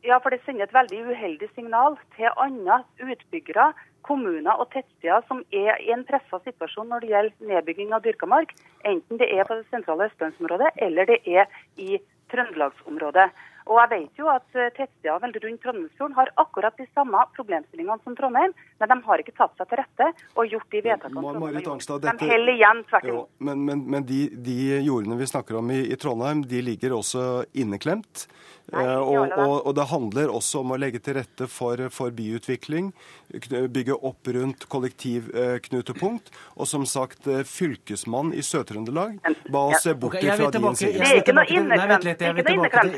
Ja, 0.07 0.21
for 0.23 0.33
det 0.33 0.41
sender 0.45 0.65
et 0.65 0.75
veldig 0.75 1.01
uheldig 1.11 1.49
signal 1.55 1.99
til 2.17 2.31
andre 2.39 2.83
utbyggere, 3.03 3.73
kommuner 4.07 4.61
og 4.63 4.71
tettsteder 4.73 5.25
som 5.29 5.43
er 5.53 5.81
i 5.85 5.91
en 5.93 6.05
pressa 6.09 6.39
situasjon 6.45 6.89
når 6.89 7.05
det 7.05 7.11
gjelder 7.13 7.51
nedbygging 7.51 7.93
av 7.93 8.05
dyrka 8.07 8.29
mark, 8.31 8.55
enten 8.89 9.21
det 9.21 9.29
er 9.35 9.45
på 9.49 9.59
det 9.59 9.67
sentrale 9.73 10.07
østlandsområdet 10.09 10.71
eller 10.87 11.11
det 11.11 11.19
er 11.27 11.51
i 11.77 11.99
Trøndelagsområdet. 12.33 13.29
Og 13.69 13.77
jeg 13.83 13.91
vet 13.93 14.21
jo 14.21 14.29
at 14.33 14.47
tettstedene 14.49 15.29
tettsteder 15.29 15.45
rundt 15.45 15.63
Trondheimsfjorden 15.65 16.17
har 16.17 16.31
akkurat 16.41 16.77
de 16.81 16.87
samme 16.97 17.21
problemstillingene 17.37 18.01
som 18.05 18.17
Trondheim, 18.17 18.55
men 18.81 18.93
de 18.93 18.97
har 19.05 19.23
ikke 19.23 19.35
tatt 19.37 19.61
seg 19.61 19.69
til 19.69 19.81
rette 19.83 20.09
og 20.35 20.55
gjort 20.55 20.69
de 20.73 20.83
vedtakene 20.87 21.25
som 21.25 21.37
de 21.37 21.43
har. 21.45 21.59
Dette... 22.09 22.15
De 22.23 22.31
heller 22.33 22.55
igjen 22.57 22.85
tvert 22.89 23.09
imot. 23.13 23.31
Men, 23.45 23.65
men, 23.69 23.85
men 23.93 24.07
de, 24.09 24.23
de, 24.49 24.59
jordene 24.87 25.19
vi 25.21 25.29
snakker 25.29 25.61
om 25.61 25.73
i, 25.75 25.83
i 25.93 25.99
Trondheim, 26.01 26.47
de 26.49 26.63
ligger 26.65 26.97
også 26.97 27.27
inneklemt. 27.53 28.25
Nei, 28.69 28.85
eh, 28.85 28.99
og, 29.01 29.33
og, 29.33 29.55
og, 29.63 29.73
det 29.79 29.87
handler 29.89 30.33
også 30.35 30.61
om 30.61 30.75
å 30.75 30.81
legge 30.81 31.01
til 31.01 31.17
rette 31.17 31.49
for, 31.49 31.81
for 31.95 32.13
byutvikling, 32.15 32.91
bygge 33.73 33.97
opp 33.97 34.29
rundt 34.37 34.67
kollektivknutepunkt. 34.69 36.33
Og 36.59 36.69
som 36.69 36.85
sagt, 36.89 37.25
fylkesmann 37.25 38.09
fylkesmannen 38.09 38.35
i 38.37 38.43
Sør-Trøndelag 38.45 39.19
ba 39.53 39.63
oss 39.71 39.83
se 39.85 39.95
bort 39.95 40.17
okay, 40.17 40.37
fra 40.37 40.51
din 40.53 40.77
side. 40.77 40.93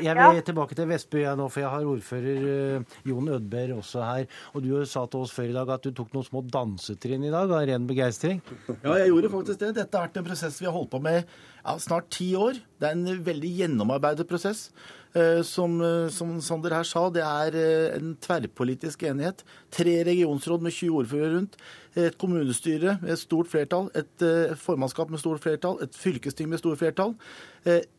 Jeg 0.01 0.15
vil 0.17 0.43
tilbake 0.45 0.77
til 0.77 0.89
Vestby 0.89 1.23
jeg 1.23 1.39
nå, 1.39 1.47
for 1.51 1.63
jeg 1.63 1.71
har 1.73 1.89
ordfører 1.93 2.85
Jon 3.07 3.31
Ødberg 3.35 3.77
også 3.79 4.05
her. 4.05 4.27
Og 4.55 4.65
du 4.65 4.71
sa 4.85 5.05
til 5.07 5.25
oss 5.25 5.33
før 5.35 5.49
i 5.51 5.55
dag 5.55 5.71
at 5.75 5.85
du 5.85 5.91
tok 5.95 6.13
noen 6.15 6.27
små 6.27 6.43
dansetrinn 6.47 7.27
i 7.27 7.33
dag 7.33 7.51
av 7.51 7.65
ren 7.69 7.87
begeistring. 7.89 8.41
Ja, 8.81 8.97
jeg 9.01 9.11
gjorde 9.11 9.33
faktisk 9.35 9.61
det. 9.63 9.75
Dette 9.81 9.97
har 9.97 10.09
vært 10.09 10.21
en 10.21 10.27
prosess 10.27 10.61
vi 10.61 10.69
har 10.69 10.75
holdt 10.75 10.91
på 10.93 11.03
med 11.03 11.21
ja, 11.23 11.77
snart 11.81 12.09
ti 12.13 12.31
år. 12.37 12.59
Det 12.81 12.89
er 12.89 12.97
en 12.97 13.23
veldig 13.25 13.51
gjennomarbeidet 13.61 14.27
prosess. 14.29 14.69
Eh, 15.13 15.41
som, 15.43 15.81
eh, 15.81 16.07
som, 16.07 16.37
Sander 16.39 16.71
her 16.71 16.87
sa, 16.87 17.09
det 17.11 17.23
er 17.25 17.55
eh, 17.59 17.97
en 17.97 18.13
tverrpolitisk 18.23 19.03
enighet. 19.03 19.43
Tre 19.71 19.97
regionsråd 20.07 20.63
med 20.63 20.71
20 20.71 21.01
ordførere 21.01 21.33
rundt. 21.35 21.57
Et 21.99 22.15
kommunestyre 22.17 22.97
med 23.01 23.15
et 23.15 23.19
stort 23.19 23.49
flertall. 23.51 23.89
Et 23.99 24.27
formannskap 24.59 25.11
med 25.11 25.19
stort 25.19 25.43
flertall. 25.43 25.81
Et 25.83 25.97
fylkesting 25.97 26.47
med 26.51 26.61
stort 26.61 26.79
flertall. 26.79 27.17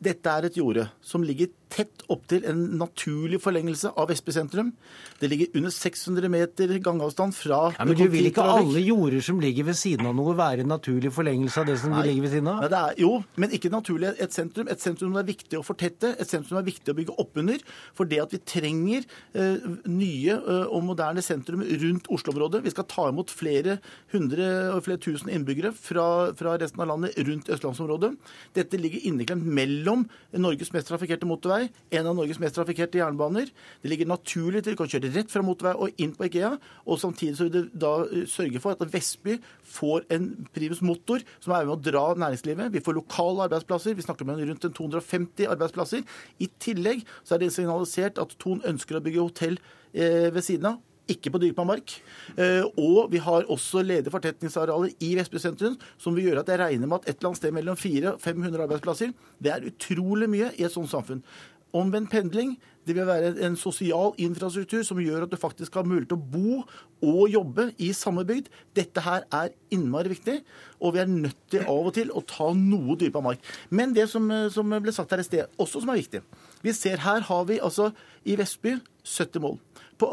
Dette 0.02 0.32
er 0.32 0.48
et 0.48 0.56
jorde 0.58 0.88
som 1.06 1.22
ligger 1.22 1.52
tett 1.72 2.04
opptil 2.12 2.44
en 2.48 2.60
naturlig 2.80 3.40
forlengelse 3.42 3.92
av 3.98 4.10
Vestby 4.10 4.34
sentrum. 4.34 4.72
Det 5.20 5.28
ligger 5.30 5.58
under 5.58 5.72
600 5.72 6.30
meter 6.32 6.74
gangavstand 6.84 7.34
fra 7.36 7.60
ja, 7.72 7.86
Men 7.86 7.96
du 7.98 8.04
vil 8.12 8.28
ikke 8.28 8.44
alle 8.44 8.82
jorder 8.82 9.22
som 9.24 9.40
ligger 9.40 9.68
ved 9.70 9.78
siden 9.78 10.08
av 10.08 10.16
noe, 10.18 10.34
være 10.36 10.64
en 10.66 10.72
naturlig 10.74 11.12
forlengelse 11.14 11.62
av 11.62 11.68
det 11.70 11.78
som 11.80 11.94
Nei. 11.94 12.04
ligger 12.08 12.26
ved 12.26 12.34
siden 12.36 12.50
av? 12.52 12.64
Ja, 12.66 12.82
er, 12.90 12.98
jo, 13.00 13.12
men 13.40 13.54
ikke 13.56 13.72
naturlig 13.72 14.12
et 14.12 14.36
sentrum. 14.36 14.68
Et 14.72 14.82
sentrum 14.82 15.16
det 15.16 15.22
er 15.22 15.30
viktig 15.32 15.60
å 15.60 15.64
fortette, 15.66 16.14
et 16.18 16.28
sentrum 16.28 16.58
det 16.58 16.62
er 16.64 16.70
viktig 16.70 16.92
å 16.92 16.98
bygge 16.98 17.18
oppunder. 17.24 17.64
For 17.96 18.10
det 18.10 18.20
at 18.24 18.36
vi 18.36 18.42
trenger 18.54 19.06
eh, 19.06 19.70
nye 19.88 20.36
eh, 20.38 20.66
og 20.66 20.84
moderne 20.90 21.24
sentrum 21.24 21.64
rundt 21.84 22.10
Oslo-området. 22.12 22.64
Vi 22.66 22.74
skal 22.74 22.88
ta 22.90 23.08
imot 23.12 23.32
flere 23.32 23.78
hundre 24.12 24.48
og 24.74 24.82
flere 24.86 25.00
tusen 25.02 25.30
innbyggere 25.32 25.72
fra, 25.76 26.06
fra 26.38 26.54
resten 26.60 26.82
av 26.82 26.90
landet 26.90 27.16
rundt 27.26 27.50
østlandsområdet. 27.52 28.12
Dette 28.56 28.80
ligger 28.80 29.06
inneklemt 29.08 29.46
mellom 29.46 30.04
Norges 30.36 30.72
mest 30.74 30.90
trafikkerte 30.90 31.28
motorvei, 31.28 31.68
en 31.92 32.08
av 32.10 32.16
Norges 32.18 32.40
mest 32.42 32.56
trafikkerte 32.58 33.00
jernbaner. 33.00 33.50
Det 33.82 33.92
ligger 33.92 34.10
naturlig 34.10 34.64
til. 34.64 34.76
Du 34.76 34.82
kan 34.82 34.92
kjøre 34.92 35.12
rett 35.16 35.32
fra 35.32 35.44
motorvei 35.46 35.74
og 35.76 36.02
inn 36.02 36.14
på 36.16 36.28
Ikea. 36.28 36.52
Og 36.86 37.00
samtidig 37.00 37.36
så 37.38 37.48
vil 37.48 37.54
det 37.56 37.64
da 37.82 37.94
eh, 38.06 38.26
sørge 38.30 38.62
for 38.62 38.76
at 38.76 38.92
Vestby 38.92 39.38
får 39.74 40.06
en 40.14 40.30
primus 40.54 40.82
motor 40.84 41.24
som 41.38 41.56
er 41.56 41.66
med 41.66 41.76
å 41.76 41.80
dra 41.90 42.04
næringslivet. 42.26 42.72
Vi 42.74 42.84
får 42.84 42.98
lokale 43.00 43.48
arbeidsplasser. 43.48 43.96
Vi 43.98 44.06
snakker 44.06 44.28
med 44.28 44.44
rundt 44.48 44.68
250 44.68 45.50
arbeidsplasser. 45.52 46.06
I 46.42 46.50
tillegg 46.62 47.04
så 47.22 47.36
er 47.36 47.44
det 47.44 47.52
signalisert 47.54 48.20
at 48.22 48.36
Thon 48.42 48.62
ønsker 48.68 48.98
å 48.98 49.04
bygge 49.04 49.26
hotell 49.26 49.60
eh, 49.92 50.30
ved 50.32 50.42
siden 50.44 50.74
av 50.74 50.80
ikke 51.10 51.32
på 51.34 51.40
dyrkbar 51.42 51.66
mark. 51.68 51.94
Eh, 52.36 52.64
og 52.78 53.12
vi 53.12 53.20
har 53.22 53.48
også 53.50 53.82
ledige 53.82 54.12
fortetningsarealer 54.14 54.92
i 55.02 55.14
Vestby 55.18 55.40
sentrum, 55.42 55.78
som 55.98 56.16
vil 56.16 56.30
gjøre 56.30 56.44
at 56.44 56.52
jeg 56.52 56.62
regner 56.62 56.86
med 56.90 57.00
at 57.00 57.08
et 57.08 57.16
eller 57.16 57.32
annet 57.32 57.42
sted 57.42 57.56
mellom 57.56 57.78
400 57.78 58.14
og 58.14 58.20
500 58.20 58.66
arbeidsplasser, 58.66 59.16
det 59.42 59.52
er 59.52 59.66
utrolig 59.72 60.30
mye 60.30 60.52
i 60.58 60.66
et 60.66 60.74
sånt 60.74 60.90
samfunn. 60.92 61.24
Omvendt 61.72 62.10
pendling 62.12 62.56
det 62.86 62.96
vil 62.96 63.06
være 63.06 63.36
en 63.46 63.54
sosial 63.56 64.16
infrastruktur 64.20 64.82
som 64.84 64.98
gjør 64.98 65.24
at 65.24 65.30
du 65.32 65.38
faktisk 65.38 65.76
har 65.78 65.86
mulighet 65.86 66.10
til 66.10 66.18
å 66.18 66.30
bo 66.32 66.62
og 67.06 67.30
jobbe 67.30 67.68
i 67.82 67.92
samme 67.94 68.24
bygd. 68.26 68.48
Dette 68.74 69.04
her 69.04 69.22
er 69.30 69.52
innmari 69.74 70.10
viktig, 70.10 70.40
og 70.82 70.96
vi 70.96 71.02
er 71.02 71.10
nødt 71.10 71.38
til 71.52 71.62
av 71.62 71.90
og 71.92 71.94
til 71.94 72.10
å 72.10 72.24
ta 72.26 72.50
noe 72.58 72.98
dypere 72.98 73.22
mark. 73.22 73.52
Men 73.70 73.94
det 73.94 74.08
som, 74.10 74.26
som 74.50 74.74
ble 74.74 74.94
sagt 74.94 75.14
her 75.14 75.22
i 75.22 75.26
sted, 75.28 75.46
også 75.62 75.84
som 75.84 75.94
er 75.94 76.02
viktig 76.02 76.24
Vi 76.62 76.74
ser 76.74 77.02
her 77.06 77.22
har 77.30 77.46
vi 77.46 77.62
altså 77.62 77.92
i 78.26 78.36
Vestby 78.38 78.76
70 79.06 79.42
mål. 79.42 79.56
På, 80.02 80.08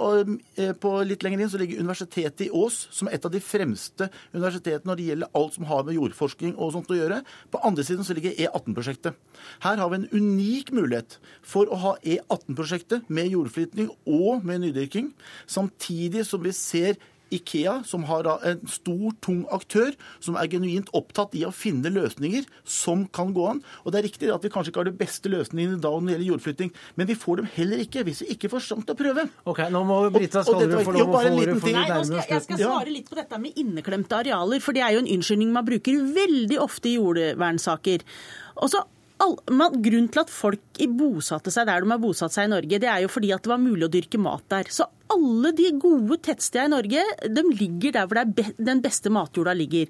eh, 0.56 0.74
på, 0.78 0.90
litt 1.02 1.24
lenger 1.26 1.42
inn 1.42 1.50
så 1.50 1.58
ligger 1.58 1.82
Universitetet 1.82 2.44
i 2.46 2.50
Ås, 2.54 2.84
som 2.94 3.10
er 3.10 3.18
et 3.18 3.24
av 3.26 3.34
de 3.34 3.42
fremste 3.42 4.06
universitetene 4.36 4.86
når 4.92 5.00
det 5.00 5.08
gjelder 5.08 5.32
alt 5.40 5.56
som 5.58 5.66
har 5.66 5.88
med 5.88 5.98
jordforskning 5.98 6.52
og 6.54 6.76
sånt 6.76 6.92
å 6.94 6.98
gjøre. 7.00 7.24
På 7.50 7.62
andre 7.66 7.86
siden 7.88 8.06
så 8.06 8.14
ligger 8.14 8.38
E18-prosjektet. 8.38 9.18
Her 9.66 9.82
har 9.82 9.90
vi 9.90 10.02
en 10.04 10.10
unik 10.14 10.70
mulighet 10.78 11.18
for 11.42 11.72
å 11.74 11.80
ha 11.82 11.96
E18-prosjektet 12.04 13.10
med 13.10 13.32
jordflytning 13.34 13.90
og 14.06 14.46
med 14.46 14.62
nydyrking, 14.68 15.10
samtidig 15.50 16.28
som 16.30 16.46
vi 16.46 16.54
ser 16.54 17.02
Ikea, 17.36 17.80
som 17.88 18.06
har 18.10 18.28
en 18.38 18.62
stor, 18.70 19.14
tung 19.24 19.44
aktør 19.54 19.94
som 20.24 20.38
er 20.40 20.50
genuint 20.52 20.90
opptatt 20.98 21.36
i 21.38 21.46
å 21.48 21.54
finne 21.56 21.92
løsninger 21.94 22.48
som 22.64 23.06
kan 23.16 23.34
gå 23.36 23.46
an. 23.52 23.62
Og 23.84 23.94
Det 23.94 24.02
er 24.02 24.08
riktig 24.08 24.32
at 24.34 24.46
vi 24.46 24.52
kanskje 24.54 24.74
ikke 24.74 24.84
har 24.84 24.90
de 24.90 24.96
beste 25.00 25.32
løsningene 25.32 25.80
da 25.82 25.92
når 25.92 26.06
det 26.06 26.16
gjelder 26.16 26.30
jordflytting, 26.34 26.74
men 26.96 27.10
vi 27.10 27.18
får 27.20 27.42
dem 27.42 27.50
heller 27.56 27.84
ikke 27.86 28.06
hvis 28.08 28.24
vi 28.24 28.36
ikke 28.36 28.52
får 28.54 28.66
sjanse 28.68 28.90
til 28.90 28.98
å 28.98 29.00
prøve. 29.00 29.26
Ok, 29.50 29.64
Nå 29.74 29.84
må 29.88 30.00
Brita 30.14 30.44
Skallerud 30.46 30.86
få 30.86 30.96
lov 30.96 31.10
å 31.10 31.18
få 31.18 31.34
ordet. 31.38 31.58
Nei, 31.70 31.88
skal, 32.10 32.24
jeg 32.26 32.46
skal 32.48 32.62
svare 32.64 32.94
litt 32.94 33.10
på 33.10 33.18
dette 33.20 33.42
med 33.42 33.60
inneklemte 33.60 34.22
arealer, 34.22 34.64
for 34.64 34.78
det 34.78 34.86
er 34.86 34.96
jo 34.96 35.04
en 35.04 35.12
unnskyldning 35.18 35.52
man 35.56 35.68
bruker 35.68 36.00
veldig 36.16 36.62
ofte 36.64 36.92
i 36.92 36.96
jordvernsaker. 36.98 38.06
Og 38.60 38.74
så 38.74 38.84
all, 39.24 39.36
man, 39.52 39.76
grunnen 39.84 40.08
til 40.12 40.24
at 40.24 40.32
folk 40.32 40.82
bosatte 41.00 41.52
seg 41.54 41.68
der 41.70 41.84
de 41.84 41.92
har 41.92 42.02
bosatt 42.02 42.36
seg 42.36 42.48
i 42.48 42.54
Norge, 42.54 42.80
det 42.82 42.90
er 42.90 43.04
jo 43.04 43.12
fordi 43.12 43.34
at 43.36 43.44
det 43.44 43.52
var 43.52 43.62
mulig 43.62 43.88
å 43.88 43.92
dyrke 43.92 44.22
mat 44.22 44.46
der. 44.52 44.70
Så 44.72 44.88
alle 45.10 45.52
de 45.58 45.72
gode 45.82 46.20
tettstedene 46.26 46.70
i 46.70 46.76
Norge 46.76 47.32
de 47.36 47.44
ligger 47.50 47.96
der 47.98 48.10
hvor 48.10 48.22
be, 48.36 48.46
den 48.58 48.84
beste 48.84 49.12
matjorda 49.14 49.56
ligger. 49.58 49.90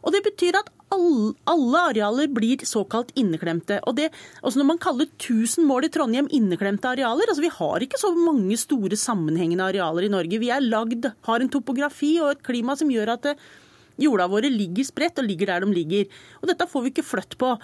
Og 0.00 0.14
Det 0.14 0.22
betyr 0.24 0.56
at 0.56 0.70
alle, 0.90 1.80
arealer 1.90 2.30
blir 2.32 2.62
såkalt 2.66 3.12
inneklemte. 3.20 3.82
Og 3.86 3.98
det, 3.98 4.08
også 4.42 4.58
Når 4.58 4.68
man 4.70 4.80
kaller 4.80 5.06
1000 5.06 5.66
mål 5.68 5.86
i 5.86 5.90
Trondheim 5.92 6.30
inneklemte 6.32 6.88
arealer 6.88 7.28
altså 7.28 7.44
Vi 7.44 7.52
har 7.52 7.84
ikke 7.84 8.00
så 8.00 8.14
mange 8.16 8.56
store 8.56 8.96
sammenhengende 8.96 9.66
arealer 9.68 10.08
i 10.08 10.12
Norge. 10.12 10.40
Vi 10.40 10.50
er 10.50 10.64
lagd, 10.64 11.04
har 11.28 11.40
en 11.40 11.52
topografi 11.52 12.18
og 12.20 12.32
et 12.32 12.42
klima 12.42 12.76
som 12.76 12.90
gjør 12.90 13.12
at 13.18 13.28
eh, 13.34 13.44
jorda 14.00 14.26
våre 14.32 14.48
ligger 14.48 14.88
spredt 14.88 15.20
og 15.20 15.28
ligger 15.28 15.52
der 15.52 15.66
de 15.66 15.76
ligger. 15.76 16.08
Og 16.40 16.48
Dette 16.48 16.66
får 16.66 16.82
vi 16.86 16.94
ikke 16.94 17.06
flytt 17.06 17.36
på. 17.36 17.54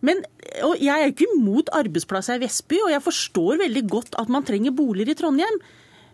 Men, 0.00 0.22
og 0.62 0.76
Jeg 0.80 0.94
er 0.94 1.10
ikke 1.10 1.26
imot 1.34 1.70
arbeidsplasser 1.74 2.38
i 2.38 2.44
Vestby, 2.44 2.78
og 2.86 2.92
jeg 2.92 3.02
forstår 3.02 3.62
veldig 3.64 3.84
godt 3.90 4.18
at 4.18 4.30
man 4.32 4.46
trenger 4.46 4.74
boliger 4.76 5.12
i 5.12 5.18
Trondheim. 5.18 5.60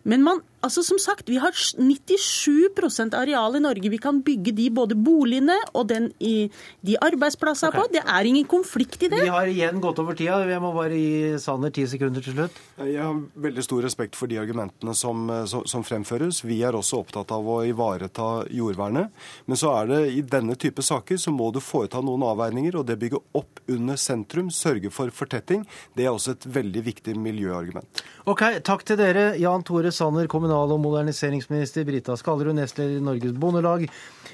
Men 0.04 0.24
man, 0.24 0.40
altså 0.64 0.82
som 0.86 0.98
sagt, 1.00 1.28
vi 1.28 1.38
har 1.42 1.52
97% 1.52 3.16
areal 3.18 3.58
i 3.58 3.62
Norge. 3.62 3.90
Vi 3.92 4.00
kan 4.00 4.20
bygge 4.24 4.54
de 4.56 4.68
både 4.74 4.96
boligene 4.96 5.56
og 5.72 5.88
den 5.90 6.10
i, 6.24 6.48
de 6.86 6.96
arbeidsplassene 7.04 7.70
okay. 7.72 7.82
på. 7.82 7.92
Det 7.94 8.02
er 8.02 8.28
ingen 8.28 8.48
konflikt 8.48 9.04
i 9.04 9.10
det. 9.12 9.22
Vi 9.24 9.32
har 9.32 9.50
igjen 9.50 9.82
gått 9.84 10.00
over 10.02 10.16
tida. 10.18 10.40
Jeg 10.48 10.62
må 10.62 10.72
bare 10.76 10.98
gi 10.98 11.40
Sanner 11.42 11.74
ti 11.74 11.86
sekunder 11.90 12.24
til 12.24 12.36
slutt. 12.36 12.60
Jeg 12.80 13.00
har 13.00 13.20
veldig 13.46 13.66
stor 13.66 13.84
respekt 13.86 14.18
for 14.18 14.30
de 14.30 14.40
argumentene 14.40 14.94
som, 14.96 15.28
som, 15.50 15.66
som, 15.68 15.84
fremføres. 15.84 16.42
Vi 16.46 16.60
er 16.64 16.76
også 16.76 17.02
opptatt 17.02 17.34
av 17.34 17.44
å 17.44 17.60
ivareta 17.68 18.30
jordvernet. 18.52 19.12
Men 19.50 19.60
så 19.60 19.74
er 19.82 19.90
det 19.90 20.00
i 20.14 20.24
denne 20.24 20.56
type 20.60 20.84
saker 20.84 21.20
så 21.20 21.34
må 21.34 21.50
du 21.54 21.60
foreta 21.64 22.00
noen 22.04 22.24
avveininger, 22.26 22.78
og 22.80 22.88
det 22.88 22.98
bygge 23.02 23.20
opp 23.36 23.60
under 23.70 23.98
sentrum, 24.00 24.50
sørge 24.52 24.90
for 24.92 25.12
fortetting, 25.14 25.64
det 25.96 26.06
er 26.06 26.12
også 26.12 26.34
et 26.34 26.46
veldig 26.56 26.82
viktig 26.84 27.14
miljøargument. 27.20 28.04
Ok, 28.30 28.42
Takk 28.64 28.84
til 28.88 28.96
dere. 28.96 29.24
Jan 29.40 29.64
Tore 29.66 29.90
Sanner, 29.92 30.28
kommunal- 30.30 30.53
og 30.56 30.80
moderniseringsminister, 30.80 31.84
Brita 31.88 32.16
Skallerud, 32.16 32.54
nestleder 32.56 33.00
i 33.00 33.04
Norges 33.04 33.34
Bondelag, 33.40 33.86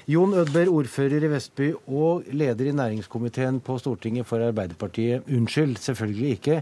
Jon 0.07 0.33
Ødberg, 0.37 0.71
ordfører 0.81 1.25
i 1.25 1.31
Vestby 1.31 1.73
og 1.87 2.23
leder 2.31 2.69
i 2.69 2.77
næringskomiteen 2.77 3.59
på 3.65 3.77
Stortinget 3.81 4.29
for 4.29 4.43
Arbeiderpartiet. 4.47 5.27
Unnskyld, 5.27 5.77
selvfølgelig 5.81 6.29
ikke. 6.37 6.61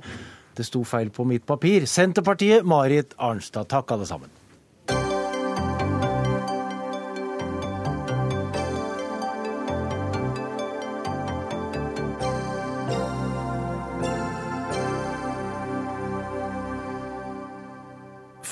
Det 0.58 0.66
sto 0.68 0.84
feil 0.84 1.10
på 1.10 1.28
mitt 1.28 1.46
papir. 1.48 1.86
Senterpartiet, 1.88 2.66
Marit 2.66 3.16
Arnstad. 3.18 3.70
Takk, 3.72 3.92
alle 3.92 4.08
sammen. 4.10 4.39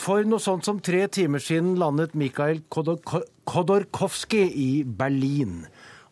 For 0.07 0.23
noe 0.23 0.39
sånt 0.39 0.63
som 0.63 0.77
tre 0.79 1.01
timer 1.11 1.41
siden 1.43 1.73
landet 1.75 2.13
Mikhail 2.15 2.61
Khodorkovskij 2.71 4.53
i 4.55 4.69
Berlin. 4.87 5.65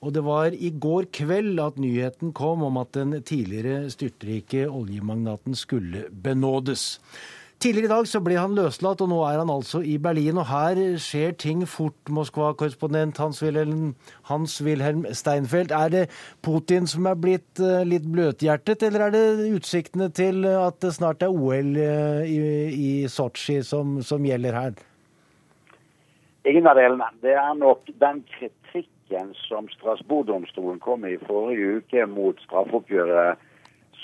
Og 0.04 0.12
det 0.18 0.24
var 0.26 0.52
i 0.52 0.74
går 0.84 1.08
kveld 1.16 1.62
at 1.64 1.80
nyheten 1.80 2.34
kom 2.36 2.66
om 2.68 2.76
at 2.82 2.92
den 2.98 3.16
tidligere 3.24 3.88
styrtrike 3.94 4.66
oljemagnaten 4.68 5.56
skulle 5.56 6.10
benådes. 6.12 6.98
Tidligere 7.66 7.88
i 7.88 7.90
dag 7.90 8.06
så 8.06 8.20
ble 8.22 8.36
han 8.38 8.52
løslatt, 8.54 9.00
og 9.02 9.08
nå 9.10 9.24
er 9.26 9.40
han 9.42 9.50
altså 9.50 9.80
i 9.82 9.96
Berlin. 9.98 10.38
Og 10.38 10.46
her 10.46 10.78
skjer 11.02 11.32
ting 11.42 11.64
fort, 11.66 11.98
Moskva-korrespondent 12.14 13.18
Hans-Wilhelm 13.18 13.96
Hans 14.30 14.60
Steinfeld. 15.18 15.74
Er 15.74 15.90
det 15.90 16.04
Putin 16.46 16.86
som 16.86 17.10
er 17.10 17.18
blitt 17.18 17.58
eh, 17.58 17.82
litt 17.90 18.06
bløthjertet, 18.06 18.86
eller 18.86 19.08
er 19.08 19.16
det 19.16 19.48
utsiktene 19.58 20.12
til 20.14 20.46
at 20.46 20.78
det 20.86 20.94
snart 20.94 21.26
er 21.26 21.34
OL 21.34 21.74
eh, 21.82 22.30
i, 22.30 22.38
i 22.70 22.92
Sotsji 23.10 23.64
som, 23.66 23.98
som 24.06 24.30
gjelder 24.30 24.60
her? 24.60 24.78
Ingen 26.46 26.70
av 26.70 26.78
delene. 26.78 27.10
Det 27.26 27.34
er 27.34 27.58
nok 27.58 27.90
den 27.98 28.22
kritikken 28.36 29.34
som 29.48 29.74
Strasbourg-domstolen 29.74 30.78
kom 30.86 31.10
i 31.10 31.18
forrige 31.26 31.82
uke 31.82 32.06
mot 32.14 32.46
straffeoppgjøret 32.46 33.42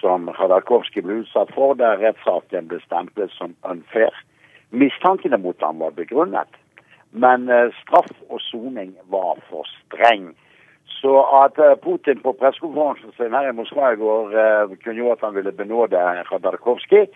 som 0.02 0.30
Khodorkovskij 0.36 1.06
ble 1.06 1.22
utsatt 1.22 1.54
for, 1.56 1.78
der 1.78 2.02
rettssaken 2.02 2.70
ble 2.72 2.82
stemplet 2.86 3.34
som 3.38 3.56
unfair. 3.70 4.14
Mistankene 4.72 5.38
mot 5.38 5.62
ham 5.62 5.82
var 5.84 5.96
begrunnet, 5.96 6.60
men 7.12 7.50
eh, 7.50 7.74
straff 7.82 8.12
og 8.30 8.40
soning 8.50 8.94
var 9.14 9.42
for 9.50 9.68
streng. 9.82 10.32
Så 11.00 11.18
at 11.42 11.60
eh, 11.60 11.76
Putin 11.84 12.22
på 12.24 12.34
pressekonferansen 12.40 13.14
sin 13.18 13.36
her 13.36 13.50
i 13.50 13.58
Moskva 13.58 13.94
i 13.94 14.00
går 14.00 14.32
uh, 14.36 14.78
kunngjorde 14.84 15.20
at 15.20 15.28
han 15.28 15.36
ville 15.36 15.52
benåde 15.52 16.00
Khodorkovskij, 16.30 17.10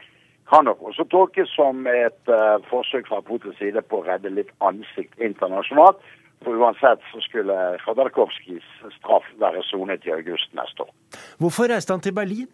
kan 0.49 0.67
nok 0.69 0.83
også 0.91 1.07
tolkes 1.09 1.49
som 1.57 1.87
et 1.89 2.29
forsøk 2.69 3.07
fra 3.09 3.17
Putins 3.25 3.57
side 3.57 3.81
på 3.89 3.97
å 3.97 4.05
redde 4.05 4.29
litt 4.29 4.51
ansikt 4.61 5.17
internasjonalt. 5.17 5.97
For 6.45 6.53
uansett 6.61 7.01
så 7.09 7.21
skulle 7.25 7.55
Khodorkovskijs 7.81 8.67
straff 8.99 9.25
være 9.41 9.63
sonet 9.65 10.05
i 10.05 10.13
august 10.13 10.51
neste 10.53 10.85
år. 10.85 10.91
Hvorfor 11.41 11.71
reiste 11.71 11.95
han 11.95 12.03
til 12.05 12.13
Berlin? 12.13 12.45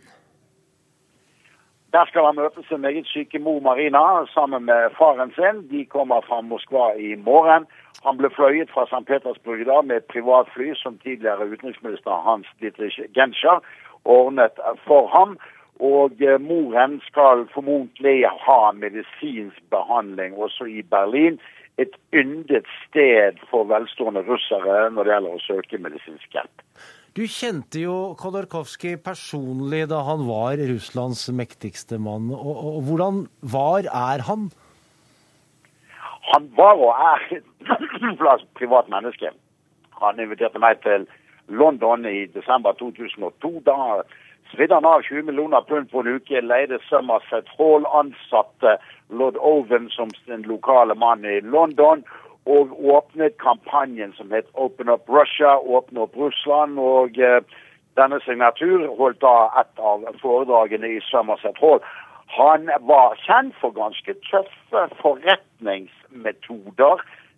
Der 1.93 2.05
skal 2.07 2.25
han 2.25 2.35
møte 2.35 2.63
sin 2.67 2.81
meget 2.81 3.07
syke 3.07 3.39
mor 3.39 3.59
Marina 3.59 4.25
sammen 4.33 4.65
med 4.65 4.89
faren 4.97 5.31
sin. 5.35 5.57
De 5.71 5.85
kommer 5.85 6.21
fra 6.27 6.41
Moskva 6.41 6.93
i 6.95 7.15
morgen. 7.15 7.65
Han 8.05 8.17
ble 8.17 8.29
fløyet 8.31 8.71
fra 8.71 8.85
St. 8.85 9.05
Petersburg 9.09 9.61
i 9.61 9.67
dag 9.67 9.85
med 9.85 9.95
et 9.97 10.11
privatfly 10.13 10.71
som 10.75 10.97
tidligere 11.03 11.49
utenriksminister 11.51 12.23
Hans 12.27 12.47
Dietrich 12.61 12.99
Genscher 13.15 13.59
ordnet 14.05 14.61
for 14.87 15.07
ham. 15.07 15.35
Og 15.79 16.21
eh, 16.21 16.39
moren 16.41 17.01
skal 17.09 17.47
formodentlig 17.53 18.23
ha 18.45 18.71
medisinsk 18.71 19.59
behandling 19.69 20.37
også 20.37 20.69
i 20.71 20.81
Berlin. 20.81 21.39
Et 21.77 21.95
yndet 22.13 22.67
sted 22.87 23.43
for 23.49 23.67
velstående 23.67 24.23
russere 24.31 24.89
når 24.95 25.03
det 25.03 25.15
gjelder 25.15 25.37
å 25.37 25.45
søke 25.49 25.83
medisinsk 25.89 26.39
hjelp. 26.39 26.67
Du 27.11 27.25
kjente 27.27 27.81
jo 27.81 27.93
Khodorkovskij 28.15 28.93
personlig 29.03 29.81
da 29.91 29.97
han 30.07 30.21
var 30.29 30.61
Russlands 30.69 31.25
mektigste 31.35 31.97
mann. 31.99 32.29
Og, 32.31 32.39
og, 32.39 32.59
og 32.77 32.85
hvordan 32.87 33.17
var, 33.53 33.83
er 33.83 34.23
han? 34.29 34.45
Han 36.31 36.47
var 36.55 36.79
og 36.79 36.93
er 36.95 37.25
et 37.35 38.47
privat 38.59 38.87
menneske. 38.87 39.33
Han 39.99 40.23
inviterte 40.23 40.63
meg 40.63 40.79
til 40.87 41.03
London 41.51 42.07
i 42.07 42.29
desember 42.31 42.79
2002. 42.79 43.51
Da 43.67 43.75
svidde 44.53 44.79
han 44.79 44.87
av 44.87 45.03
20 45.03 45.27
millioner 45.27 45.67
pund 45.67 45.91
på 45.91 46.05
en 46.05 46.15
uke, 46.15 46.39
leide 46.39 46.79
Somerset 46.87 47.51
Hall, 47.57 47.83
ansatte 47.91 48.77
lord 49.11 49.35
Owen 49.35 49.91
som 49.91 50.15
sin 50.23 50.47
lokale 50.47 50.95
mann 50.95 51.27
i 51.27 51.41
London 51.43 52.07
og 52.45 52.71
åpnet 52.95 53.37
kampanjen 53.37 54.13
som 54.17 54.31
het 54.31 54.47
Open 54.53 54.89
Up 54.89 55.09
Russia, 55.09 55.57
åpne 55.59 55.99
opp 56.01 56.15
Russland. 56.17 56.79
og 56.79 57.19
eh, 57.19 57.41
denne 57.99 58.19
signatur 58.25 58.87
holdt 58.97 59.21
da 59.21 59.51
et 59.61 59.79
av 59.79 60.05
foredragene 60.21 60.87
i 60.95 60.99
Somerset 61.09 61.57
Hall. 61.61 61.81
Han 62.31 62.69
var 62.87 63.15
kjent 63.25 63.55
for 63.59 63.71
ganske 63.75 64.13
tøffe 64.29 64.81
forretningsmetoder. 65.01 66.95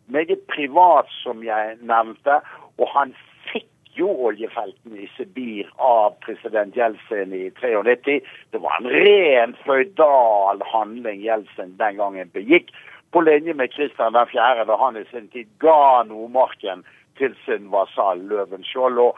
Meget 0.08 0.42
privat, 0.48 1.08
som 1.24 1.44
jeg 1.44 1.78
nevnte. 1.82 2.36
Og 2.78 2.88
han 2.94 3.16
fikk 3.50 3.70
jo 3.98 4.10
oljefeltene 4.30 4.98
i 5.06 5.10
Sibir 5.18 5.66
av 5.82 6.14
president 6.26 6.78
Jeltsin 6.78 7.34
i 7.34 7.50
93. 7.58 8.22
Det 8.54 8.60
var 8.62 8.78
en 8.80 8.90
ren 8.94 9.56
føydal 9.66 10.62
handling 10.70 11.20
Jeltsin 11.26 11.78
den 11.82 11.96
gangen 11.98 12.30
begikk 12.34 12.68
på 13.14 13.22
linje 13.22 13.54
med 13.54 13.72
Kristian 13.74 14.18
4., 14.32 14.66
da 14.66 14.78
han 14.78 14.98
i 14.98 15.06
sin 15.12 15.28
tid 15.30 15.48
ga 15.62 16.04
Nordmarken 16.10 16.84
til 17.18 17.36
sin 17.46 17.70
vasall 17.72 18.24
Løvenskiold. 18.30 18.98
Og 18.98 19.18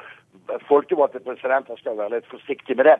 folkevalgte 0.69 1.23
presidenter 1.23 1.79
skal 1.79 1.97
være 1.97 2.17
litt 2.17 2.27
forsiktige 2.31 2.75
med 2.75 2.89
det. 2.91 2.97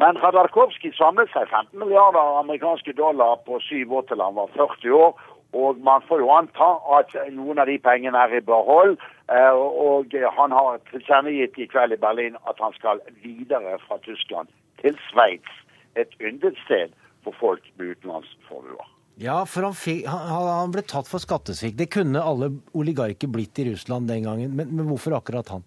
Men 0.00 0.18
Radarkovskij 0.18 0.92
samlet 0.98 1.30
seg 1.32 1.48
15 1.48 1.78
milliarder 1.78 2.40
amerikanske 2.40 2.92
dollar 2.98 3.38
på 3.46 3.60
syv 3.62 3.94
år 4.00 4.08
til 4.08 4.22
han 4.22 4.34
var 4.34 4.50
40 4.56 4.96
år. 4.98 5.14
Og 5.54 5.78
man 5.86 6.02
får 6.08 6.18
jo 6.18 6.32
anta 6.34 6.70
at 6.98 7.14
noen 7.30 7.60
av 7.62 7.70
de 7.70 7.76
pengene 7.78 8.18
er 8.18 8.34
i 8.34 8.42
behold. 8.42 8.96
Eh, 9.30 9.54
og 9.54 10.16
han 10.38 10.56
har 10.56 10.80
tilkjennegitt 10.90 11.60
i 11.62 11.68
kveld 11.70 11.94
i 11.94 12.00
Berlin 12.06 12.40
at 12.50 12.58
han 12.60 12.74
skal 12.74 13.00
videre 13.22 13.78
fra 13.86 14.00
Tyskland 14.02 14.50
til 14.82 14.98
Sveits. 15.10 15.62
Et 15.94 16.10
yndet 16.20 16.58
sted 16.66 16.90
for 17.22 17.38
folk 17.38 17.70
med 17.78 17.94
utenlandsformuer. 17.94 18.93
Ja, 19.20 19.44
for 19.46 19.62
han, 19.62 19.76
fikk, 19.78 20.08
han, 20.10 20.48
han, 20.48 20.72
ble 20.74 20.82
tatt 20.90 21.06
for 21.06 21.22
skattesvikt. 21.22 21.78
Det 21.78 21.86
kunne 21.94 22.22
alle 22.22 22.50
oligarker 22.74 23.30
blitt 23.30 23.58
i 23.62 23.68
Russland 23.70 24.10
den 24.10 24.26
gangen, 24.26 24.56
men, 24.58 24.74
men 24.74 24.88
hvorfor 24.90 25.14
akkurat 25.20 25.52
han? 25.54 25.62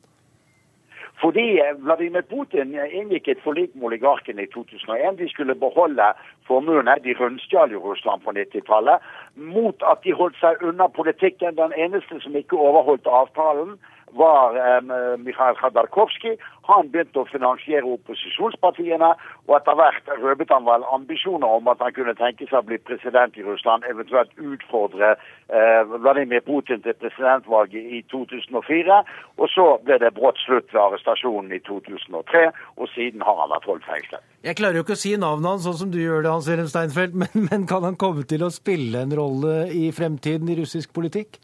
Fordi 1.18 1.46
Vladimir 1.82 2.22
Putin 2.30 2.76
inngikk 2.78 3.28
et 3.32 3.40
forlik 3.42 3.72
med 3.74 3.88
oligarkene 3.90 4.44
i 4.44 4.50
2001. 4.54 5.18
De 5.18 5.30
skulle 5.32 5.56
beholde 5.58 6.12
formuene. 6.46 6.94
De 7.02 7.16
rundstjal 7.18 7.74
jo 7.74 7.82
Russland 7.82 8.22
på 8.22 8.36
90-tallet. 8.38 9.02
Mot 9.36 9.82
at 9.92 10.04
de 10.06 10.14
holdt 10.14 10.38
seg 10.38 10.62
unna 10.62 10.86
politikken. 10.94 11.58
Den 11.58 11.74
eneste 11.74 12.20
som 12.22 12.38
ikke 12.38 12.60
overholdt 12.62 13.10
avtalen, 13.10 13.80
var 14.12 14.56
eh, 14.56 15.18
Mikhail 15.18 15.56
Khadarkovskij. 15.56 16.38
Han 16.68 16.90
begynte 16.92 17.22
å 17.22 17.30
finansiere 17.30 17.88
opposisjonspartiene, 17.88 19.14
og 19.48 19.54
etter 19.56 19.78
hvert 19.80 20.10
røpet 20.20 20.52
han 20.52 20.66
vel 20.68 20.84
ambisjoner 20.92 21.60
om 21.60 21.70
at 21.72 21.80
han 21.84 21.94
kunne 21.96 22.16
tenke 22.20 22.48
seg 22.50 22.60
å 22.60 22.68
bli 22.68 22.80
president 22.90 23.38
i 23.40 23.46
Russland, 23.46 23.88
eventuelt 23.88 24.34
utfordre 24.36 25.14
eh, 25.16 25.82
Vladimir 25.88 26.44
Putin 26.44 26.84
til 26.84 26.98
presidentvalget 27.00 27.88
i 28.00 28.04
2004. 28.12 29.00
Og 29.40 29.52
så 29.54 29.68
ble 29.88 30.00
det 30.04 30.14
brått 30.18 30.40
slutt 30.44 30.68
ved 30.74 30.84
arrestasjonen 30.84 31.56
i 31.56 31.62
2003, 31.68 32.46
og 32.76 32.92
siden 32.96 33.24
har 33.24 33.40
han 33.44 33.54
vært 33.56 33.72
holdt 33.72 33.88
fengslet. 33.88 34.24
Jeg 34.48 34.60
klarer 34.60 34.80
jo 34.80 34.86
ikke 34.86 34.98
å 34.98 35.04
si 35.08 35.16
navnet 35.20 35.54
hans 35.54 35.68
sånn 35.68 35.82
som 35.86 35.92
du 35.94 36.02
gjør 36.02 36.24
det, 36.24 36.32
Hans 36.36 36.52
Wilhelm 36.52 36.72
Steinfeld, 36.72 37.16
men, 37.24 37.48
men 37.48 37.68
kan 37.70 37.88
han 37.88 38.00
komme 38.00 38.28
til 38.28 38.44
å 38.44 38.54
spille 38.54 39.08
en 39.08 39.16
rolle 39.16 39.68
i 39.72 39.88
fremtiden 39.96 40.52
i 40.52 40.60
russisk 40.60 40.92
politikk? 40.96 41.40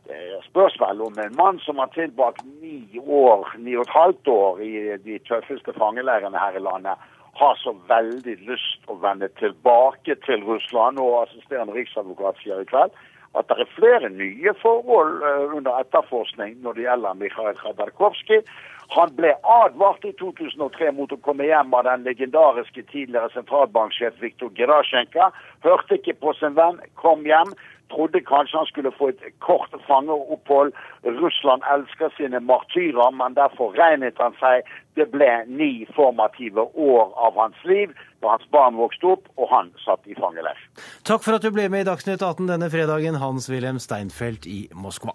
Det 0.04 0.42
spørs 0.44 0.76
vel 0.80 1.00
om 1.00 1.18
en 1.18 1.36
mann 1.36 1.58
som 1.64 1.78
har 1.80 1.88
tilbrakt 1.94 2.44
ni 2.60 3.00
år, 3.00 3.54
ni 3.56 3.76
og 3.76 3.86
et 3.86 3.96
halvt 3.96 4.28
år 4.28 4.60
i 4.60 4.96
de 5.00 5.18
tøffeste 5.24 5.72
fangeleirene 5.78 6.38
her 6.38 6.56
i 6.58 6.60
landet, 6.60 7.00
har 7.40 7.56
så 7.58 7.72
veldig 7.88 8.36
lyst 8.46 8.84
å 8.86 8.94
vende 9.00 9.28
tilbake 9.40 10.14
til 10.26 10.44
Russland. 10.44 11.00
Og 11.00 11.22
assisterende 11.22 11.74
riksadvokat 11.74 12.36
sier 12.42 12.60
i 12.60 12.68
kveld 12.68 12.92
at 13.34 13.48
det 13.50 13.64
er 13.64 13.72
flere 13.74 14.08
nye 14.14 14.52
forhold 14.60 15.24
uh, 15.24 15.56
under 15.56 15.80
etterforskning 15.82 16.54
når 16.62 16.76
det 16.76 16.86
gjelder 16.86 17.18
Mikhail 17.18 17.56
Khadarkovskij. 17.58 18.44
Han 18.88 19.14
ble 19.16 19.34
advart 19.42 20.04
i 20.04 20.12
2003 20.20 20.92
mot 20.96 21.12
å 21.12 21.20
komme 21.24 21.46
hjem 21.48 21.74
av 21.74 21.86
den 21.88 22.04
legendariske 22.08 22.84
tidligere 22.90 23.32
sentralbanksjef 23.34 24.18
Viktor 24.22 24.52
Gerasjenka. 24.58 25.30
Hørte 25.64 25.98
ikke 26.00 26.18
på 26.20 26.34
sin 26.40 26.58
venn, 26.58 26.80
kom 27.00 27.24
hjem. 27.28 27.54
Trodde 27.92 28.20
kanskje 28.24 28.58
han 28.58 28.66
skulle 28.66 28.92
få 28.96 29.10
et 29.12 29.24
kort 29.44 29.74
fangeopphold. 29.86 30.72
Russland 31.04 31.66
elsker 31.74 32.12
sine 32.16 32.40
martyrer, 32.40 33.10
men 33.12 33.36
derfor 33.36 33.76
regnet 33.76 34.18
han 34.18 34.34
seg. 34.40 34.64
Det 34.96 35.10
ble 35.12 35.28
ni 35.50 35.84
formative 35.96 36.64
år 36.74 37.12
av 37.26 37.36
hans 37.38 37.60
liv 37.68 37.92
da 38.22 38.34
hans 38.34 38.48
barn 38.54 38.78
vokste 38.80 39.12
opp 39.16 39.28
og 39.36 39.50
han 39.52 39.70
satt 39.84 40.06
i 40.08 40.16
fangeleir. 40.16 40.58
Takk 41.04 41.26
for 41.26 41.36
at 41.36 41.44
du 41.44 41.52
ble 41.52 41.68
med 41.68 41.84
i 41.84 41.90
Dagsnytt 41.90 42.24
18 42.24 42.48
denne 42.48 42.70
fredagen, 42.72 43.20
Hans-Wilhelm 43.20 43.82
Steinfeld 43.82 44.48
i 44.48 44.64
Moskva. 44.72 45.12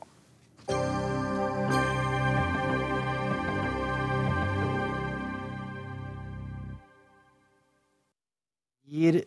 Gir 8.90 9.24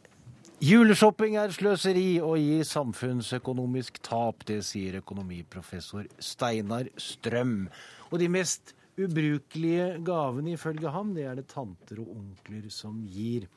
Juleshopping 0.62 1.34
er 1.42 1.50
sløseri 1.50 2.20
og 2.22 2.36
gir 2.38 2.62
samfunnsøkonomisk 2.66 3.96
tap, 4.06 4.44
det 4.46 4.60
sier 4.62 5.00
økonomiprofessor 5.00 6.06
Steinar 6.22 6.86
Strøm. 7.02 7.64
Og 8.12 8.22
de 8.22 8.28
mest 8.30 8.70
ubrukelige 8.94 9.96
gavene 10.06 10.54
ifølge 10.54 10.92
ham, 10.94 11.10
det 11.16 11.26
er 11.26 11.40
det 11.40 11.48
tanter 11.50 11.98
og 12.04 12.12
onkler 12.14 12.68
som 12.70 13.00
gir. 13.10 13.48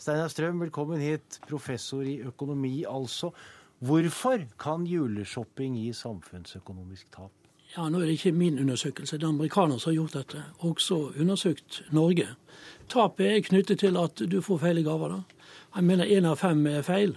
Steinar 0.00 0.32
Strøm, 0.32 0.64
velkommen 0.64 1.04
hit, 1.04 1.36
professor 1.44 2.00
i 2.00 2.22
økonomi 2.24 2.78
altså. 2.88 3.34
Hvorfor 3.84 4.46
kan 4.56 4.88
juleshopping 4.88 5.76
gi 5.82 5.92
samfunnsøkonomisk 5.92 7.12
tap? 7.12 7.32
Ja, 7.74 7.90
Nå 7.90 8.00
er 8.00 8.06
det 8.06 8.16
ikke 8.16 8.32
min 8.32 8.58
undersøkelse, 8.62 9.18
det 9.18 9.26
er 9.26 9.34
amerikanere 9.34 9.80
som 9.82 9.90
har 9.90 10.00
gjort 10.00 10.16
dette. 10.16 10.42
Også 10.64 11.12
undersøkt 11.20 11.82
Norge. 11.92 12.28
Tapet 12.88 13.26
er 13.26 13.40
knyttet 13.44 13.84
til 13.84 14.00
at 14.00 14.24
du 14.30 14.40
får 14.40 14.64
feil 14.64 14.84
gaver. 14.86 15.08
da. 15.18 15.43
Jeg 15.74 15.84
mener 15.84 16.06
én 16.06 16.26
av 16.26 16.38
fem 16.38 16.66
er 16.70 16.84
feil. 16.86 17.16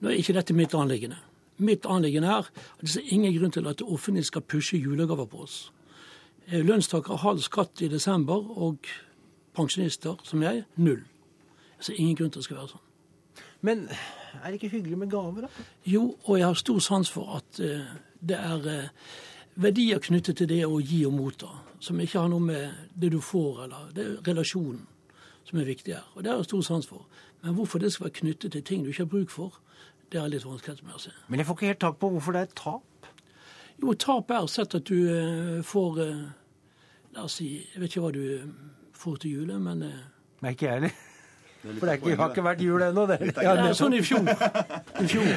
Nå 0.00 0.10
er 0.10 0.20
ikke 0.20 0.34
dette 0.36 0.54
mitt 0.54 0.74
anliggende. 0.76 1.16
Mitt 1.56 1.86
anliggende 1.88 2.28
er 2.28 2.44
at 2.44 2.82
det 2.82 2.96
er 3.00 3.12
ingen 3.14 3.32
grunn 3.38 3.54
til 3.54 3.68
at 3.68 3.78
det 3.80 3.88
offentlige 3.88 4.28
skal 4.28 4.44
pushe 4.44 4.76
julegaver 4.76 5.24
på 5.24 5.44
oss. 5.46 5.72
Lønnstakere 6.52 7.16
halv 7.24 7.40
skatt 7.42 7.80
i 7.82 7.88
desember, 7.88 8.44
og 8.58 8.84
pensjonister 9.56 10.20
som 10.24 10.42
jeg, 10.44 10.64
null. 10.76 11.00
Så 11.80 11.94
ingen 11.96 12.16
grunn 12.16 12.30
til 12.30 12.42
det 12.42 12.44
skal 12.44 12.60
være 12.60 12.74
sånn. 12.74 12.84
Men 13.64 13.86
er 13.88 14.44
det 14.44 14.58
ikke 14.60 14.74
hyggelig 14.76 14.98
med 14.98 15.10
gaver, 15.10 15.46
da? 15.46 15.64
Jo, 15.88 16.10
og 16.24 16.38
jeg 16.38 16.46
har 16.46 16.60
stor 16.60 16.82
sans 16.84 17.10
for 17.10 17.38
at 17.38 17.60
uh, 17.64 17.96
det 18.20 18.36
er 18.36 18.68
uh, 18.68 19.06
verdier 19.56 20.02
knyttet 20.04 20.36
til 20.36 20.50
det 20.52 20.60
å 20.66 20.76
gi 20.84 21.00
og 21.08 21.16
motta, 21.16 21.48
som 21.80 22.00
ikke 22.00 22.20
har 22.20 22.28
noe 22.30 22.44
med 22.44 22.92
det 22.94 23.10
du 23.16 23.18
får, 23.24 23.64
eller 23.64 23.88
det 23.96 24.04
er 24.04 24.20
relasjonen 24.28 24.84
som 25.46 25.60
er 25.60 25.68
viktig 25.68 25.94
her. 25.94 26.06
Og 26.14 26.24
det 26.24 26.30
har 26.30 26.40
jeg 26.40 26.50
stor 26.50 26.64
sans 26.66 26.88
for. 26.90 27.06
Men 27.46 27.54
hvorfor 27.54 27.78
det 27.78 27.92
skal 27.94 28.08
være 28.08 28.18
knyttet 28.18 28.52
til 28.52 28.62
ting 28.66 28.82
du 28.82 28.88
ikke 28.90 29.04
har 29.04 29.10
bruk 29.10 29.30
for, 29.30 29.60
det 30.10 30.18
er 30.18 30.30
litt 30.32 30.46
vanskelig 30.46 30.82
med 30.82 30.96
å 30.98 31.02
se. 31.04 31.12
Men 31.30 31.38
jeg 31.38 31.46
får 31.46 31.56
ikke 31.56 31.70
helt 31.70 31.82
tak 31.84 31.98
på 32.02 32.10
hvorfor 32.10 32.34
det 32.34 32.40
er 32.42 32.56
tap? 32.58 33.10
Jo, 33.78 33.94
tap 33.94 34.32
er 34.34 34.48
sett 34.50 34.74
at 34.74 34.90
du 34.90 34.96
uh, 35.06 35.62
får 35.66 36.00
uh, 36.02 36.24
La 37.14 37.26
oss 37.28 37.38
si 37.38 37.46
Jeg 37.60 37.80
vet 37.80 37.92
ikke 37.92 38.02
hva 38.02 38.10
du 38.16 38.22
uh, 38.24 38.48
får 38.98 39.20
til 39.22 39.38
jule, 39.38 39.60
men 39.62 39.84
Nei, 39.86 40.56
ikke 40.56 40.66
jeg 40.66 40.74
heller. 40.74 40.96
For 41.66 41.86
det 41.86 41.94
ikke, 42.00 42.16
har 42.18 42.30
ikke 42.34 42.44
vært 42.46 42.60
jul 42.62 42.82
ennå. 42.82 43.06
Det, 43.10 43.16
ja, 43.46 43.54
det 43.58 43.70
er 43.70 43.78
sånn 43.78 43.94
i 43.96 44.02
fjor. 44.04 44.26
I 45.02 45.06
fjor. 45.10 45.30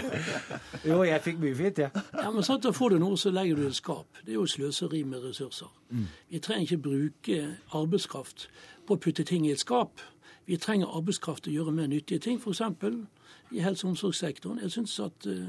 jo, 0.86 0.99
jeg 1.07 1.24
fikk 1.26 1.39
mye 1.41 1.57
fint, 1.57 1.82
jeg. 1.86 1.93
Ja. 1.93 2.03
ja, 2.26 2.34
men 2.36 2.45
sant, 2.45 2.66
Da 2.66 2.74
får 2.76 2.95
du 2.95 2.99
noe, 3.01 3.18
så 3.18 3.34
legger 3.34 3.57
du 3.57 3.66
et 3.70 3.78
skap. 3.78 4.22
Det 4.26 4.34
er 4.34 4.38
jo 4.38 4.45
sløseri 4.49 5.01
med 5.10 5.26
ressurser. 5.26 5.72
Mm. 5.89 6.05
Vi 6.30 6.41
trenger 6.45 6.68
ikke 6.68 6.84
bruke 6.89 7.39
arbeidskraft 7.78 8.49
på 8.86 8.97
å 8.97 9.01
putte 9.01 9.26
ting 9.26 9.47
i 9.47 9.53
et 9.55 9.64
skap. 9.64 10.03
Vi 10.50 10.58
trenger 10.58 10.88
arbeidskraft 10.97 11.43
til 11.45 11.52
å 11.52 11.60
gjøre 11.60 11.72
mer 11.78 11.89
nyttige 11.91 12.18
ting, 12.26 12.39
f.eks. 12.41 12.62
i 13.54 13.60
helse- 13.62 13.86
og 13.86 13.91
omsorgssektoren. 13.91 14.58
Jeg 14.64 14.72
syns 14.74 14.95
at 15.00 15.28
uh, 15.30 15.43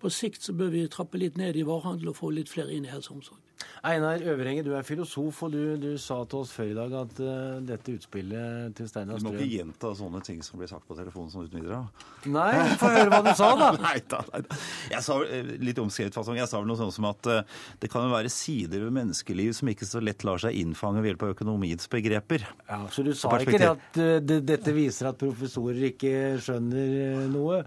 På 0.00 0.10
sikt 0.12 0.42
så 0.46 0.56
bør 0.56 0.72
vi 0.72 0.88
trappe 0.88 1.20
litt 1.20 1.36
ned 1.40 1.58
i 1.60 1.66
varehandel 1.66 2.12
og 2.12 2.18
få 2.20 2.32
litt 2.32 2.48
flere 2.48 2.72
inn 2.72 2.88
i 2.88 2.92
helse 2.92 3.12
og 3.12 3.20
omsorg. 3.20 3.46
Einar 3.84 4.20
Øverenge, 4.20 4.62
du 4.64 4.74
er 4.76 4.84
filosof, 4.84 5.42
og 5.42 5.52
du, 5.52 5.76
du, 5.80 5.94
sa 6.00 6.18
til 6.28 6.42
oss 6.42 6.50
før 6.52 6.68
i 6.68 6.74
dag 6.76 6.94
at 7.00 7.20
uh, 7.24 7.60
dette 7.64 7.94
utspillet 7.96 8.74
til 8.76 8.88
Steinar 8.90 9.16
Strøm 9.16 9.32
Du 9.32 9.38
må 9.38 9.40
ikke 9.40 9.56
gjenta 9.56 9.92
sånne 9.96 10.20
ting 10.24 10.42
som 10.44 10.60
blir 10.60 10.68
sagt 10.68 10.84
på 10.88 10.96
telefonen 10.98 11.32
som 11.32 11.46
uten 11.46 11.62
videre. 11.62 11.80
Nei, 12.28 12.50
få 12.80 12.90
høre 12.92 13.08
hva 13.08 13.22
du 13.24 13.30
sa, 13.38 13.50
da. 13.56 13.70
nei, 13.86 13.94
da, 14.12 14.20
nei, 14.34 14.42
da. 14.44 14.60
Jeg 14.92 15.06
sa 15.06 15.16
eh, 15.24 15.52
litt 15.64 15.80
omskrevet 15.80 16.16
fasong. 16.16 16.36
Jeg 16.40 16.52
sa 16.52 16.60
vel 16.60 16.68
noe 16.68 16.80
sånt 16.80 16.96
som 16.96 17.08
at 17.08 17.30
uh, 17.32 17.60
det 17.80 17.92
kan 17.92 18.04
jo 18.04 18.12
være 18.12 18.32
sider 18.32 18.84
ved 18.84 18.96
menneskeliv 19.00 19.54
som 19.56 19.72
ikke 19.72 19.88
så 19.88 20.04
lett 20.04 20.28
lar 20.28 20.44
seg 20.44 20.60
innfange 20.60 21.00
ved 21.00 21.14
hjelp 21.14 21.28
av 21.28 21.36
økonomiens 21.38 21.88
begreper. 21.92 22.44
Ja, 22.68 22.82
Så 22.92 23.06
du 23.06 23.14
sa 23.16 23.32
ikke 23.40 23.60
det 23.60 23.70
at 23.70 24.00
uh, 24.00 24.16
det, 24.20 24.42
dette 24.48 24.76
viser 24.76 25.12
at 25.14 25.20
professorer 25.20 25.88
ikke 25.94 26.14
skjønner 26.44 27.30
noe? 27.32 27.62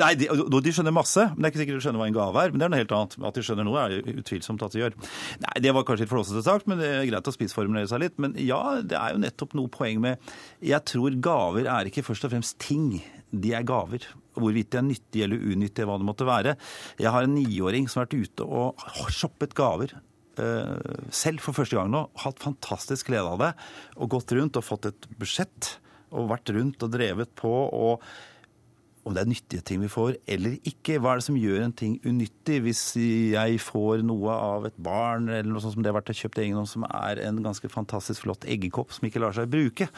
Nei, 0.00 0.10
de, 0.18 0.28
de, 0.28 0.72
skjønner 0.74 0.94
masse, 0.94 1.24
men 1.32 1.42
det 1.42 1.48
er 1.48 1.52
ikke 1.52 1.60
sikkert 1.62 1.78
de 1.78 1.84
skjønner 1.86 2.02
hva 2.02 2.08
en 2.10 2.16
gave 2.16 2.42
er. 2.42 2.52
Men 2.52 2.60
det 2.60 2.66
er 2.66 2.72
noe 2.72 2.80
helt 2.82 2.94
annet. 2.96 3.16
At 3.28 3.38
de 3.38 3.44
skjønner 3.46 3.68
noe, 3.68 3.82
er 3.84 4.12
utvilsomt 4.22 4.64
at 4.66 4.74
de 4.74 4.82
gjør. 4.82 4.96
Nei, 5.44 5.54
Det 5.66 5.74
var 5.76 5.86
kanskje 5.88 6.06
litt 6.06 6.12
flåsete 6.12 6.44
sagt, 6.46 6.68
men 6.70 6.80
det 6.82 6.90
er 6.90 7.08
greit 7.10 7.30
å 7.30 7.34
spissformulere 7.34 7.90
seg 7.90 8.04
litt. 8.04 8.16
Men 8.22 8.36
ja, 8.40 8.60
det 8.82 8.98
er 9.00 9.14
jo 9.14 9.22
nettopp 9.24 9.56
noe 9.58 9.72
poeng 9.72 10.02
med 10.04 10.34
Jeg 10.64 10.82
tror 10.90 11.18
gaver 11.24 11.70
er 11.70 11.90
ikke 11.90 12.06
først 12.06 12.28
og 12.28 12.34
fremst 12.34 12.58
ting. 12.62 12.98
De 13.34 13.54
er 13.56 13.66
gaver. 13.66 14.08
Hvorvidt 14.38 14.72
de 14.74 14.80
er 14.80 14.88
nyttige 14.88 15.28
eller 15.28 15.44
unyttige, 15.52 15.86
hva 15.88 16.00
det 16.00 16.08
måtte 16.08 16.26
være. 16.28 16.56
Jeg 17.02 17.14
har 17.14 17.26
en 17.26 17.36
niåring 17.38 17.86
som 17.88 18.02
har 18.02 18.08
vært 18.08 18.26
ute 18.26 18.48
og 18.48 19.10
shoppet 19.14 19.54
gaver 19.58 19.94
selv 21.14 21.42
for 21.44 21.54
første 21.56 21.78
gang 21.78 21.90
nå. 21.92 22.06
Hatt 22.24 22.42
fantastisk 22.42 23.10
glede 23.10 23.30
av 23.30 23.40
det. 23.42 23.50
Og 23.98 24.10
gått 24.16 24.34
rundt 24.34 24.58
og 24.58 24.66
fått 24.66 24.90
et 24.90 25.10
budsjett. 25.18 25.76
Og 26.14 26.30
vært 26.30 26.52
rundt 26.54 26.82
og 26.82 26.94
drevet 26.94 27.34
på. 27.38 27.50
og 27.50 28.02
om 29.04 29.14
det 29.14 29.22
er 29.22 29.28
nyttige 29.28 29.64
ting 29.66 29.82
vi 29.82 29.90
får 29.92 30.16
eller 30.30 30.56
ikke. 30.64 30.96
Hva 31.02 31.12
er 31.14 31.20
det 31.20 31.26
som 31.26 31.38
gjør 31.38 31.64
en 31.66 31.74
ting 31.76 31.96
unyttig? 32.08 32.60
Hvis 32.64 32.82
jeg 32.96 33.60
får 33.60 34.04
noe 34.06 34.32
av 34.32 34.68
et 34.68 34.76
barn 34.80 35.28
eller 35.28 35.50
noe 35.50 35.62
sånt 35.62 35.76
som 35.76 35.84
det 35.84 35.92
har 35.92 35.98
vært 35.98 36.14
kjøpt 36.16 36.40
egenhånd, 36.40 36.70
som 36.70 36.86
er 36.88 37.20
en 37.26 37.42
ganske 37.44 37.68
fantastisk 37.72 38.24
flott 38.24 38.46
eggekopp 38.48 38.94
som 38.96 39.08
ikke 39.08 39.22
lar 39.22 39.36
seg 39.36 39.50
bruke, 39.52 39.88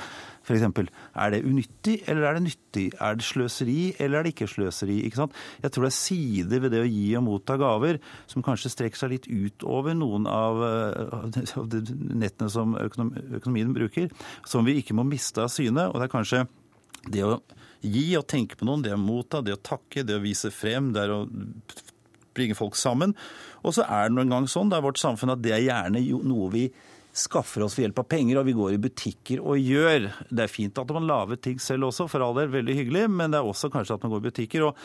f.eks. 0.47 0.67
Er 0.67 1.35
det 1.35 1.43
unyttig 1.47 2.01
eller 2.07 2.27
er 2.29 2.39
det 2.39 2.45
nyttig? 2.49 2.87
Er 3.03 3.19
det 3.19 3.27
sløseri 3.27 3.79
eller 4.03 4.21
er 4.21 4.27
det 4.27 4.35
ikke 4.35 4.51
sløseri? 4.51 4.99
Ikke? 5.07 5.29
Jeg 5.63 5.75
tror 5.75 5.87
det 5.87 5.93
er 5.93 5.99
sider 6.01 6.65
ved 6.67 6.75
det 6.75 6.83
å 6.83 6.91
gi 6.91 7.07
og 7.19 7.27
motta 7.29 7.59
gaver 7.61 8.01
som 8.31 8.45
kanskje 8.47 8.75
strekker 8.75 9.05
seg 9.05 9.15
litt 9.15 9.31
utover 9.31 9.97
noen 9.97 10.27
av, 10.31 10.63
av 11.23 11.31
nettene 11.31 12.51
som 12.53 12.75
økonomien 12.79 13.75
bruker, 13.77 14.11
som 14.47 14.67
vi 14.67 14.81
ikke 14.81 14.97
må 14.99 15.07
miste 15.07 15.45
av 15.45 15.53
syne. 15.53 15.89
Og 15.93 16.01
det 16.01 16.09
er 16.09 16.15
kanskje 16.19 16.47
det 17.13 17.23
å 17.23 17.37
gi 17.85 18.07
og 18.19 18.27
tenke 18.31 18.59
på 18.59 18.69
noen, 18.69 18.85
det 18.85 18.95
å 18.95 19.01
motta, 19.01 19.43
det 19.45 19.57
å 19.57 19.63
takke, 19.63 20.05
det 20.07 20.19
å 20.19 20.25
vise 20.25 20.53
frem, 20.55 20.93
det 20.95 21.07
er 21.07 21.15
å 21.15 21.23
bringe 22.37 22.57
folk 22.59 22.77
sammen. 22.79 23.15
Og 23.65 23.77
så 23.77 23.87
er 23.87 24.09
det 24.09 24.17
noen 24.17 24.35
gang 24.35 24.51
sånn, 24.51 24.71
det 24.71 24.79
er 24.79 24.87
vårt 24.87 25.01
samfunn, 25.01 25.35
at 25.35 25.43
det 25.45 25.57
er 25.57 25.67
gjerne 25.67 26.05
noe 26.27 26.53
vi 26.53 26.69
skaffer 27.17 27.65
oss 27.65 27.77
ved 27.79 27.87
hjelp 27.87 28.01
av 28.03 28.09
penger, 28.11 28.39
og 28.39 28.47
vi 28.49 28.55
går 28.57 28.75
i 28.75 28.81
butikker 28.83 29.41
og 29.41 29.61
gjør. 29.61 30.11
Det 30.29 30.45
er 30.45 30.53
fint 30.53 30.79
at 30.79 30.91
man 30.93 31.07
lager 31.09 31.41
ting 31.41 31.61
selv 31.63 31.89
også, 31.89 32.09
for 32.13 32.25
all 32.25 32.37
del, 32.37 32.51
veldig 32.53 32.77
hyggelig, 32.77 33.07
men 33.09 33.33
det 33.33 33.41
er 33.41 33.49
også 33.49 33.71
kanskje 33.73 33.97
at 33.97 34.05
man 34.05 34.13
går 34.13 34.21
i 34.21 34.27
butikker 34.29 34.67
og, 34.69 34.83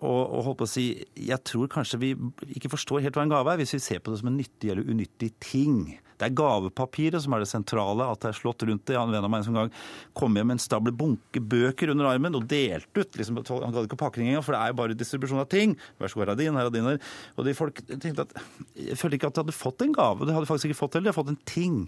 og, 0.00 0.20
og 0.22 0.46
holdt 0.48 0.60
på 0.62 0.68
å 0.68 0.70
si 0.70 0.86
Jeg 1.20 1.44
tror 1.44 1.68
kanskje 1.72 2.00
vi 2.00 2.14
ikke 2.56 2.72
forstår 2.72 3.04
helt 3.04 3.18
hva 3.18 3.26
en 3.26 3.34
gave 3.34 3.52
er, 3.52 3.60
hvis 3.60 3.76
vi 3.76 3.82
ser 3.84 4.00
på 4.00 4.14
det 4.14 4.22
som 4.22 4.32
en 4.32 4.40
nyttig 4.40 4.72
eller 4.72 4.88
unyttig 4.88 5.34
ting. 5.44 5.82
Det 6.20 6.28
er 6.28 6.36
gavepapiret 6.36 7.24
som 7.24 7.34
er 7.34 7.44
det 7.44 7.48
sentrale, 7.50 8.04
at 8.12 8.20
det 8.20 8.30
er 8.30 8.38
slått 8.38 8.64
rundt 8.68 8.84
det. 8.90 8.98
En 9.00 9.12
venn 9.14 9.24
av 9.24 9.32
meg 9.32 9.48
en 9.48 9.58
gang 9.62 9.74
kom 10.16 10.36
hjem 10.36 10.50
med 10.52 10.58
en 10.58 10.62
stabel 10.62 10.94
bunke 10.96 11.40
bøker 11.40 11.94
under 11.94 12.10
armen 12.10 12.36
og 12.36 12.46
delte 12.50 13.04
ut. 13.04 13.16
Liksom, 13.16 13.40
han 13.40 13.76
gadd 13.76 13.88
ikke 13.88 14.00
pakning 14.04 14.30
engang, 14.30 14.44
for 14.44 14.56
det 14.56 14.60
er 14.60 14.74
jo 14.74 14.80
bare 14.82 14.98
distribusjon 15.00 15.40
av 15.40 15.48
ting. 15.52 15.76
Vær 16.00 16.12
så 16.12 16.20
god, 16.20 16.28
her 16.28 16.34
er 16.36 16.42
din, 16.42 16.58
her 16.60 16.68
er 16.68 16.74
din. 16.76 16.90
Og 17.36 17.46
de 17.48 17.56
folk 17.56 17.80
tenkte 17.90 18.28
at 18.28 18.36
Jeg 18.76 18.98
følte 19.00 19.16
ikke 19.16 19.30
at 19.30 19.38
de 19.38 19.44
hadde 19.46 19.56
fått 19.56 19.86
en 19.86 19.96
gave. 19.96 20.28
De 20.28 20.36
hadde 20.36 20.50
faktisk 20.50 20.70
ikke 20.70 20.82
fått 20.82 20.98
det, 20.98 21.06
de 21.06 21.10
hadde 21.10 21.20
fått 21.22 21.32
en 21.32 21.44
ting. 21.48 21.80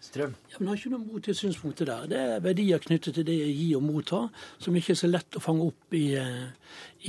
Strøm. 0.00 0.32
Ja, 0.48 0.56
men 0.58 0.70
har 0.70 0.78
ikke 0.78 0.92
noe 0.94 1.04
mot 1.04 1.26
det 1.26 1.34
synspunktet 1.36 1.90
der. 1.90 2.06
Det 2.08 2.20
er 2.20 2.44
verdier 2.44 2.80
knyttet 2.80 3.18
til 3.18 3.26
det 3.28 3.36
å 3.44 3.50
gi 3.52 3.66
og 3.76 3.84
motta, 3.84 4.20
som 4.58 4.76
ikke 4.78 4.94
er 4.94 5.00
så 5.02 5.10
lett 5.10 5.36
å 5.36 5.42
fange 5.44 5.66
opp 5.68 5.96
i, 5.96 6.06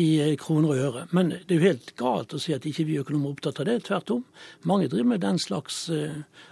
i 0.04 0.10
kroner 0.42 0.74
og 0.74 0.84
øre. 0.90 1.06
Men 1.16 1.32
det 1.38 1.56
er 1.56 1.62
jo 1.62 1.70
helt 1.70 1.96
galt 2.00 2.36
å 2.36 2.42
si 2.42 2.56
at 2.56 2.68
ikke 2.68 2.86
vi 2.90 3.00
økonomer 3.00 3.32
er 3.32 3.38
opptatt 3.38 3.64
av 3.64 3.70
det. 3.72 3.80
Tvert 3.88 4.16
om. 4.18 4.26
Mange 4.68 4.92
driver 4.92 5.14
med 5.14 5.24
den 5.24 5.40
slags 5.40 5.86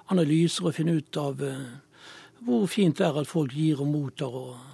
analyser 0.08 0.72
og 0.72 0.78
finner 0.80 1.04
ut 1.04 1.20
av 1.20 1.44
hvor 2.48 2.68
fint 2.72 2.98
det 2.98 3.10
er 3.10 3.20
at 3.20 3.28
folk 3.28 3.52
gir 3.52 3.84
og 3.84 3.92
mottar. 3.92 4.32
og 4.32 4.69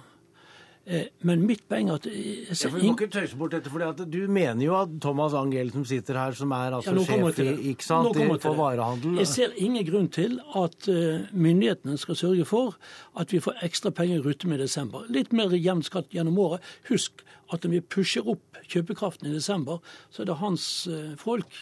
men 1.26 1.40
mitt 1.48 1.64
poeng 1.66 1.88
er 1.90 1.96
at 1.98 2.04
ja, 2.06 2.54
for 2.70 2.78
Du 2.78 2.86
må 2.86 2.92
ikke 2.94 3.08
tøyse 3.10 3.38
bort 3.38 3.54
dette, 3.56 3.70
for 3.72 4.04
Du 4.06 4.18
mener 4.30 4.62
jo 4.62 4.76
at 4.78 4.92
Thomas 5.02 5.34
Angell, 5.34 5.72
som 5.74 5.84
sitter 5.88 6.18
her, 6.20 6.36
som 6.38 6.52
er 6.54 6.76
altså 6.78 6.94
ja, 6.94 7.06
sjef 7.08 7.40
i, 7.42 7.48
ikke 7.72 7.86
sant, 7.86 8.20
for 8.44 8.58
varehandel 8.58 9.18
Jeg 9.18 9.30
ser 9.32 9.56
ingen 9.56 9.86
grunn 9.88 10.06
til 10.14 10.38
at 10.54 10.86
myndighetene 11.32 11.98
skal 11.98 12.20
sørge 12.22 12.46
for 12.46 12.78
at 13.18 13.34
vi 13.34 13.42
får 13.42 13.58
ekstra 13.66 13.90
penger 13.90 14.20
i 14.20 14.24
rute 14.28 14.46
med 14.46 14.60
i 14.60 14.66
desember. 14.66 15.08
Litt 15.10 15.34
mer 15.34 15.50
jevn 15.56 15.82
skatt 15.86 16.14
gjennom 16.14 16.38
året. 16.38 16.62
Husk 16.90 17.24
at 17.52 17.66
når 17.66 17.76
vi 17.78 17.82
pusher 17.96 18.30
opp 18.30 18.62
kjøpekraften 18.70 19.30
i 19.30 19.34
desember, 19.34 19.82
så 20.14 20.22
er 20.22 20.30
det 20.30 20.38
hans 20.38 20.70
folk, 21.18 21.60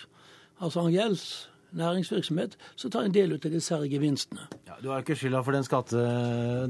altså 0.60 0.84
Angells 0.84 1.46
næringsvirksomhet, 1.78 2.56
så 2.76 2.90
tar 2.92 3.08
en 3.08 3.14
del 3.14 3.34
ut 3.34 3.44
av 3.46 3.54
disse 3.54 3.74
her 3.74 3.84
gevinstene. 3.90 4.48
Ja, 4.68 4.78
du 4.82 4.90
har 4.92 5.04
ikke 5.04 5.16
skylda 5.18 5.42
for 5.46 5.56
den, 5.56 5.66
skatte, 5.66 6.06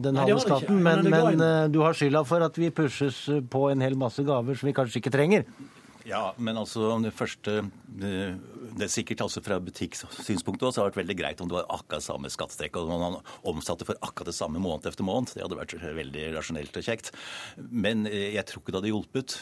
den 0.05 0.21
halve 0.21 0.41
skatten, 0.45 0.83
men, 0.85 1.09
men 1.11 1.45
du 1.73 1.81
har 1.85 1.97
skylda 1.97 2.25
for 2.29 2.45
at 2.47 2.59
vi 2.61 2.73
pushes 2.75 3.25
på 3.51 3.69
en 3.71 3.85
hel 3.85 3.99
masse 4.01 4.25
gaver 4.25 4.59
som 4.59 4.71
vi 4.71 4.77
kanskje 4.77 5.03
ikke 5.03 5.15
trenger. 5.15 5.49
Ja, 6.05 6.35
men 6.37 6.59
altså 6.61 6.91
det 7.01 7.15
første 7.17 7.63
det, 7.95 8.11
det 8.75 8.87
er 8.87 8.91
sikkert 8.93 9.23
altså 9.25 9.41
fra 9.45 9.57
butikksynspunktet 9.63 10.67
også 10.67 10.83
har 10.83 10.91
vært 10.91 10.99
veldig 11.01 11.17
greit 11.17 11.41
om 11.41 11.49
det 11.49 11.57
var 11.57 11.69
akkurat 11.73 12.05
samme 12.05 12.31
skattetrekk, 12.33 12.77
og 12.81 12.91
man 12.91 13.17
omsatte 13.47 13.87
for 13.89 13.97
akkurat 14.05 14.29
det 14.29 14.37
samme 14.37 14.61
måned 14.61 14.89
etter 14.91 15.07
måned. 15.07 15.33
Det 15.33 15.45
hadde 15.45 15.59
vært 15.59 15.75
veldig 15.81 16.25
rasjonelt 16.35 16.77
og 16.81 16.85
kjekt. 16.85 17.13
Men 17.57 18.05
jeg 18.11 18.45
tror 18.49 18.61
ikke 18.61 18.75
det 18.75 18.81
hadde 18.81 18.91
hjulpet, 18.93 19.37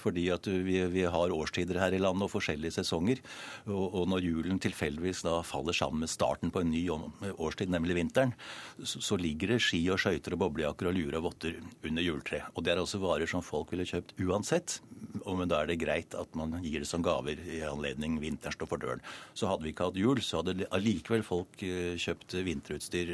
fordi 0.00 0.26
at 0.34 0.48
vi, 0.48 0.78
vi 0.94 1.04
har 1.14 1.36
årstider 1.36 1.78
her 1.82 1.94
i 1.94 2.00
landet 2.02 2.26
og 2.26 2.32
forskjellige 2.32 2.78
sesonger. 2.80 3.22
Og, 3.68 3.84
og 4.00 4.08
når 4.10 4.26
julen 4.26 4.62
tilfeldigvis 4.62 5.22
da 5.26 5.38
faller 5.46 5.76
sammen 5.76 6.02
med 6.02 6.12
starten 6.12 6.54
på 6.54 6.64
en 6.64 6.72
ny 6.72 6.82
årstid, 6.90 7.70
nemlig 7.72 7.98
vinteren, 8.00 8.34
så, 8.80 9.02
så 9.04 9.20
ligger 9.20 9.54
det 9.54 9.62
ski 9.62 9.84
og 9.92 10.00
skøyter 10.02 10.34
og 10.34 10.46
boblejakker 10.46 10.90
og 10.90 10.96
luer 10.98 11.20
og 11.20 11.28
votter 11.28 11.60
under 11.84 12.08
juletreet. 12.08 12.50
Og 12.56 12.66
det 12.66 12.74
er 12.74 12.82
også 12.82 13.02
varer 13.04 13.30
som 13.30 13.44
folk 13.44 13.70
ville 13.74 13.86
kjøpt 13.86 14.16
uansett. 14.22 14.80
Men 15.22 15.50
da 15.50 15.60
er 15.60 15.68
det 15.68 15.80
greit 15.82 15.91
at 15.98 16.38
man 16.38 16.56
gir 16.64 16.82
det 16.82 16.88
som 16.90 17.04
gaver 17.04 17.40
i 17.46 17.62
anledning 17.66 18.18
vinteren 18.22 18.56
står 18.56 18.70
for 18.70 18.82
døren. 18.82 19.02
Så 19.38 19.48
hadde 19.50 19.66
vi 19.66 19.72
ikke 19.74 19.90
hatt 19.90 20.00
jul, 20.00 20.20
så 20.24 20.42
hadde 20.42 20.68
allikevel 20.74 21.24
folk 21.26 21.62
kjøpt 21.62 22.36
vinterutstyr 22.46 23.12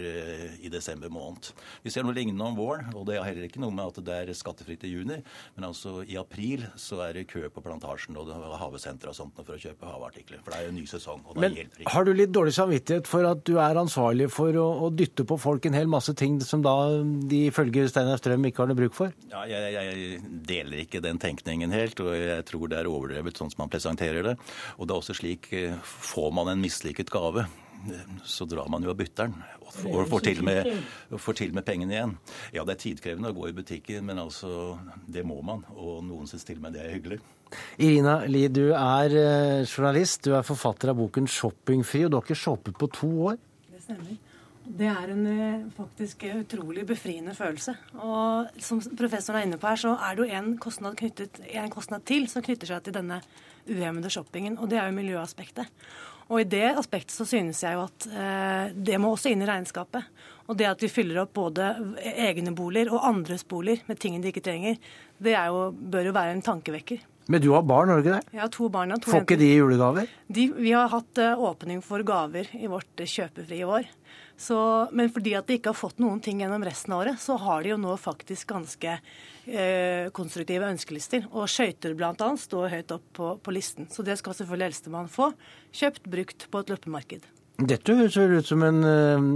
i 0.62 0.72
desember 0.72 1.12
måned. 1.12 1.53
Vi 1.85 1.93
ser 1.93 2.07
noe 2.07 2.16
lignende 2.16 2.45
om 2.45 2.59
våren, 2.59 2.93
og 2.95 3.07
det 3.09 3.18
er 3.18 3.26
heller 3.26 3.49
ikke 3.49 3.62
noe 3.62 3.74
med 3.74 3.93
at 3.93 4.03
det 4.05 4.18
er 4.22 4.35
skattefritt 4.37 4.87
i 4.87 4.93
juni. 4.93 5.18
Men 5.57 5.68
altså 5.70 6.03
i 6.07 6.18
april 6.20 6.66
så 6.79 7.03
er 7.07 7.18
det 7.18 7.29
kø 7.33 7.45
på 7.53 7.62
Plantasjen 7.64 8.16
og 8.18 8.31
Havesenteret 8.59 9.12
og 9.12 9.18
sånt 9.18 9.39
for 9.39 9.57
å 9.57 9.61
kjøpe 9.61 9.89
havartikler. 9.89 10.43
For 10.45 10.53
det 10.53 10.61
er 10.61 10.68
jo 10.68 10.72
en 10.74 10.79
ny 10.81 10.87
sesong. 10.91 11.24
og 11.26 11.41
Men 11.41 11.57
har 11.89 12.07
du 12.07 12.12
litt 12.14 12.33
dårlig 12.35 12.55
samvittighet 12.57 13.09
for 13.11 13.26
at 13.29 13.45
du 13.49 13.57
er 13.62 13.81
ansvarlig 13.81 14.29
for 14.35 14.55
å, 14.59 14.66
å, 14.87 14.91
dytte 14.99 15.26
på 15.29 15.39
folk 15.41 15.68
en 15.68 15.76
hel 15.76 15.91
masse 15.91 16.14
ting 16.18 16.39
som 16.45 16.62
da 16.64 16.74
de 17.31 17.45
ifølge 17.49 17.87
Steinar 17.91 18.20
Strøm 18.20 18.47
ikke 18.49 18.64
har 18.64 18.70
noe 18.70 18.79
bruk 18.79 18.97
for? 18.97 19.14
Ja, 19.31 19.45
jeg, 19.49 19.74
jeg 19.76 20.22
deler 20.49 20.85
ikke 20.85 21.03
den 21.05 21.20
tenkningen 21.22 21.74
helt, 21.74 22.01
og 22.03 22.14
jeg 22.14 22.47
tror 22.49 22.67
det 22.70 22.80
er 22.80 22.90
overdrevet 22.90 23.38
sånn 23.38 23.52
som 23.52 23.64
man 23.64 23.72
presenterer 23.72 24.26
det. 24.30 24.36
Og 24.78 24.86
det 24.86 24.94
er 24.94 25.00
også 25.02 25.16
slik 25.16 25.50
Får 25.84 26.30
man 26.34 26.50
en 26.52 26.60
mislykket 26.62 27.10
gave, 27.12 27.46
så 28.24 28.46
drar 28.48 28.68
man 28.72 28.82
jo 28.82 28.90
av 28.90 28.98
bytteren 28.98 29.34
og 29.86 30.08
får 30.10 30.24
til, 30.24 30.40
med, 30.46 30.68
får 31.20 31.36
til 31.38 31.52
med 31.54 31.66
pengene 31.66 31.94
igjen. 31.94 32.14
Ja, 32.54 32.64
det 32.66 32.74
er 32.74 32.80
tidkrevende 32.82 33.30
å 33.30 33.36
gå 33.36 33.50
i 33.50 33.56
butikken, 33.56 34.06
men 34.08 34.18
altså, 34.22 34.78
det 35.06 35.22
må 35.28 35.38
man. 35.46 35.62
Og 35.76 36.00
noen 36.06 36.30
syns 36.30 36.46
til 36.48 36.58
og 36.58 36.64
med 36.66 36.78
det 36.78 36.86
er 36.86 36.94
hyggelig. 36.96 37.20
Irina 37.80 38.18
Lie, 38.28 38.50
du 38.52 38.72
er 38.76 39.12
journalist, 39.62 40.24
du 40.26 40.34
er 40.36 40.46
forfatter 40.46 40.92
av 40.92 40.98
boken 40.98 41.28
'Shoppingfri', 41.28 42.06
og 42.06 42.10
du 42.10 42.18
har 42.18 42.26
ikke 42.26 42.42
shoppet 42.42 42.80
på 42.80 42.90
to 42.92 43.12
år? 43.30 43.38
Det 43.70 43.84
stemmer. 43.84 44.16
Det 44.68 44.88
er 44.90 45.12
en 45.14 45.70
faktisk 45.72 46.26
utrolig 46.28 46.84
befriende 46.86 47.32
følelse. 47.34 47.72
Og 48.04 48.50
som 48.60 48.82
professoren 48.84 49.40
er 49.40 49.46
inne 49.48 49.60
på 49.60 49.70
her, 49.70 49.80
så 49.80 49.94
er 49.96 50.18
det 50.18 50.26
jo 50.26 50.38
en 50.40 50.50
kostnad, 50.60 50.98
knyttet, 50.98 51.40
en 51.48 51.72
kostnad 51.72 52.04
til 52.08 52.28
som 52.28 52.44
knytter 52.44 52.68
seg 52.68 52.84
til 52.84 52.98
denne 52.98 53.22
uhemmede 53.68 54.12
shoppingen, 54.12 54.58
og 54.60 54.68
det 54.68 54.80
er 54.80 54.90
jo 54.90 54.96
miljøaspektet. 54.98 55.72
Og 56.28 56.42
i 56.42 56.48
det 56.48 56.74
aspektet 56.76 57.14
så 57.16 57.24
synes 57.24 57.62
jeg 57.64 57.76
jo 57.76 57.86
at 57.86 58.06
eh, 58.12 58.74
det 58.76 58.98
må 59.00 59.14
også 59.14 59.32
inn 59.32 59.44
i 59.44 59.48
regnskapet. 59.48 60.04
Og 60.48 60.56
det 60.60 60.68
at 60.68 60.82
vi 60.84 60.90
fyller 60.92 61.22
opp 61.22 61.32
både 61.36 61.70
egne 62.12 62.52
boliger 62.56 62.92
og 62.92 63.06
andres 63.08 63.46
boliger 63.48 63.84
med 63.88 64.00
ting 64.00 64.18
de 64.20 64.28
ikke 64.32 64.44
trenger, 64.44 64.76
det 65.20 65.34
jo, 65.36 65.70
bør 65.72 66.10
jo 66.10 66.16
være 66.16 66.36
en 66.36 66.44
tankevekker. 66.44 67.00
Men 67.28 67.42
du 67.44 67.50
har 67.52 67.64
barn, 67.68 67.90
har 67.92 68.00
du 68.00 68.06
ikke 68.06 68.16
det? 68.16 68.32
Jeg 68.32 68.40
har 68.40 68.52
to 68.52 68.68
barn. 68.72 68.94
To 68.96 69.12
Får 69.12 69.24
ikke 69.26 69.36
de 69.40 69.48
julegaver? 69.52 70.08
De, 70.32 70.46
vi 70.56 70.72
har 70.72 70.88
hatt 70.88 71.20
uh, 71.20 71.42
åpning 71.50 71.82
for 71.84 72.00
gaver 72.08 72.48
i 72.56 72.70
vårt 72.72 73.02
uh, 73.02 73.04
kjøpefrie 73.04 73.68
år. 73.68 73.90
Så, 74.39 74.57
men 74.95 75.11
fordi 75.11 75.32
at 75.34 75.49
de 75.49 75.57
ikke 75.59 75.72
har 75.72 75.78
fått 75.78 75.99
noen 75.99 76.20
ting 76.22 76.39
gjennom 76.45 76.62
resten 76.62 76.95
av 76.95 77.03
året, 77.03 77.18
så 77.18 77.34
har 77.43 77.64
de 77.64 77.72
jo 77.72 77.78
nå 77.82 77.97
faktisk 77.99 78.53
ganske 78.53 78.93
eh, 78.95 80.07
konstruktive 80.14 80.68
ønskelister. 80.70 81.26
Og 81.32 81.51
skøyter 81.51 81.97
bl.a. 81.99 82.28
står 82.39 82.70
høyt 82.76 82.95
opp 82.95 83.09
på, 83.18 83.32
på, 83.43 83.57
listen. 83.57 83.91
Så 83.91 84.07
det 84.07 84.14
skal 84.20 84.36
selvfølgelig 84.39 84.70
eldstemann 84.70 85.11
få. 85.11 85.32
Kjøpt, 85.74 86.07
brukt 86.07 86.47
på 86.53 86.62
et 86.62 86.70
løpemarked. 86.70 87.26
Dette 87.59 87.99
høres 87.99 88.14
ut 88.14 88.47
som 88.47 88.62
en, 88.62 88.84
en, 88.86 89.28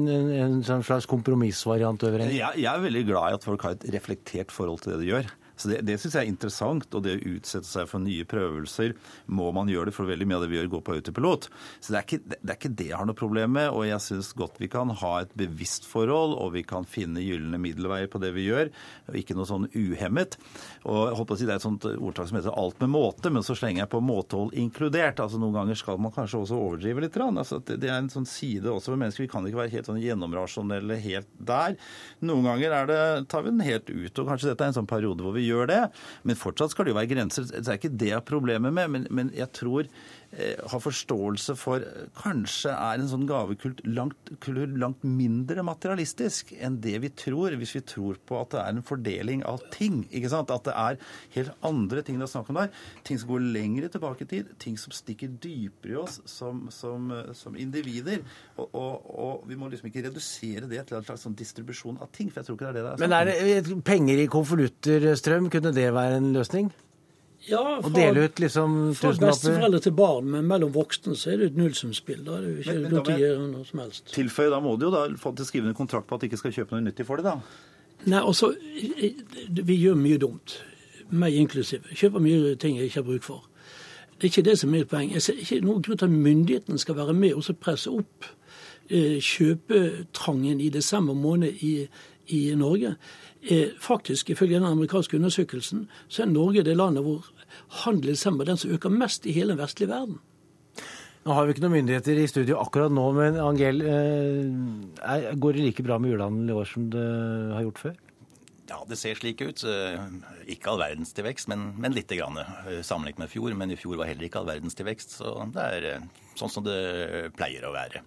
en 0.63 0.87
slags 0.87 1.09
kompromissvariant 1.11 2.07
over 2.07 2.23
en. 2.23 2.31
Jeg, 2.31 2.63
jeg 2.63 2.71
er 2.71 2.85
veldig 2.87 3.07
glad 3.09 3.33
i 3.33 3.39
at 3.41 3.47
folk 3.51 3.67
har 3.67 3.75
et 3.75 3.89
reflektert 3.97 4.55
forhold 4.55 4.85
til 4.85 4.95
det 4.95 5.01
de 5.03 5.11
gjør. 5.11 5.33
Så 5.63 5.71
Det, 5.71 5.81
det 5.87 5.99
syns 6.01 6.17
jeg 6.19 6.27
er 6.27 6.33
interessant. 6.33 6.89
Og 6.93 7.05
det 7.05 7.17
å 7.19 7.23
utsette 7.37 7.69
seg 7.69 7.89
for 7.91 8.03
nye 8.03 8.27
prøvelser, 8.29 8.97
må 9.31 9.51
man 9.55 9.71
gjøre 9.71 9.91
det, 9.91 9.97
for 9.97 10.11
veldig 10.11 10.29
mye 10.29 10.41
av 10.41 10.47
det 10.47 10.51
vi 10.53 10.59
gjør, 10.59 10.73
går 10.77 10.85
på 10.87 10.97
autopilot. 10.99 11.49
Så 11.79 11.95
det 11.95 12.01
er, 12.01 12.07
ikke, 12.09 12.37
det 12.43 12.51
er 12.51 12.59
ikke 12.59 12.75
det 12.83 12.89
jeg 12.91 12.99
har 12.99 13.09
noe 13.09 13.19
problem 13.19 13.55
med. 13.59 13.71
Og 13.71 13.87
jeg 13.87 14.05
syns 14.05 14.33
godt 14.39 14.61
vi 14.63 14.71
kan 14.73 14.93
ha 15.03 15.13
et 15.23 15.35
bevisst 15.39 15.87
forhold, 15.89 16.37
og 16.43 16.55
vi 16.57 16.65
kan 16.67 16.89
finne 16.89 17.23
gylne 17.23 17.61
middelveier 17.63 18.11
på 18.11 18.21
det 18.23 18.33
vi 18.37 18.49
gjør, 18.49 18.73
og 19.09 19.19
ikke 19.19 19.37
noe 19.39 19.49
sånn 19.49 19.69
uhemmet. 19.71 20.39
Og 20.89 21.07
jeg 21.09 21.19
håper 21.21 21.37
å 21.37 21.39
si 21.39 21.47
Det 21.47 21.55
er 21.57 21.61
et 21.61 21.65
sånt 21.67 21.85
ordtak 21.85 22.29
som 22.29 22.39
heter 22.39 22.55
'alt 22.57 22.81
med 22.81 22.91
måte', 22.91 23.31
men 23.31 23.43
så 23.43 23.55
slenger 23.55 23.83
jeg 23.83 23.91
på 23.91 24.01
'måtehold 24.01 24.55
inkludert'. 24.55 25.21
Altså 25.21 25.39
Noen 25.39 25.53
ganger 25.53 25.75
skal 25.75 25.99
man 25.99 26.13
kanskje 26.13 26.41
også 26.41 26.57
overdrive 26.57 27.01
litt. 27.01 27.17
Altså, 27.17 27.61
det 27.65 27.85
er 27.85 27.99
en 27.99 28.09
sånn 28.09 28.27
side 28.27 28.65
også 28.65 28.93
ved 28.93 28.99
mennesker. 28.99 29.27
Vi 29.27 29.29
kan 29.29 29.45
ikke 29.45 29.61
være 29.61 29.71
helt 29.71 29.87
sånn 29.87 30.01
gjennomrasjonelle 30.01 30.97
helt 31.03 31.29
der. 31.39 31.77
Noen 32.23 32.45
ganger 32.45 32.71
er 32.73 32.87
det, 32.87 33.29
tar 33.29 33.43
vi 33.43 33.51
den 33.51 33.61
helt 33.61 33.91
ut. 33.91 34.19
og 34.19 34.29
Kanskje 34.29 34.49
dette 34.49 34.65
er 34.65 34.69
en 34.69 34.79
sånn 34.81 34.87
periode 34.87 35.21
hvor 35.23 35.33
vi 35.33 35.47
gjør 35.47 35.52
det. 35.71 35.83
Men 36.29 36.39
fortsatt 36.39 36.73
skal 36.73 36.87
det 36.87 36.95
jo 36.95 36.99
være 37.01 37.13
grenser. 37.13 37.47
Det 37.51 37.63
er 37.67 37.81
ikke 37.81 37.93
det 37.93 38.11
jeg 38.13 38.19
har 38.19 38.27
problemer 38.29 38.75
med. 38.75 38.91
Men, 38.95 39.07
men 39.11 39.33
jeg 39.37 39.51
tror 39.57 39.89
har 40.33 40.81
forståelse 40.81 41.55
for 41.61 41.83
kanskje 42.17 42.73
er 42.73 43.01
en 43.01 43.09
sånn 43.11 43.27
gavekult 43.29 43.83
langt, 43.85 44.31
langt, 44.81 45.03
mindre 45.05 45.65
materialistisk 45.67 46.55
enn 46.57 46.79
det 46.81 46.95
vi 47.03 47.11
tror, 47.13 47.53
hvis 47.61 47.75
vi 47.77 47.83
tror 47.85 48.21
på 48.25 48.39
at 48.41 48.55
det 48.55 48.63
er 48.63 48.73
en 48.73 48.87
fordeling 48.87 49.43
av 49.49 49.61
ting. 49.75 50.03
ikke 50.09 50.31
sant? 50.33 50.53
At 50.55 50.65
det 50.69 50.77
er 50.79 50.97
helt 51.37 51.67
andre 51.69 52.05
ting 52.07 52.17
det 52.17 52.25
er 52.25 52.33
snakk 52.33 52.49
om 52.53 52.61
der. 52.63 52.73
Ting 53.05 53.21
som 53.21 53.29
går 53.35 53.45
lengre 53.59 53.91
tilbake 53.93 54.25
i 54.25 54.31
tid. 54.31 54.55
Ting 54.63 54.79
som 54.81 54.95
stikker 54.95 55.35
dypere 55.43 55.93
i 55.93 55.99
oss 56.01 56.23
som, 56.31 56.65
som, 56.73 57.11
som 57.37 57.59
individer. 57.59 58.25
Og, 58.57 58.71
og, 58.71 59.11
og, 59.13 59.45
vi 59.51 59.59
må 59.59 59.69
liksom 59.69 59.91
ikke 59.91 60.07
redusere 60.07 60.71
det 60.71 60.87
til 60.89 60.97
en 60.97 61.05
slags 61.05 61.27
sånn 61.27 61.37
distribusjon 61.37 62.01
av 62.01 62.09
ting. 62.15 62.31
for 62.33 62.41
jeg 62.41 62.49
tror 62.49 62.57
ikke 62.57 62.71
det 62.71 62.73
er 62.73 62.79
det 62.81 62.87
det 62.87 62.95
er. 62.95 63.05
Men 63.05 63.19
er 63.19 63.69
det 63.69 63.83
penger 63.85 64.25
i 64.25 64.31
konvolutter, 64.33 65.13
Strøm? 65.19 65.53
Kunne 65.53 65.75
det 65.77 65.91
være 65.93 66.23
en 66.23 66.33
løsning? 66.33 66.73
Ja, 67.49 67.59
fra, 67.59 67.89
og 67.89 67.95
dele 67.97 68.29
ut 68.29 68.39
liksom 68.39 68.75
Fra 68.95 69.11
besteforeldre 69.19 69.81
til 69.83 69.95
barn, 69.99 70.29
men 70.31 70.47
mellom 70.47 70.71
voksne 70.75 71.17
så 71.19 71.33
er 71.33 71.41
det 71.41 71.49
et 71.51 71.57
nullsumspill. 71.59 72.21
Da 72.27 72.37
er 72.37 72.45
det 72.45 72.53
jo 72.53 72.63
ikke 72.63 72.77
men, 72.79 72.93
lov 72.93 73.07
til 73.09 73.15
å 73.15 73.23
gjøre 73.25 73.47
noe 73.49 73.67
som 73.67 73.83
helst. 73.83 74.05
Tilføye, 74.15 74.51
da 74.53 74.61
må 74.63 74.77
du 74.79 74.87
jo 74.87 74.93
da 74.95 75.05
få 75.19 75.33
til 75.35 75.49
skrivende 75.49 75.51
skrive 75.51 75.73
en 75.73 75.79
kontrakt 75.81 76.07
på 76.07 76.19
at 76.19 76.23
de 76.23 76.31
ikke 76.31 76.43
skal 76.45 76.55
kjøpe 76.59 76.77
noe 76.77 76.87
nyttig 76.87 77.07
for 77.09 77.19
det, 77.19 77.33
da. 77.33 77.39
Nei, 78.03 78.21
altså, 78.21 78.53
vi 79.71 79.79
gjør 79.79 79.99
mye 79.99 80.21
dumt. 80.23 80.61
Meg 81.11 81.35
inklusiv. 81.39 81.87
Kjøper 81.91 82.23
mye 82.23 82.55
ting 82.63 82.79
jeg 82.79 82.91
ikke 82.91 83.03
har 83.03 83.09
bruk 83.11 83.27
for. 83.27 83.49
Det 84.23 84.29
er 84.29 84.31
ikke 84.31 84.47
det 84.51 84.59
som 84.59 84.71
er 84.71 84.79
mitt 84.79 84.91
poeng. 84.91 85.11
Jeg 85.13 85.23
ser 85.23 85.43
ikke 85.43 85.61
noen 85.65 85.83
grunn 85.83 85.99
til 85.99 86.07
at 86.07 86.15
myndighetene 86.15 86.79
skal 86.79 86.97
være 86.99 87.15
med 87.19 87.35
og 87.35 87.59
presse 87.59 87.91
opp 87.91 88.27
eh, 88.89 89.19
kjøpetrangen 89.19 90.61
i 90.63 90.71
desember 90.71 91.15
måned 91.19 91.59
i, 91.67 91.89
i 92.31 92.43
Norge. 92.55 92.95
Faktisk, 93.83 94.31
ifølge 94.31 94.61
den 94.61 94.69
amerikanske 94.69 95.19
undersøkelsen, 95.19 95.89
så 96.09 96.23
er 96.23 96.31
Norge 96.31 96.63
det 96.63 96.77
landet 96.79 97.03
hvor 97.03 97.27
handelen 97.83 98.17
sammen 98.17 98.47
den 98.47 98.61
som 98.61 98.71
øker 98.71 98.93
mest 98.95 99.27
i 99.27 99.35
hele 99.35 99.57
den 99.57 99.59
vestlige 99.59 99.91
verden. 99.91 100.21
Nå 101.23 101.35
har 101.35 101.47
vi 101.47 101.55
ikke 101.55 101.63
noen 101.63 101.77
myndigheter 101.77 102.19
i 102.19 102.29
studio 102.31 102.57
akkurat 102.59 102.91
nå, 102.91 103.03
men 103.15 103.37
Angel, 103.39 103.83
eh, 103.83 105.35
går 105.39 105.59
det 105.59 105.67
like 105.67 105.85
bra 105.87 105.99
med 105.99 106.11
julehandel 106.11 106.51
i 106.51 106.57
år 106.59 106.71
som 106.71 106.89
det 106.91 107.05
har 107.55 107.67
gjort 107.67 107.83
før? 107.83 108.01
Ja, 108.71 108.79
det 108.89 108.97
ser 108.99 109.19
slik 109.19 109.43
ut. 109.43 109.63
Ikke 110.51 110.71
all 110.73 110.81
verdens 110.81 111.13
til 111.13 111.27
vekst, 111.27 111.51
men, 111.51 111.73
men 111.83 111.95
lite 111.95 112.17
grann 112.17 112.39
sammenlignet 112.81 113.21
med 113.21 113.31
fjor. 113.31 113.55
Men 113.59 113.75
i 113.75 113.77
fjor 113.77 113.99
var 114.01 114.09
heller 114.09 114.27
ikke 114.27 114.41
all 114.41 114.49
verdens 114.49 114.79
til 114.79 114.87
vekst, 114.89 115.19
så 115.19 115.35
det 115.53 115.67
er 115.77 116.07
sånn 116.39 116.51
som 116.51 116.65
det 116.65 116.79
pleier 117.37 117.67
å 117.69 117.75
være. 117.75 118.01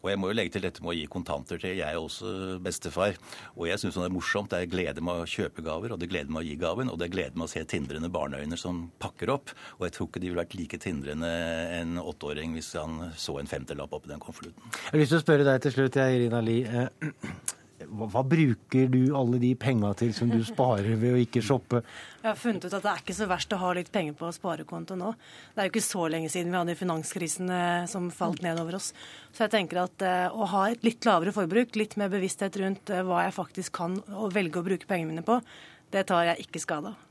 Og 0.00 0.10
jeg 0.10 0.20
må 0.20 0.30
jo 0.30 0.36
legge 0.38 0.54
til 0.54 0.64
dette 0.64 0.82
med 0.84 0.94
å 0.94 0.96
gi 0.96 1.06
kontanter 1.12 1.60
til. 1.60 1.76
Jeg 1.78 1.84
er 1.86 2.00
også 2.00 2.58
bestefar. 2.64 3.18
Og 3.56 3.66
jeg 3.68 3.82
syns 3.82 3.98
det 3.98 4.06
er 4.06 4.14
morsomt. 4.14 4.50
Det 4.52 4.62
er 4.64 4.72
glede 4.72 5.04
med 5.04 5.22
å 5.22 5.28
kjøpe 5.28 5.64
gaver, 5.66 5.92
og 5.92 6.00
det 6.00 6.08
er 6.08 6.14
glede 6.14 6.32
med 6.32 6.42
å 6.42 6.46
gi 6.46 6.56
gaven. 6.60 6.92
Og 6.92 7.00
det 7.00 7.08
er 7.08 7.14
glede 7.16 7.36
med 7.36 7.48
å 7.48 7.52
se 7.52 7.64
tindrende 7.68 8.12
barneøyne 8.12 8.58
som 8.60 8.86
pakker 9.02 9.34
opp. 9.36 9.54
Og 9.78 9.86
jeg 9.88 9.96
tror 9.96 10.10
ikke 10.10 10.24
de 10.24 10.32
ville 10.32 10.42
vært 10.42 10.58
like 10.58 10.80
tindrende 10.80 11.30
en 11.76 12.00
åtteåring 12.00 12.56
hvis 12.56 12.72
han 12.80 13.10
så 13.20 13.38
en 13.40 13.50
femtelapp 13.50 13.92
oppi 13.96 14.12
den 14.12 14.22
konvolutten. 14.22 14.72
Jeg 14.72 14.94
har 14.94 15.02
lyst 15.04 15.14
til 15.16 15.20
å 15.20 15.24
spørre 15.26 15.48
deg 15.48 15.64
til 15.66 15.76
slutt, 15.76 16.00
Irina 16.00 16.40
Lie. 16.44 16.88
Hva, 17.90 18.06
hva, 18.12 18.22
bruker 18.26 18.90
du 18.92 19.00
alle 19.18 19.40
de 19.42 19.50
penga 19.58 19.90
til 19.98 20.12
som 20.14 20.30
du 20.30 20.38
sparer 20.52 20.94
ved 21.00 21.16
å 21.16 21.20
ikke 21.20 21.42
shoppe? 21.44 21.82
Jeg 22.20 22.28
har 22.28 22.38
funnet 22.38 22.66
ut 22.66 22.76
at 22.76 22.84
det 22.84 22.92
er 22.92 23.02
ikke 23.02 23.16
så 23.18 23.28
verst 23.30 23.56
å 23.56 23.60
ha 23.62 23.72
litt 23.76 23.90
penger 23.94 24.16
på 24.18 24.30
sparekonto 24.36 24.98
nå. 25.00 25.12
Det 25.54 25.62
er 25.62 25.68
jo 25.68 25.74
ikke 25.74 25.84
så 25.88 26.06
lenge 26.12 26.30
siden 26.32 26.54
vi 26.54 26.60
hadde 26.60 26.78
finanskrisen 26.78 27.52
eh, 27.56 27.90
som 27.90 28.08
falt 28.14 28.44
ned 28.46 28.62
over 28.62 28.78
oss. 28.78 28.92
Så 29.34 29.46
jeg 29.46 29.54
tenker 29.56 29.82
at 29.84 30.06
eh, 30.06 30.26
å 30.30 30.48
ha 30.54 30.64
et 30.70 30.86
litt 30.86 31.06
lavere 31.08 31.34
forbruk, 31.34 31.74
litt 31.80 31.98
mer 32.00 32.12
bevissthet 32.12 32.60
rundt 32.62 32.94
eh, 32.94 33.04
hva 33.06 33.26
jeg 33.26 33.36
faktisk 33.36 33.78
kan 33.82 33.98
og 34.14 34.34
velge 34.36 34.62
å 34.62 34.66
bruke 34.66 34.90
pengene 34.90 35.14
mine 35.14 35.26
på, 35.26 35.40
det 35.90 36.06
tar 36.10 36.30
jeg 36.30 36.46
ikke 36.46 36.62
skade 36.62 36.94
av. 36.94 37.09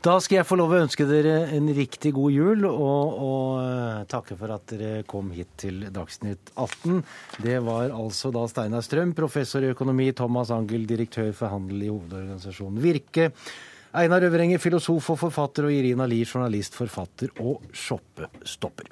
Da 0.00 0.14
skal 0.24 0.38
jeg 0.38 0.48
få 0.48 0.56
lov 0.56 0.70
å 0.72 0.78
ønske 0.80 1.04
dere 1.04 1.50
en 1.52 1.66
riktig 1.76 2.14
god 2.16 2.32
jul, 2.32 2.62
og, 2.64 3.16
og 3.20 4.06
takke 4.08 4.36
for 4.38 4.54
at 4.54 4.72
dere 4.72 5.02
kom 5.08 5.28
hit 5.36 5.50
til 5.60 5.82
Dagsnytt 5.92 6.54
18. 6.54 7.02
Det 7.44 7.58
var 7.66 7.92
altså 7.92 8.32
da 8.32 8.46
Steinar 8.48 8.86
Strøm, 8.86 9.12
professor 9.18 9.60
i 9.60 9.74
økonomi, 9.74 10.08
Thomas 10.16 10.54
Angel, 10.56 10.86
direktør 10.88 11.34
for 11.36 11.52
handel 11.52 11.84
i 11.84 11.92
hovedorganisasjonen 11.92 12.80
Virke, 12.80 13.28
Einar 14.00 14.24
Øvrenger, 14.24 14.62
filosof 14.62 15.12
og 15.12 15.20
forfatter, 15.26 15.68
og 15.68 15.76
Irina 15.76 16.08
Lie, 16.08 16.24
journalist, 16.24 16.80
forfatter 16.80 17.36
og 17.44 17.68
shoppestopper. 17.76 18.88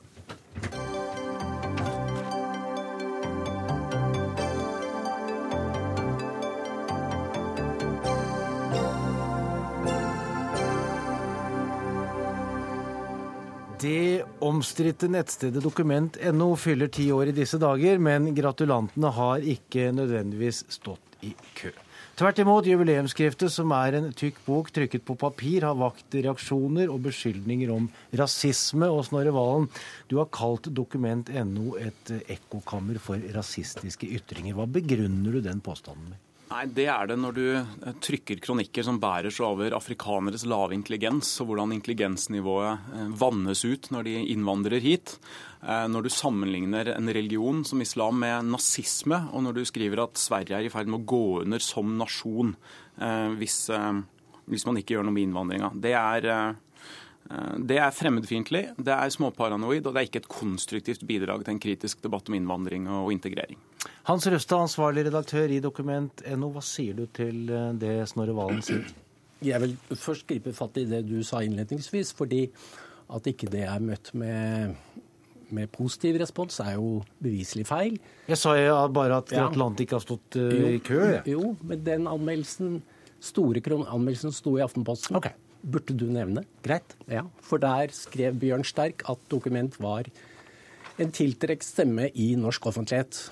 Det 13.78 14.24
omstridte 14.42 15.06
nettstedet 15.06 15.62
dokument.no 15.62 16.46
fyller 16.58 16.88
ti 16.90 17.04
år 17.14 17.30
i 17.30 17.34
disse 17.36 17.60
dager, 17.62 18.00
men 18.02 18.32
gratulantene 18.34 19.12
har 19.14 19.44
ikke 19.54 19.92
nødvendigvis 19.94 20.64
stått 20.74 21.22
i 21.22 21.30
kø. 21.54 21.70
Tvert 22.18 22.40
imot, 22.42 22.66
jubileumsskriftet, 22.66 23.52
som 23.54 23.70
er 23.76 23.94
en 23.94 24.10
tykk 24.18 24.40
bok 24.48 24.72
trykket 24.74 25.04
på 25.06 25.14
papir, 25.20 25.62
har 25.68 25.78
vakt 25.78 26.16
reaksjoner 26.18 26.90
og 26.90 27.04
beskyldninger 27.06 27.70
om 27.70 27.86
rasisme. 28.18 28.90
Og 28.90 29.04
Snorre 29.06 29.30
Valen, 29.36 29.68
du 30.10 30.18
har 30.18 30.32
kalt 30.34 30.66
dokument.no 30.74 31.76
et 31.78 32.16
ekkokammer 32.26 32.98
for 32.98 33.22
rasistiske 33.36 34.10
ytringer. 34.18 34.58
Hva 34.58 34.66
begrunner 34.66 35.38
du 35.38 35.44
den 35.46 35.62
påstanden 35.62 36.10
med? 36.16 36.24
Nei, 36.48 36.64
Det 36.72 36.86
er 36.88 37.10
det 37.10 37.16
når 37.20 37.34
du 37.36 37.46
trykker 38.00 38.40
kronikker 38.40 38.86
som 38.86 38.96
bærer 39.00 39.32
seg 39.34 39.44
over 39.44 39.74
afrikaneres 39.76 40.46
lave 40.48 40.72
intelligens, 40.76 41.28
og 41.42 41.50
hvordan 41.50 41.74
intelligensnivået 41.76 43.12
vannes 43.20 43.64
ut 43.68 43.90
når 43.92 44.08
de 44.08 44.14
innvandrer 44.32 44.80
hit. 44.80 45.18
Når 45.60 46.06
du 46.06 46.10
sammenligner 46.12 46.94
en 46.94 47.12
religion 47.12 47.64
som 47.68 47.82
islam 47.84 48.20
med 48.22 48.48
nazisme, 48.48 49.26
og 49.32 49.44
når 49.44 49.58
du 49.58 49.64
skriver 49.68 50.06
at 50.06 50.20
Sverige 50.20 50.56
er 50.56 50.68
i 50.68 50.72
ferd 50.72 50.88
med 50.88 51.02
å 51.02 51.08
gå 51.12 51.24
under 51.42 51.64
som 51.64 51.92
nasjon 52.00 52.54
hvis, 52.96 53.58
hvis 54.48 54.66
man 54.70 54.80
ikke 54.80 54.96
gjør 54.96 55.04
noe 55.04 55.18
med 55.18 55.28
innvandringa. 55.28 55.72
Det 55.76 55.92
er 55.98 56.30
det 57.60 57.76
er 57.76 57.92
fremmedfiendtlig, 57.92 58.62
det 58.80 58.92
er 58.94 59.10
småparanoid, 59.12 59.84
og 59.84 59.92
det 59.92 60.00
er 60.00 60.06
ikke 60.08 60.22
et 60.22 60.30
konstruktivt 60.32 61.02
bidrag 61.08 61.42
til 61.44 61.54
en 61.54 61.60
kritisk 61.60 62.00
debatt 62.04 62.30
om 62.30 62.36
innvandring 62.38 62.86
og 62.88 63.10
integrering. 63.12 63.58
Hans 64.08 64.24
Røstad, 64.32 64.64
ansvarlig 64.64 65.04
redaktør 65.10 65.52
i 65.52 65.60
Dokument.no, 65.60 66.48
hva 66.54 66.62
sier 66.64 66.96
du 66.96 67.04
til 67.12 67.50
det 67.80 67.98
Snorre 68.08 68.36
Valen 68.36 68.64
sier? 68.64 68.86
Jeg 69.44 69.60
vil 69.62 69.76
først 69.92 70.24
gripe 70.26 70.54
fatt 70.56 70.80
i 70.80 70.86
det 70.88 71.02
du 71.06 71.20
sa 71.26 71.42
innledningsvis, 71.44 72.14
fordi 72.16 72.46
at 73.12 73.28
ikke 73.28 73.50
det 73.52 73.66
er 73.68 73.84
møtt 73.84 74.08
med, 74.18 74.72
med 75.54 75.68
positiv 75.72 76.16
respons, 76.22 76.58
er 76.64 76.78
jo 76.78 77.02
beviselig 77.22 77.66
feil. 77.68 77.98
Jeg 78.28 78.40
sa 78.40 78.56
jo 78.56 78.78
bare 78.96 79.20
at 79.20 79.34
gratulant 79.34 79.84
ikke 79.84 79.98
har 80.00 80.04
stått 80.04 80.40
uh, 80.40 80.56
i 80.72 80.80
kø. 80.84 81.02
Jo, 81.28 81.52
men 81.60 81.84
den 81.84 82.08
anmeldelsen, 82.10 82.80
store 83.20 83.62
anmeldelsen 83.84 84.32
sto 84.32 84.56
i 84.56 84.64
Aftenposten. 84.64 85.20
Okay 85.20 85.36
burde 85.62 85.96
du 85.96 86.06
nevne. 86.12 86.44
Greit. 86.64 86.96
Ja, 87.10 87.24
For 87.42 87.60
der 87.62 87.92
skrev 87.94 88.38
Bjørn 88.38 88.64
Sterk 88.64 89.04
at 89.08 89.18
dokument 89.30 89.76
var 89.80 90.08
en 90.98 91.12
tiltrukket 91.14 91.66
stemme 91.66 92.08
i 92.14 92.34
norsk 92.38 92.66
offentlighet. 92.70 93.28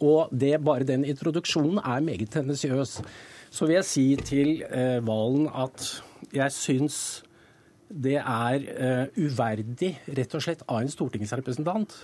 Og 0.00 0.30
det, 0.30 0.56
bare 0.64 0.86
den 0.86 1.04
introduksjonen 1.04 1.80
er 1.82 2.04
meget 2.04 2.30
tendensiøs. 2.30 3.00
Så 3.50 3.66
vil 3.66 3.78
jeg 3.78 3.88
si 3.88 4.04
til 4.22 4.62
eh, 4.62 4.98
Valen 5.06 5.48
at 5.54 6.02
jeg 6.34 6.52
syns 6.52 7.24
det 7.88 8.18
er 8.20 8.64
eh, 8.68 9.06
uverdig 9.16 9.94
rett 10.12 10.34
og 10.36 10.44
slett 10.44 10.62
av 10.68 10.82
en 10.82 10.92
stortingsrepresentant 10.92 11.94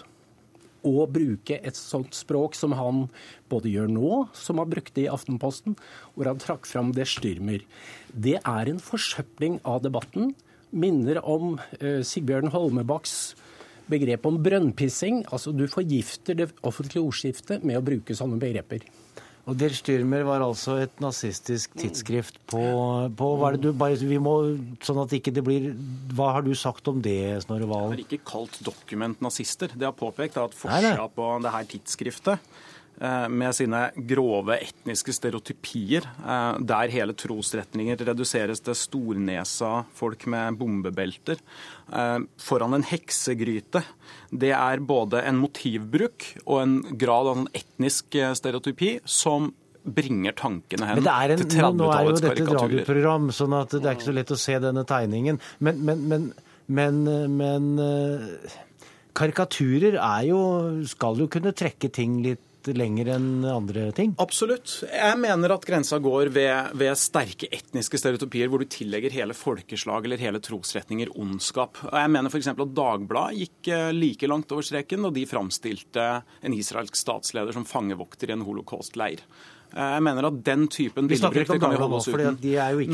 å 0.84 1.06
bruke 1.10 1.58
et 1.60 1.78
sånt 1.78 2.14
språk 2.16 2.56
som 2.58 2.74
han 2.78 3.06
både 3.52 3.72
gjør 3.72 3.90
nå, 3.92 4.10
som 4.36 4.60
han 4.62 4.70
brukte 4.70 5.04
i 5.04 5.10
Aftenposten, 5.10 5.78
hvor 6.14 6.30
han 6.30 6.42
trakk 6.42 6.68
fram 6.68 6.92
det 6.96 7.08
styrmer. 7.10 7.64
Det 8.12 8.38
er 8.40 8.70
en 8.70 8.82
forsøpling 8.82 9.60
av 9.68 9.82
debatten. 9.86 10.34
Minner 10.74 11.20
om 11.22 11.56
uh, 11.58 12.02
Sigbjørn 12.04 12.52
Holmebakks 12.54 13.34
begrep 13.90 14.26
om 14.28 14.40
brønnpissing. 14.42 15.24
Altså 15.32 15.52
du 15.54 15.66
forgifter 15.70 16.38
det 16.38 16.50
offentlige 16.64 17.04
ordskiftet 17.04 17.64
med 17.66 17.80
å 17.80 17.84
bruke 17.84 18.16
sånne 18.16 18.40
begreper. 18.42 18.86
Og 19.44 19.58
Der 19.60 19.74
Stürmer 19.76 20.22
var 20.24 20.40
altså 20.40 20.78
et 20.80 21.00
nazistisk 21.04 21.74
tidsskrift 21.76 22.38
på, 22.48 22.62
på 23.12 23.26
hva 23.36 23.50
er 23.50 23.58
det 23.58 23.66
du, 23.66 23.74
bare, 23.76 23.98
vi 24.00 24.16
må, 24.22 24.32
sånn 24.84 25.02
at 25.02 25.12
ikke 25.18 25.34
det 25.36 25.42
blir, 25.44 25.66
Hva 26.16 26.30
har 26.38 26.46
du 26.46 26.54
sagt 26.56 26.88
om 26.88 27.02
det, 27.04 27.42
Snorre 27.44 27.68
Valen? 27.68 27.92
Jeg 27.92 27.98
har 27.98 28.04
ikke 28.06 28.30
kalt 28.30 28.56
Dokument 28.64 29.20
nazister. 29.24 29.74
Det 29.74 29.84
har 29.84 29.92
påpekt 29.96 30.40
at 30.40 30.56
forsida 30.56 31.04
på 31.12 31.28
det 31.44 31.52
her 31.52 31.68
tidsskriftet 31.74 32.56
med 33.00 33.54
sine 33.56 33.80
grove 34.06 34.56
etniske 34.62 35.12
stereotypier, 35.16 36.04
eh, 36.04 36.60
der 36.60 36.92
hele 36.92 37.14
trosretninger 37.18 37.98
reduseres 38.06 38.62
til 38.64 38.76
stornesa 38.78 39.72
folk 39.94 40.26
med 40.30 40.58
bombebelter, 40.60 41.40
eh, 41.92 42.18
foran 42.38 42.74
en 42.74 42.86
heksegryte. 42.86 43.82
Det 44.30 44.52
er 44.52 44.78
både 44.78 45.24
en 45.24 45.36
motivbruk 45.42 46.30
og 46.46 46.62
en 46.62 46.80
grad 46.96 47.26
av 47.26 47.38
en 47.38 47.48
etnisk 47.52 48.14
stereotypi 48.34 49.00
som 49.04 49.52
bringer 49.84 50.32
tankene 50.32 50.86
hen 50.86 51.02
en, 51.02 51.36
til 51.36 51.60
30-tallets 51.60 51.60
karikaturer. 51.60 51.76
Nå 51.76 51.90
er 51.92 52.04
jo 52.06 52.16
dette 52.16 52.42
et 52.42 52.54
radioprogram, 52.56 53.30
sånn 53.36 53.58
at 53.58 53.74
det 53.74 53.84
er 53.84 53.98
ikke 53.98 54.08
så 54.08 54.16
lett 54.16 54.32
å 54.32 54.40
se 54.40 54.58
denne 54.62 54.84
tegningen. 54.88 55.40
Men, 55.58 55.82
men, 55.84 56.06
men, 56.08 56.30
men, 56.66 57.04
men 57.36 57.68
karikaturer 59.12 59.98
er 60.00 60.24
jo, 60.30 60.40
skal 60.88 61.20
jo 61.20 61.28
kunne 61.28 61.52
trekke 61.52 61.92
ting 61.92 62.22
litt 62.24 62.42
lenger 62.72 63.10
enn 63.16 63.44
andre 63.44 63.88
ting? 63.96 64.14
Absolutt. 64.22 64.78
Jeg 64.88 65.18
mener 65.20 65.52
at 65.52 65.66
grensa 65.68 65.98
går 66.02 66.30
ved, 66.34 66.72
ved 66.80 66.96
sterke 66.98 67.50
etniske 67.52 68.00
stereotypier 68.00 68.48
hvor 68.48 68.62
du 68.62 68.68
tillegger 68.70 69.12
hele 69.14 69.36
folkeslag 69.36 70.08
eller 70.08 70.22
hele 70.22 70.40
trosretninger 70.44 71.12
ondskap. 71.20 71.82
Jeg 71.90 72.12
mener 72.14 72.32
f.eks. 72.32 72.52
at 72.54 72.76
Dagbladet 72.78 73.42
gikk 73.42 73.72
eh, 73.74 73.90
like 73.94 74.30
langt 74.30 74.54
over 74.54 74.64
streken 74.64 75.04
da 75.04 75.12
de 75.14 75.26
framstilte 75.28 76.06
en 76.40 76.56
israelsk 76.56 76.96
statsleder 76.96 77.52
som 77.52 77.68
fangevokter 77.68 78.32
i 78.32 78.38
en 78.38 78.46
holocaust-leir. 78.46 79.20
Eh, 79.74 79.90
jeg 79.96 80.02
mener 80.06 80.28
at 80.28 80.36
den 80.46 80.66
typen 80.70 81.08
bildebruk 81.10 81.48
det 81.50 81.58
kan 81.58 81.72
vi 81.72 81.78
holde 81.80 81.98
oss 81.98 82.06
uten. 82.06 82.36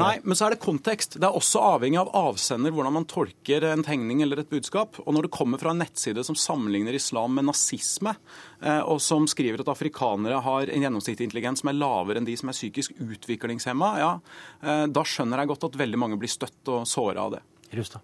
Nei, 0.01 0.14
men 0.24 0.39
så 0.39 0.47
er 0.47 0.55
det 0.55 0.62
kontekst. 0.62 1.18
Det 1.20 1.28
er 1.28 1.37
også 1.37 1.61
avhengig 1.74 2.01
av 2.01 2.12
avsender 2.16 2.72
hvordan 2.72 2.97
man 2.97 3.09
tolker 3.11 3.66
en 3.68 3.85
tegning 3.85 4.22
eller 4.24 4.41
et 4.41 4.53
budskap. 4.53 4.97
Og 5.05 5.12
når 5.16 5.28
det 5.28 5.33
kommer 5.37 5.61
fra 5.61 5.74
en 5.74 5.83
nettside 5.83 6.24
som 6.26 6.39
sammenligner 6.39 6.97
islam 6.97 7.37
med 7.37 7.51
nazisme, 7.51 8.14
eh, 8.62 8.81
og 8.81 9.03
som 9.05 9.28
skriver 9.28 9.61
at 9.64 9.72
afrikanere 9.72 10.41
har 10.47 10.72
en 10.72 10.87
gjennomsnittlig 10.87 11.28
intelligens 11.28 11.64
som 11.64 11.72
er 11.72 11.81
lavere 11.81 12.22
enn 12.22 12.28
de 12.28 12.39
som 12.41 12.53
er 12.53 12.57
psykisk 12.57 12.97
utviklingshemma, 12.97 13.93
ja, 14.01 14.14
eh, 14.64 14.87
da 14.89 15.05
skjønner 15.05 15.43
jeg 15.43 15.53
godt 15.53 15.68
at 15.68 15.83
veldig 15.85 16.01
mange 16.01 16.20
blir 16.20 16.33
støtt 16.33 16.72
og 16.72 16.89
såra 16.89 17.28
av 17.28 17.37
det. 17.37 17.45
Rustad. 17.76 18.01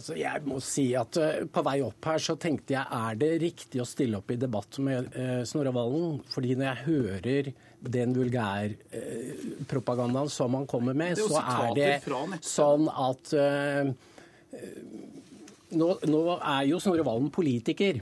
Altså, 0.00 0.14
jeg 0.16 0.40
må 0.48 0.56
si 0.64 0.94
at 0.96 1.12
uh, 1.20 1.44
På 1.52 1.60
vei 1.66 1.82
opp 1.84 2.06
her 2.08 2.16
så 2.24 2.32
tenkte 2.40 2.72
jeg 2.78 2.86
er 2.96 3.12
det 3.20 3.42
riktig 3.42 3.82
å 3.82 3.84
stille 3.88 4.16
opp 4.22 4.30
i 4.32 4.38
debatt 4.40 4.78
med 4.80 5.10
uh, 5.12 5.42
Snorre 5.48 5.72
Valen? 5.76 6.20
Fordi 6.32 6.50
når 6.56 6.66
jeg 6.70 6.84
hører 6.86 7.44
den 7.80 8.14
vulgærpropagandaen 8.16 10.28
uh, 10.28 10.32
som 10.32 10.54
han 10.56 10.66
kommer 10.68 10.94
med, 10.96 11.18
er 11.18 11.20
så 11.20 11.40
er 11.40 11.74
det 11.76 12.02
sånn 12.44 12.88
at 12.88 13.32
nå, 15.70 15.98
nå, 16.08 16.36
er 16.36 16.64
jo 16.68 16.78
Snorre 16.82 17.04
Valen 17.06 17.30
politiker, 17.32 18.00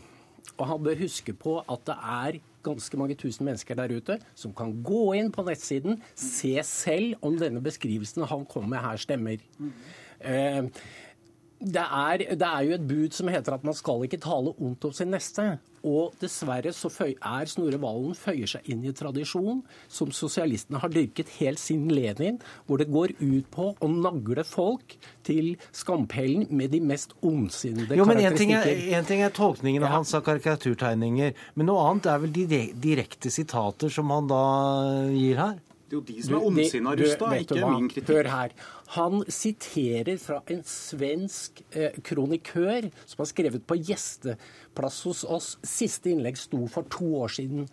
og 0.56 0.66
han 0.70 0.82
bør 0.86 0.96
huske 1.02 1.32
på 1.34 1.62
at 1.62 1.80
det 1.86 1.96
er 1.98 2.40
ganske 2.66 2.96
mange 2.98 3.14
tusen 3.18 3.44
mennesker 3.46 3.74
der 3.78 3.92
ute 3.94 4.18
som 4.38 4.52
kan 4.56 4.82
gå 4.86 5.14
inn 5.18 5.30
på 5.34 5.42
nettsiden, 5.46 6.02
se 6.18 6.62
selv 6.66 7.14
om 7.24 7.38
denne 7.38 7.60
beskrivelsen 7.64 8.26
han 8.30 8.44
kommer 8.50 8.68
med 8.74 8.80
her, 8.86 8.96
stemmer. 9.02 9.38
Mm. 9.58 9.72
Det 11.58 11.82
er, 11.82 12.22
det 12.38 12.46
er, 12.46 12.60
jo 12.68 12.76
et 12.76 12.86
bud 12.86 13.14
som 13.16 13.30
heter 13.32 13.56
at 13.56 13.64
man 13.66 13.74
skal 13.74 14.04
ikke 14.06 14.20
tale 14.22 14.52
ondt 14.62 14.84
om 14.86 14.92
sin 14.94 15.10
neste. 15.10 15.56
Og 15.86 16.14
dessverre 16.18 16.72
så 16.74 16.90
føy, 16.90 17.12
er 17.14 17.50
Snorre 17.50 17.78
Valen 17.82 18.14
føyer 18.18 18.50
seg 18.50 18.66
inn 18.70 18.82
i 18.86 18.92
tradisjon 18.94 19.60
som 19.90 20.10
sosialistene 20.14 20.80
har 20.82 20.90
dyrket 20.90 21.30
helt 21.38 21.62
siden 21.62 21.92
Lenin, 21.94 22.40
hvor 22.66 22.82
det 22.82 22.88
går 22.90 23.14
ut 23.20 23.50
på 23.54 23.68
å 23.74 23.90
nagle 23.90 24.42
folk 24.46 24.96
til 25.26 25.54
skampellen 25.74 26.48
med 26.50 26.74
de 26.74 26.82
mest 26.82 27.14
ondsinnede 27.22 27.98
jo, 27.98 28.06
men 28.08 28.22
En 28.28 28.36
ting 28.38 28.52
er, 28.54 28.66
en 28.98 29.06
ting 29.06 29.22
er 29.22 29.34
tolkningen 29.34 29.86
av 29.86 29.94
hans 30.00 30.14
av 30.18 30.24
karikaturtegninger, 30.26 31.34
men 31.54 31.70
noe 31.70 31.86
annet 31.86 32.10
er 32.10 32.22
vel 32.26 32.34
de 32.34 32.62
direkte 32.74 33.30
sitater 33.34 33.92
som 33.92 34.10
han 34.14 34.30
da 34.30 34.44
gir 35.14 35.38
her? 35.38 35.56
Det 35.88 35.96
er 35.96 36.00
jo 36.02 36.04
de 36.04 36.22
som 36.22 36.34
er 36.36 36.42
ondsinna 36.44 36.92
rusta, 37.00 37.28
ikke 37.40 37.60
min 37.62 37.86
kritikk. 37.88 38.10
Hør 38.12 38.26
her. 38.28 38.52
Han 38.94 39.20
siterer 39.28 40.16
fra 40.16 40.38
en 40.48 40.62
svensk 40.64 41.60
eh, 41.76 41.96
kronikør 42.08 42.86
som 43.02 43.20
har 43.20 43.28
skrevet 43.28 43.66
på 43.68 43.76
gjesteplass 43.84 45.00
hos 45.04 45.20
oss. 45.28 45.48
Siste 45.66 46.08
innlegg 46.14 46.38
sto 46.40 46.62
for 46.72 46.88
to 46.88 47.10
år 47.20 47.34
siden. 47.36 47.66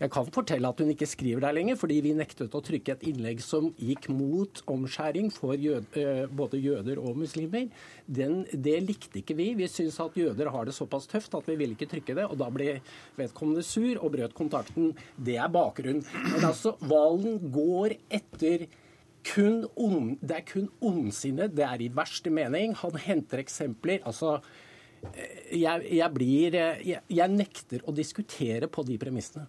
Jeg 0.00 0.12
kan 0.14 0.30
fortelle 0.32 0.70
at 0.72 0.80
hun 0.80 0.94
ikke 0.94 1.10
skriver 1.10 1.44
der 1.44 1.58
lenger, 1.58 1.76
fordi 1.76 1.98
vi 2.06 2.14
nektet 2.16 2.56
å 2.56 2.62
trykke 2.64 2.94
et 2.94 3.04
innlegg 3.10 3.42
som 3.44 3.68
gikk 3.76 4.08
mot 4.16 4.62
omskjæring 4.72 5.28
for 5.34 5.60
jød, 5.60 5.92
eh, 6.00 6.24
både 6.32 6.62
jøder 6.62 7.02
og 7.02 7.20
muslimer. 7.20 7.68
Den, 8.08 8.46
det 8.52 8.78
likte 8.86 9.20
ikke 9.20 9.36
vi. 9.36 9.50
Vi 9.58 9.68
syns 9.68 10.00
at 10.00 10.16
jøder 10.16 10.54
har 10.54 10.64
det 10.64 10.76
såpass 10.78 11.10
tøft 11.10 11.36
at 11.36 11.52
vi 11.52 11.58
ville 11.60 11.76
ikke 11.76 11.90
trykke 11.92 12.16
det. 12.16 12.30
Og 12.32 12.40
da 12.40 12.48
ble 12.48 12.78
vedkommende 13.20 13.66
sur 13.66 14.00
og 14.00 14.14
brøt 14.16 14.32
kontakten. 14.38 14.94
Det 15.20 15.36
er 15.36 15.52
bakgrunnen. 15.52 16.06
Men 16.30 16.48
altså, 16.48 16.78
Valen 16.80 17.52
går 17.52 17.98
etter 18.08 18.70
kun 19.26 19.62
on, 19.76 20.12
det 20.20 20.36
er 20.40 20.44
kun 20.48 20.68
ondsinne. 20.80 21.48
Det 21.52 21.64
er 21.66 21.82
i 21.84 21.90
verste 21.94 22.32
mening. 22.34 22.76
Han 22.82 22.98
henter 23.00 23.42
eksempler. 23.42 24.02
Altså, 24.08 24.38
eh, 25.12 25.58
jeg, 25.62 25.88
jeg 25.98 26.14
blir 26.14 26.58
eh, 26.58 26.84
jeg, 26.92 27.02
jeg 27.08 27.34
nekter 27.34 27.84
å 27.86 27.96
diskutere 27.96 28.70
på 28.72 28.86
de 28.88 28.98
premissene. 29.00 29.46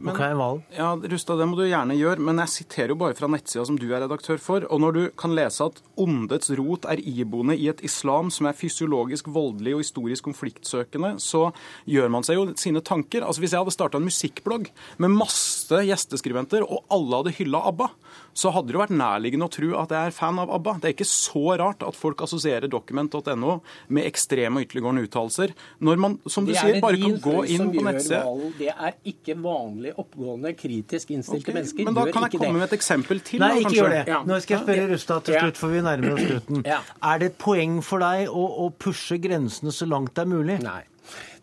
Men, 0.00 0.14
okay, 0.14 0.32
ja, 0.76 0.94
Rustad, 0.96 1.36
det 1.36 1.46
må 1.50 1.58
du 1.58 1.66
gjerne 1.66 1.92
gjøre, 1.98 2.22
men 2.24 2.40
jeg 2.40 2.52
siterer 2.54 2.94
jo 2.94 2.98
bare 3.02 3.16
fra 3.18 3.28
nettsida 3.28 3.66
som 3.68 3.76
du 3.76 3.84
er 3.90 4.00
redaktør 4.00 4.40
for. 4.40 4.64
Og 4.72 4.80
når 4.80 4.96
du 4.96 5.00
kan 5.18 5.34
lese 5.36 5.66
at 5.66 5.80
ondets 6.00 6.48
rot 6.56 6.86
er 6.88 7.02
iboende 7.04 7.56
i 7.58 7.66
et 7.68 7.82
islam 7.84 8.30
som 8.32 8.48
er 8.48 8.56
fysiologisk 8.56 9.28
voldelig 9.32 9.74
og 9.76 9.82
historisk 9.84 10.24
konfliktsøkende, 10.30 11.12
så 11.20 11.50
gjør 11.90 12.08
man 12.16 12.24
seg 12.24 12.38
jo 12.38 12.46
sine 12.60 12.80
tanker. 12.80 13.26
Altså 13.26 13.44
Hvis 13.44 13.52
jeg 13.52 13.60
hadde 13.60 13.76
starta 13.76 14.00
en 14.00 14.08
musikkblogg 14.08 14.70
med 15.04 15.18
masse 15.18 15.82
gjesteskribenter, 15.90 16.64
og 16.64 16.86
alle 16.88 17.20
hadde 17.20 17.36
hylla 17.36 17.60
ABBA, 17.68 17.90
så 18.36 18.52
hadde 18.54 18.72
det 18.72 18.80
vært 18.80 18.94
nærliggende 18.94 19.48
å 19.48 19.52
tro 19.52 19.70
at 19.80 19.92
jeg 19.94 20.10
er 20.10 20.14
fan 20.14 20.38
av 20.42 20.52
ABBA. 20.54 20.76
Det 20.80 20.90
er 20.90 20.94
ikke 20.94 21.08
så 21.08 21.42
rart 21.60 21.84
at 21.86 21.98
folk 21.98 22.22
assosierer 22.24 22.70
document.no 22.70 23.56
med 23.90 24.06
ekstreme 24.08 24.60
og 24.60 24.66
ytterliggående 24.66 25.04
uttalelser, 25.06 25.54
når 25.84 26.02
man, 26.04 26.16
som 26.30 26.46
du 26.48 26.54
sier, 26.54 26.78
bare 26.82 27.00
kan 27.00 27.18
gå 27.24 27.44
inn 27.56 27.72
på 27.74 27.84
nettsida. 27.86 28.22
Det 28.60 28.70
er 28.72 28.96
ikke 29.12 29.36
vanlig 29.40 29.94
oppgående, 30.00 30.54
kritisk 30.58 31.14
innstilte 31.14 31.50
okay, 31.50 31.58
mennesker. 31.58 31.88
Men 31.88 31.98
da 31.98 32.06
kan 32.10 32.28
jeg 32.28 32.36
komme 32.36 32.52
det. 32.52 32.58
med 32.60 32.68
et 32.68 32.76
eksempel 32.78 33.24
til. 33.26 33.42
Nei, 33.42 33.52
ikke 33.64 33.76
gjør 33.78 33.94
det. 33.96 34.04
Ja. 34.10 34.22
Nå 34.26 34.40
skal 34.44 34.56
jeg 34.56 34.66
spørre 34.66 34.86
Rustad 34.94 35.26
til 35.28 35.40
slutt, 35.40 35.60
for 35.60 35.74
vi 35.74 35.84
nærmer 35.86 36.16
oss 36.16 36.28
slutten. 36.28 36.64
Ja. 36.70 36.78
Er 37.02 37.18
det 37.18 37.32
et 37.32 37.38
poeng 37.40 37.80
for 37.82 38.02
deg 38.02 38.28
å, 38.30 38.42
å 38.62 38.68
pushe 38.70 39.16
grensene 39.22 39.72
så 39.74 39.88
langt 39.90 40.12
det 40.14 40.22
er 40.22 40.28
mulig? 40.30 40.58
Nei. 40.62 40.82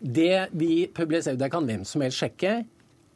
Det 0.00 0.48
vi 0.56 0.86
publiserer, 0.94 1.36
det 1.36 1.50
kan 1.52 1.66
hvem 1.68 1.84
som 1.88 2.04
helst 2.04 2.22
sjekke. 2.22 2.52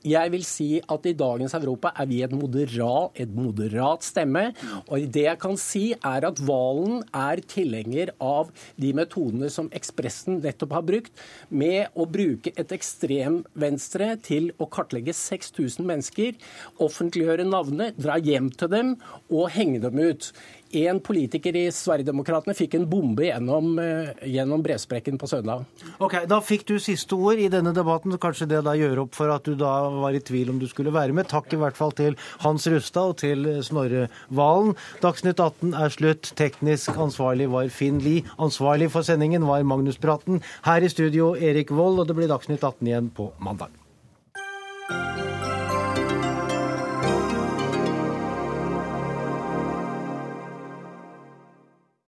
Jeg 0.02 0.32
vil 0.34 0.42
si 0.46 0.68
at 0.80 1.04
i 1.06 1.14
dagens 1.14 1.54
Europa 1.54 1.92
er 1.94 2.08
vi 2.10 2.22
et 2.26 2.32
moderat, 2.34 3.14
et 3.22 3.30
moderat 3.30 4.02
stemme. 4.02 4.48
Og 4.88 5.06
det 5.14 5.26
jeg 5.28 5.38
kan 5.42 5.58
si, 5.60 5.84
er 5.94 6.26
at 6.26 6.40
Valen 6.42 7.04
er 7.14 7.42
tilhenger 7.46 8.10
av 8.22 8.50
de 8.82 8.92
metodene 8.98 9.50
som 9.52 9.70
Ekspressen 9.74 10.40
nettopp 10.42 10.74
har 10.74 10.86
brukt, 10.88 11.12
med 11.50 11.94
å 11.94 12.06
bruke 12.10 12.50
et 12.58 12.74
ekstrem 12.74 13.42
venstre 13.54 14.16
til 14.26 14.50
å 14.58 14.66
kartlegge 14.72 15.14
6000 15.14 15.86
mennesker, 15.86 16.34
offentliggjøre 16.82 17.46
navnene, 17.46 17.92
dra 17.94 18.18
hjem 18.18 18.50
til 18.58 18.72
dem 18.72 18.96
og 19.30 19.52
henge 19.54 19.82
dem 19.84 20.02
ut. 20.02 20.32
En 20.72 21.00
politiker 21.04 21.56
i 21.56 21.66
Sverigedemokraterna 21.74 22.54
fikk 22.56 22.78
en 22.78 22.86
bombe 22.88 23.26
gjennom, 23.26 23.78
eh, 23.78 24.12
gjennom 24.24 24.62
brevsprekken 24.64 25.18
på 25.18 25.28
søndag. 25.28 25.66
Ok, 26.00 26.26
Da 26.26 26.40
fikk 26.40 26.64
du 26.66 26.78
siste 26.78 27.12
ord 27.12 27.38
i 27.38 27.48
denne 27.48 27.74
debatten. 27.74 28.16
Kanskje 28.18 28.48
det 28.48 28.64
da 28.64 28.72
gjør 28.72 29.02
opp 29.02 29.14
for 29.14 29.30
at 29.30 29.44
du 29.44 29.54
da 29.54 29.90
var 29.90 30.14
i 30.14 30.20
tvil 30.20 30.50
om 30.50 30.58
du 30.58 30.66
skulle 30.66 30.92
være 30.92 31.12
med. 31.12 31.28
Takk 31.28 31.52
i 31.52 31.56
hvert 31.56 31.76
fall 31.76 31.92
til 31.92 32.16
Hans 32.40 32.66
Rustad 32.66 33.10
og 33.10 33.16
til 33.18 33.44
Snorre 33.62 34.08
Valen. 34.30 34.74
Dagsnytt 35.02 35.38
18 35.38 35.74
er 35.74 35.88
slutt. 35.90 36.32
Teknisk 36.34 36.96
ansvarlig 36.96 37.50
var 37.50 37.68
Finn 37.68 38.00
Lie. 38.00 38.22
Ansvarlig 38.38 38.90
for 38.90 39.02
sendingen 39.02 39.44
var 39.44 39.62
Magnus 39.62 39.98
Bratten. 39.98 40.40
Her 40.64 40.80
i 40.80 40.88
studio 40.88 41.34
Erik 41.34 41.68
Vold, 41.70 42.00
og 42.00 42.06
det 42.06 42.16
blir 42.16 42.28
Dagsnytt 42.28 42.62
18 42.62 42.88
igjen 42.88 43.10
på 43.10 43.32
mandag. 43.38 43.81